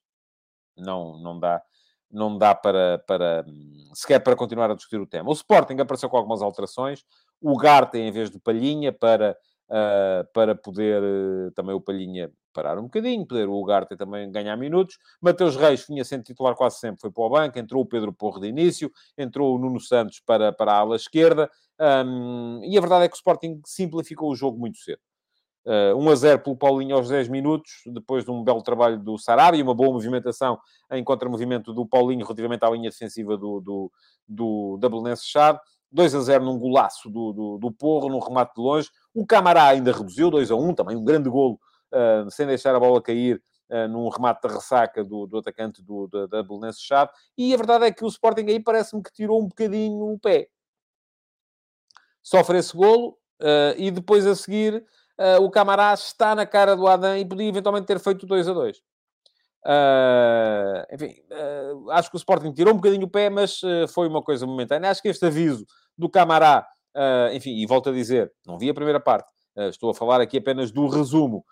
não, 0.76 1.18
não 1.18 1.40
dá 1.40 1.62
não 2.10 2.36
dá 2.36 2.54
para, 2.54 2.98
para 3.06 3.44
sequer 3.94 4.20
para 4.20 4.36
continuar 4.36 4.70
a 4.70 4.74
discutir 4.74 5.00
o 5.00 5.06
tema. 5.06 5.30
O 5.30 5.32
Sporting 5.32 5.74
apareceu 5.80 6.08
com 6.08 6.16
algumas 6.16 6.42
alterações. 6.42 7.04
O 7.40 7.56
Garte 7.56 7.98
em 7.98 8.10
vez 8.10 8.30
do 8.30 8.40
Palhinha 8.40 8.92
para, 8.92 9.36
uh, 9.68 10.32
para 10.32 10.54
poder 10.54 11.02
uh, 11.02 11.50
também 11.52 11.74
o 11.74 11.80
Palhinha 11.80 12.30
parar 12.52 12.78
um 12.78 12.82
bocadinho, 12.82 13.26
poder 13.26 13.48
o 13.48 13.54
Ugarte 13.54 13.96
também 13.96 14.30
ganhar 14.30 14.56
minutos. 14.56 14.98
Mateus 15.20 15.56
Reis 15.56 15.86
vinha 15.86 16.04
sendo 16.04 16.24
titular 16.24 16.54
quase 16.54 16.78
sempre, 16.78 17.00
foi 17.00 17.10
para 17.10 17.22
o 17.22 17.30
banco, 17.30 17.58
entrou 17.58 17.82
o 17.82 17.86
Pedro 17.86 18.12
Porro 18.12 18.40
de 18.40 18.48
início, 18.48 18.90
entrou 19.16 19.54
o 19.54 19.58
Nuno 19.58 19.80
Santos 19.80 20.20
para, 20.20 20.52
para 20.52 20.72
a 20.72 20.78
ala 20.78 20.96
esquerda, 20.96 21.50
um, 21.80 22.60
e 22.64 22.76
a 22.76 22.80
verdade 22.80 23.04
é 23.04 23.08
que 23.08 23.14
o 23.14 23.16
Sporting 23.16 23.60
simplificou 23.64 24.30
o 24.30 24.36
jogo 24.36 24.58
muito 24.58 24.78
cedo. 24.78 25.00
Uh, 25.64 25.94
1 25.94 26.08
a 26.08 26.14
0 26.14 26.38
pelo 26.40 26.56
Paulinho 26.56 26.96
aos 26.96 27.08
10 27.10 27.28
minutos, 27.28 27.82
depois 27.86 28.24
de 28.24 28.30
um 28.30 28.42
belo 28.42 28.62
trabalho 28.62 28.98
do 28.98 29.18
Sarabia, 29.18 29.62
uma 29.62 29.74
boa 29.74 29.92
movimentação 29.92 30.58
em 30.90 31.04
contra-movimento 31.04 31.74
do 31.74 31.86
Paulinho 31.86 32.24
relativamente 32.24 32.64
à 32.64 32.70
linha 32.70 32.88
defensiva 32.88 33.36
do, 33.36 33.60
do, 33.60 33.92
do, 34.26 34.78
da 34.78 34.88
Belenense 34.88 35.26
Chade. 35.26 35.60
2 35.92 36.14
a 36.14 36.20
0 36.20 36.44
num 36.44 36.58
golaço 36.58 37.10
do, 37.10 37.32
do, 37.32 37.58
do 37.58 37.72
Porro, 37.72 38.08
num 38.08 38.20
remate 38.20 38.54
de 38.54 38.60
longe. 38.60 38.88
O 39.12 39.26
Camará 39.26 39.64
ainda 39.64 39.92
reduziu, 39.92 40.30
2 40.30 40.50
a 40.50 40.54
1, 40.54 40.74
também 40.74 40.96
um 40.96 41.04
grande 41.04 41.28
golo, 41.28 41.58
uh, 41.92 42.30
sem 42.30 42.46
deixar 42.46 42.74
a 42.74 42.80
bola 42.80 43.02
cair 43.02 43.42
uh, 43.70 43.88
num 43.88 44.08
remate 44.08 44.46
de 44.46 44.54
ressaca 44.54 45.04
do, 45.04 45.26
do 45.26 45.38
atacante 45.38 45.82
do, 45.82 46.06
da, 46.06 46.26
da 46.26 46.42
Belenense 46.42 46.80
Chade. 46.80 47.10
E 47.36 47.52
a 47.52 47.56
verdade 47.56 47.86
é 47.86 47.92
que 47.92 48.04
o 48.04 48.08
Sporting 48.08 48.46
aí 48.46 48.60
parece-me 48.60 49.02
que 49.02 49.12
tirou 49.12 49.40
um 49.40 49.48
bocadinho 49.48 50.12
o 50.12 50.18
pé. 50.18 50.48
Sofre 52.22 52.58
esse 52.58 52.76
golo 52.76 53.18
uh, 53.40 53.74
e 53.76 53.90
depois 53.90 54.26
a 54.26 54.34
seguir 54.34 54.84
uh, 55.20 55.42
o 55.42 55.50
Camará 55.50 55.92
está 55.92 56.34
na 56.34 56.46
cara 56.46 56.74
do 56.74 56.86
Adam 56.88 57.16
e 57.16 57.24
podia 57.24 57.48
eventualmente 57.48 57.86
ter 57.86 58.00
feito 58.00 58.26
2 58.26 58.48
a 58.48 58.52
2. 58.52 58.78
Uh, 58.78 58.82
ah, 59.66 60.86
enfim, 60.90 61.14
uh, 61.30 61.90
acho 61.90 62.10
que 62.10 62.16
o 62.16 62.18
Sporting 62.18 62.52
tirou 62.52 62.72
um 62.72 62.76
bocadinho 62.76 63.04
o 63.04 63.10
pé, 63.10 63.28
mas 63.28 63.60
foi 63.92 64.08
uma 64.08 64.22
coisa 64.22 64.46
momentânea. 64.46 64.90
Acho 64.90 65.02
que 65.02 65.08
este 65.08 65.26
aviso 65.26 65.66
do 65.96 66.08
Camará, 66.08 66.66
enfim, 67.32 67.56
e 67.56 67.66
volto 67.66 67.90
a 67.90 67.92
dizer, 67.92 68.32
não 68.46 68.58
vi 68.58 68.70
a 68.70 68.74
primeira 68.74 68.98
parte, 68.98 69.30
estou 69.68 69.90
a 69.90 69.94
falar 69.94 70.20
aqui 70.20 70.38
apenas 70.38 70.70
do 70.70 70.88
resumo, 70.88 71.44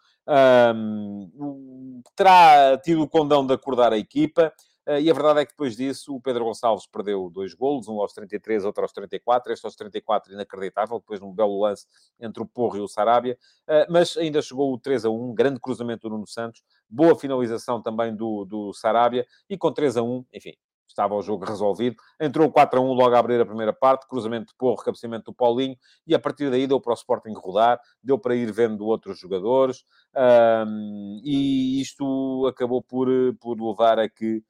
terá 2.16 2.78
tido 2.82 3.02
o 3.02 3.08
condão 3.08 3.46
de 3.46 3.52
acordar 3.52 3.92
a 3.92 3.98
equipa. 3.98 4.52
Eh, 4.88 5.02
e 5.02 5.10
a 5.10 5.14
verdade 5.14 5.40
é 5.40 5.44
que 5.44 5.52
depois 5.52 5.76
disso 5.76 6.16
o 6.16 6.20
Pedro 6.20 6.46
Gonçalves 6.46 6.86
perdeu 6.86 7.28
dois 7.28 7.52
golos, 7.52 7.88
um 7.88 8.00
aos 8.00 8.14
33, 8.14 8.64
outro 8.64 8.82
aos 8.82 8.92
34, 8.92 9.52
este 9.52 9.66
aos 9.66 9.76
34 9.76 10.32
inacreditável, 10.32 10.98
depois 10.98 11.20
de 11.20 11.26
um 11.26 11.32
belo 11.32 11.60
lance 11.60 11.86
entre 12.18 12.42
o 12.42 12.46
Porro 12.46 12.78
e 12.78 12.80
o 12.80 12.88
Sarabia, 12.88 13.38
eh, 13.66 13.86
mas 13.90 14.16
ainda 14.16 14.40
chegou 14.40 14.72
o 14.72 14.78
3 14.78 15.04
a 15.04 15.10
1, 15.10 15.34
grande 15.34 15.60
cruzamento 15.60 16.08
do 16.08 16.14
Nuno 16.14 16.26
Santos, 16.26 16.62
boa 16.88 17.14
finalização 17.14 17.82
também 17.82 18.16
do, 18.16 18.46
do 18.46 18.72
Sarabia, 18.72 19.26
e 19.50 19.58
com 19.58 19.70
3 19.70 19.98
a 19.98 20.02
1, 20.02 20.24
enfim, 20.32 20.54
estava 20.88 21.14
o 21.14 21.20
jogo 21.20 21.44
resolvido. 21.44 21.96
Entrou 22.18 22.50
4 22.50 22.80
a 22.80 22.82
1 22.82 22.92
logo 22.94 23.14
a 23.14 23.18
abrir 23.18 23.38
a 23.42 23.44
primeira 23.44 23.74
parte, 23.74 24.08
cruzamento 24.08 24.46
de 24.46 24.54
Porro, 24.56 24.82
cabeceamento 24.82 25.26
do 25.26 25.34
Paulinho, 25.34 25.76
e 26.06 26.14
a 26.14 26.18
partir 26.18 26.50
daí 26.50 26.66
deu 26.66 26.80
para 26.80 26.92
o 26.92 26.94
Sporting 26.94 27.34
rodar, 27.36 27.78
deu 28.02 28.18
para 28.18 28.34
ir 28.34 28.50
vendo 28.50 28.86
outros 28.86 29.18
jogadores, 29.18 29.84
e 31.22 31.78
isto 31.78 32.46
acabou 32.48 32.82
por, 32.82 33.06
por 33.38 33.60
levar 33.60 33.98
a 33.98 34.08
que 34.08 34.42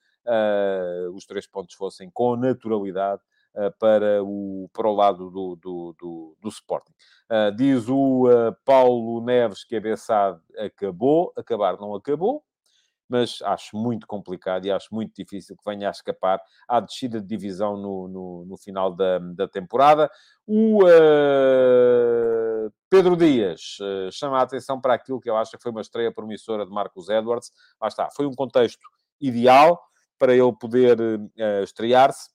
os 1.15 1.25
três 1.27 1.47
pontos 1.47 1.75
fossem 1.75 2.11
com 2.11 2.37
naturalidade 2.37 3.23
uh, 3.55 3.73
para, 3.79 4.23
o, 4.23 4.69
para 4.73 4.89
o 4.89 4.95
lado 4.95 5.31
do, 5.31 5.57
do, 5.57 5.97
do, 5.99 6.37
do 6.41 6.49
Sporting. 6.49 6.93
Uh, 7.31 7.55
diz 7.55 7.89
o 7.89 8.25
Paulo 8.65 9.25
Neves 9.25 9.65
que 9.65 9.77
a 9.77 9.81
Bessade 9.81 10.41
acabou, 10.59 11.33
acabar 11.37 11.79
não 11.79 11.95
acabou, 11.95 12.43
mas 13.09 13.41
acho 13.43 13.77
muito 13.77 14.07
complicado 14.07 14.67
e 14.67 14.71
acho 14.71 14.95
muito 14.95 15.15
difícil 15.15 15.57
que 15.57 15.65
venha 15.65 15.89
a 15.89 15.91
escapar 15.91 16.41
à 16.69 16.79
descida 16.79 17.21
de 17.21 17.27
divisão 17.27 17.77
no, 17.77 18.07
no, 18.07 18.45
no 18.45 18.57
final 18.59 18.95
da, 18.95 19.19
da 19.19 19.49
temporada. 19.49 20.11
O 20.47 20.85
uh, 20.85 22.71
Pedro 22.91 23.17
Dias 23.17 23.79
uh, 23.81 24.13
chama 24.13 24.39
a 24.39 24.43
atenção 24.43 24.81
para 24.81 24.95
aquilo 24.95 25.21
que 25.21 25.31
eu 25.31 25.37
acho 25.37 25.53
que 25.53 25.63
foi 25.63 25.71
uma 25.73 25.81
estreia 25.81 26.13
promissora 26.13 26.67
de 26.67 26.71
Marcos 26.71 27.09
Edwards. 27.09 27.51
Lá 27.81 27.89
está, 27.89 28.11
foi 28.11 28.27
um 28.27 28.35
contexto 28.35 28.87
ideal, 29.21 29.81
para 30.19 30.35
ele 30.35 30.53
poder 30.59 30.99
uh, 31.01 31.63
estrear-se. 31.63 32.29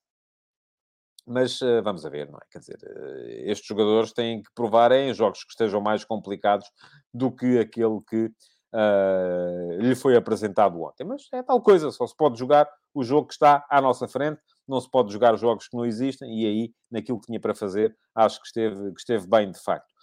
Mas 1.25 1.61
uh, 1.61 1.81
vamos 1.83 2.05
a 2.05 2.09
ver, 2.09 2.29
não 2.29 2.37
é? 2.37 2.41
Quer 2.51 2.59
dizer, 2.59 2.77
uh, 2.83 3.49
estes 3.49 3.67
jogadores 3.67 4.11
têm 4.11 4.41
que 4.41 4.49
provar 4.53 4.91
em 4.91 5.13
jogos 5.13 5.43
que 5.43 5.51
estejam 5.51 5.81
mais 5.81 6.03
complicados 6.03 6.67
do 7.13 7.31
que 7.31 7.59
aquele 7.59 8.01
que 8.07 8.31
lhe 9.79 9.93
foi 9.93 10.15
apresentado 10.15 10.81
ontem. 10.81 11.03
Mas 11.03 11.27
é 11.31 11.43
tal 11.43 11.61
coisa, 11.61 11.91
só 11.91 12.07
se 12.07 12.17
pode 12.17 12.39
jogar 12.39 12.67
o 12.91 13.03
jogo 13.03 13.27
que 13.27 13.33
está 13.33 13.63
à 13.69 13.79
nossa 13.79 14.07
frente. 14.07 14.41
não 14.67 14.81
se 14.81 14.89
pode 14.89 15.13
jogar 15.13 15.35
jogos 15.37 15.67
que 15.67 15.77
não 15.77 15.85
existem, 15.85 16.41
e 16.41 16.47
aí, 16.47 16.73
naquilo 16.89 17.19
que 17.19 17.27
tinha 17.27 17.39
para 17.39 17.53
fazer, 17.53 17.95
acho 18.15 18.41
que 18.41 18.47
esteve, 18.47 18.91
que 18.93 18.99
esteve 18.99 19.27
bem, 19.27 19.51
de 19.51 19.59
facto. 19.59 19.93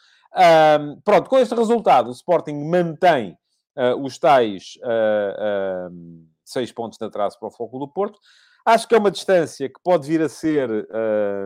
Pronto, 1.04 1.28
com 1.28 1.38
este 1.38 1.54
resultado, 1.54 2.10
o 2.10 2.12
Sporting 2.12 2.70
mantém 2.70 3.36
uh, 3.76 3.96
os 4.04 4.18
tais 4.18 4.74
uh, 4.82 5.90
uh, 5.90 6.29
seis 6.50 6.72
pontos 6.72 6.98
de 6.98 7.04
atraso 7.04 7.38
para 7.38 7.48
o 7.48 7.50
Foco 7.50 7.78
do 7.78 7.88
Porto. 7.88 8.18
Acho 8.64 8.86
que 8.86 8.94
é 8.94 8.98
uma 8.98 9.10
distância 9.10 9.68
que 9.68 9.80
pode 9.82 10.06
vir 10.06 10.20
a 10.20 10.28
ser 10.28 10.68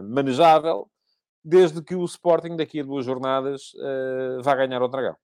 manejável, 0.05 0.91
desde 1.45 1.83
que 1.83 1.95
o 1.95 2.05
Sporting, 2.05 2.57
daqui 2.57 2.81
a 2.81 2.83
duas 2.83 3.05
jornadas, 3.05 3.73
vá 4.43 4.55
ganhar 4.55 4.83
o 4.83 4.89
Dragão. 4.89 5.17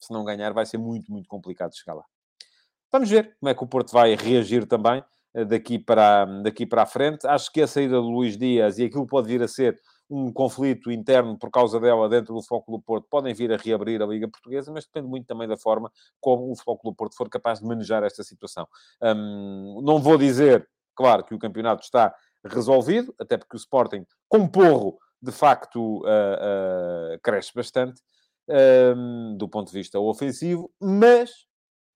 Se 0.00 0.12
não 0.12 0.24
ganhar, 0.24 0.52
vai 0.52 0.64
ser 0.64 0.78
muito, 0.78 1.12
muito 1.12 1.28
complicado 1.28 1.76
chegar 1.76 1.94
lá. 1.94 2.04
Vamos 2.90 3.10
ver 3.10 3.36
como 3.38 3.50
é 3.50 3.54
que 3.54 3.62
o 3.62 3.66
Porto 3.66 3.92
vai 3.92 4.14
reagir 4.14 4.66
também 4.66 5.04
daqui 5.46 5.78
para, 5.78 6.24
daqui 6.42 6.64
para 6.64 6.82
a 6.82 6.86
frente. 6.86 7.26
Acho 7.26 7.52
que 7.52 7.60
a 7.60 7.66
saída 7.66 7.96
do 7.96 8.08
Luís 8.08 8.36
Dias 8.36 8.78
e 8.78 8.84
aquilo 8.84 9.06
pode 9.06 9.28
vir 9.28 9.42
a 9.42 9.48
ser 9.48 9.78
um 10.10 10.32
conflito 10.32 10.90
interno 10.90 11.38
por 11.38 11.50
causa 11.50 11.78
dela 11.78 12.08
dentro 12.08 12.34
do 12.34 12.42
Futebol 12.42 12.78
do 12.78 12.82
Porto, 12.82 13.06
podem 13.10 13.34
vir 13.34 13.52
a 13.52 13.56
reabrir 13.56 14.02
a 14.02 14.06
Liga 14.06 14.28
Portuguesa, 14.28 14.72
mas 14.72 14.84
depende 14.84 15.08
muito 15.08 15.26
também 15.26 15.46
da 15.46 15.56
forma 15.56 15.92
como 16.20 16.50
o 16.50 16.56
Futebol 16.56 16.80
do 16.84 16.94
Porto 16.94 17.16
for 17.16 17.28
capaz 17.28 17.60
de 17.60 17.66
manejar 17.66 18.02
esta 18.02 18.22
situação. 18.22 18.66
Um, 19.02 19.82
não 19.82 19.98
vou 19.98 20.16
dizer, 20.16 20.68
claro, 20.94 21.24
que 21.24 21.34
o 21.34 21.38
campeonato 21.38 21.82
está 21.82 22.14
resolvido, 22.44 23.14
até 23.18 23.36
porque 23.36 23.56
o 23.56 23.58
Sporting, 23.58 24.06
com 24.28 24.48
porro, 24.48 24.98
de 25.20 25.32
facto, 25.32 25.98
uh, 25.98 27.14
uh, 27.14 27.20
cresce 27.22 27.52
bastante 27.54 28.00
um, 28.96 29.36
do 29.36 29.48
ponto 29.48 29.68
de 29.68 29.78
vista 29.78 29.98
ofensivo, 29.98 30.70
mas 30.80 31.46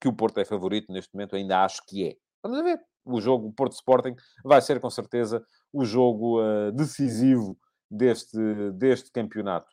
que 0.00 0.08
o 0.08 0.12
Porto 0.12 0.38
é 0.40 0.44
favorito 0.44 0.92
neste 0.92 1.14
momento, 1.14 1.36
ainda 1.36 1.64
acho 1.64 1.80
que 1.86 2.08
é. 2.08 2.16
Vamos 2.42 2.62
ver. 2.62 2.80
O 3.04 3.20
jogo 3.20 3.52
Porto 3.52 3.72
Sporting 3.72 4.14
vai 4.44 4.60
ser 4.60 4.80
com 4.80 4.90
certeza 4.90 5.44
o 5.72 5.84
jogo 5.84 6.40
uh, 6.40 6.72
decisivo 6.72 7.56
deste, 7.92 8.38
deste 8.72 9.10
campeonato. 9.12 9.70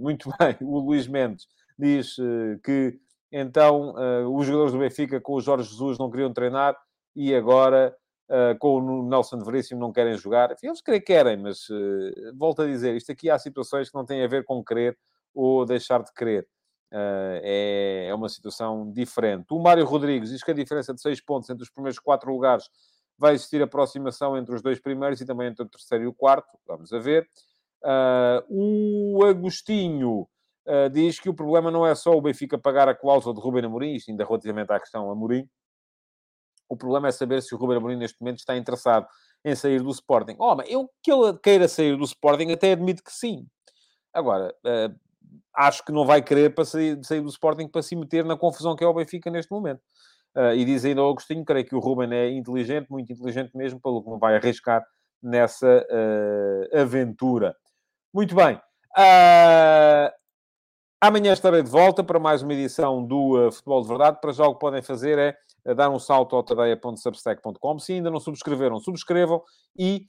muito 0.00 0.30
bem, 0.38 0.56
o 0.62 0.78
Luís 0.80 1.06
Mendes 1.06 1.46
diz 1.78 2.16
uh, 2.18 2.58
que 2.62 2.98
então 3.30 3.94
uh, 3.94 4.36
os 4.36 4.46
jogadores 4.46 4.72
do 4.72 4.78
Benfica 4.78 5.20
com 5.20 5.34
o 5.34 5.40
Jorge 5.40 5.68
Jesus 5.68 5.98
não 5.98 6.10
queriam 6.10 6.32
treinar 6.32 6.76
e 7.16 7.34
agora 7.34 7.94
uh, 8.30 8.56
com 8.58 8.78
o 8.78 9.08
Nelson 9.08 9.40
Veríssimo 9.40 9.80
não 9.80 9.92
querem 9.92 10.16
jogar. 10.16 10.52
Enfim, 10.52 10.68
eles 10.68 10.80
querem, 10.80 11.00
querem, 11.00 11.36
mas 11.36 11.66
volto 12.36 12.62
a 12.62 12.66
dizer, 12.66 12.94
isto 12.94 13.10
aqui 13.12 13.28
há 13.28 13.38
situações 13.38 13.90
que 13.90 13.94
não 13.96 14.06
têm 14.06 14.22
a 14.22 14.28
ver 14.28 14.44
com 14.44 14.64
querer 14.64 14.96
ou 15.34 15.64
deixar 15.64 16.02
de 16.02 16.12
querer. 16.12 16.46
É, 16.96 18.06
é, 18.08 18.14
uma 18.14 18.28
situação 18.28 18.92
diferente. 18.92 19.46
O 19.50 19.58
Mário 19.58 19.84
Rodrigues 19.84 20.30
diz 20.30 20.44
que 20.44 20.52
a 20.52 20.54
diferença 20.54 20.94
de 20.94 21.00
6 21.00 21.20
pontos 21.22 21.50
entre 21.50 21.64
os 21.64 21.70
primeiros 21.70 21.98
4 21.98 22.30
lugares 22.30 22.70
vai 23.18 23.34
existir 23.34 23.62
aproximação 23.62 24.36
entre 24.36 24.54
os 24.54 24.62
dois 24.62 24.80
primeiros 24.80 25.20
e 25.20 25.26
também 25.26 25.48
entre 25.48 25.64
o 25.64 25.68
terceiro 25.68 26.04
e 26.04 26.06
o 26.06 26.12
quarto. 26.12 26.58
Vamos 26.66 26.92
a 26.92 26.98
ver. 26.98 27.28
Uh, 27.82 29.18
o 29.18 29.24
Agostinho 29.24 30.28
uh, 30.66 30.90
diz 30.90 31.20
que 31.20 31.28
o 31.28 31.34
problema 31.34 31.70
não 31.70 31.86
é 31.86 31.94
só 31.94 32.12
o 32.12 32.20
Benfica 32.20 32.58
pagar 32.58 32.88
a 32.88 32.94
cláusula 32.94 33.34
de 33.34 33.40
Ruben 33.40 33.64
Amorim, 33.64 33.94
isto 33.94 34.10
ainda 34.10 34.24
relativamente 34.24 34.72
à 34.72 34.80
questão 34.80 35.10
Amorim. 35.10 35.48
O 36.68 36.76
problema 36.76 37.08
é 37.08 37.12
saber 37.12 37.42
se 37.42 37.54
o 37.54 37.58
Ruben 37.58 37.76
Amorim 37.76 37.96
neste 37.96 38.20
momento 38.20 38.38
está 38.38 38.56
interessado 38.56 39.06
em 39.44 39.54
sair 39.54 39.82
do 39.82 39.90
Sporting. 39.90 40.36
Oh, 40.38 40.56
mas 40.56 40.68
eu 40.70 40.90
que 41.02 41.12
ele 41.12 41.38
queira 41.38 41.68
sair 41.68 41.96
do 41.96 42.04
Sporting 42.04 42.50
até 42.50 42.72
admito 42.72 43.04
que 43.04 43.12
sim. 43.12 43.46
Agora, 44.12 44.54
uh, 44.64 44.94
acho 45.54 45.84
que 45.84 45.92
não 45.92 46.06
vai 46.06 46.22
querer 46.22 46.54
para 46.54 46.64
sair, 46.64 46.98
sair 47.04 47.20
do 47.20 47.28
Sporting 47.28 47.68
para 47.68 47.82
se 47.82 47.94
meter 47.94 48.24
na 48.24 48.36
confusão 48.36 48.74
que 48.74 48.82
é 48.82 48.86
o 48.86 48.94
Benfica 48.94 49.30
neste 49.30 49.52
momento. 49.52 49.82
Uh, 50.36 50.52
e 50.54 50.64
diz 50.64 50.84
ainda 50.84 51.00
ao 51.00 51.10
Agostinho, 51.10 51.44
creio 51.44 51.64
que 51.64 51.76
o 51.76 51.78
Ruben 51.78 52.12
é 52.12 52.28
inteligente, 52.30 52.90
muito 52.90 53.12
inteligente 53.12 53.56
mesmo, 53.56 53.80
pelo 53.80 54.02
que 54.02 54.10
não 54.10 54.18
vai 54.18 54.34
arriscar 54.36 54.84
nessa 55.22 55.86
uh, 55.88 56.78
aventura. 56.78 57.54
Muito 58.12 58.34
bem. 58.34 58.56
Uh, 58.96 60.10
amanhã 61.00 61.32
estarei 61.32 61.62
de 61.62 61.70
volta 61.70 62.02
para 62.02 62.18
mais 62.18 62.42
uma 62.42 62.52
edição 62.52 63.04
do 63.04 63.50
Futebol 63.52 63.82
de 63.82 63.88
Verdade. 63.88 64.20
Para 64.20 64.32
já 64.32 64.44
o 64.44 64.54
que 64.54 64.60
podem 64.60 64.82
fazer 64.82 65.36
é 65.64 65.74
dar 65.74 65.88
um 65.88 66.00
salto 66.00 66.34
ao 66.34 66.42
tadeia.substack.com. 66.42 67.78
Se 67.78 67.92
ainda 67.92 68.10
não 68.10 68.18
subscreveram, 68.18 68.80
subscrevam 68.80 69.40
e 69.78 70.06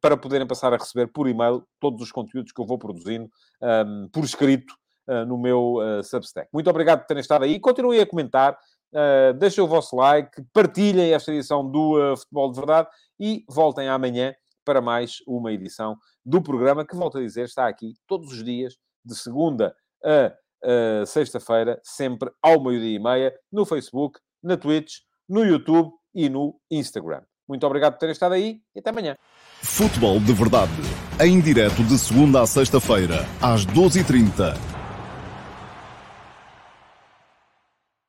para 0.00 0.16
poderem 0.18 0.46
passar 0.46 0.74
a 0.74 0.76
receber 0.76 1.06
por 1.06 1.26
e-mail 1.26 1.66
todos 1.80 2.02
os 2.02 2.12
conteúdos 2.12 2.52
que 2.52 2.60
eu 2.60 2.66
vou 2.66 2.78
produzindo 2.78 3.30
um, 3.62 4.08
por 4.12 4.24
escrito 4.24 4.74
no 5.26 5.38
meu 5.38 5.76
uh, 5.76 6.02
Substack. 6.02 6.48
Muito 6.52 6.68
obrigado 6.68 7.00
por 7.00 7.06
terem 7.06 7.20
estado 7.20 7.44
aí. 7.44 7.58
Continuem 7.58 8.00
a 8.00 8.06
comentar, 8.06 8.58
uh, 8.92 9.32
deixem 9.34 9.62
o 9.62 9.66
vosso 9.66 9.96
like, 9.96 10.42
partilhem 10.52 11.12
esta 11.12 11.32
edição 11.32 11.68
do 11.68 12.16
Futebol 12.16 12.50
de 12.50 12.56
Verdade 12.58 12.88
e 13.18 13.44
voltem 13.48 13.88
amanhã 13.88 14.34
para 14.64 14.80
mais 14.80 15.16
uma 15.26 15.52
edição 15.52 15.96
do 16.24 16.42
programa 16.42 16.86
que, 16.86 16.94
volto 16.94 17.18
a 17.18 17.20
dizer, 17.22 17.44
está 17.44 17.66
aqui 17.66 17.94
todos 18.06 18.32
os 18.32 18.44
dias, 18.44 18.76
de 19.04 19.16
segunda 19.16 19.74
a 20.04 21.06
sexta-feira, 21.06 21.80
sempre 21.82 22.30
ao 22.42 22.60
meio-dia 22.60 22.96
e 22.96 22.98
meia, 22.98 23.34
no 23.50 23.64
Facebook, 23.64 24.18
na 24.42 24.56
Twitch, 24.56 24.96
no 25.28 25.44
YouTube 25.44 25.90
e 26.14 26.28
no 26.28 26.60
Instagram. 26.70 27.22
Muito 27.48 27.66
obrigado 27.66 27.94
por 27.94 28.00
terem 28.00 28.12
estado 28.12 28.34
aí 28.34 28.60
e 28.74 28.80
até 28.80 28.90
amanhã. 28.90 29.16
Futebol 29.62 30.20
de 30.20 30.32
Verdade, 30.32 30.72
em 31.20 31.40
direto 31.40 31.82
de 31.84 31.96
segunda 31.98 32.42
a 32.42 32.46
sexta-feira, 32.46 33.24
às 33.40 33.64
12h30 33.64 34.77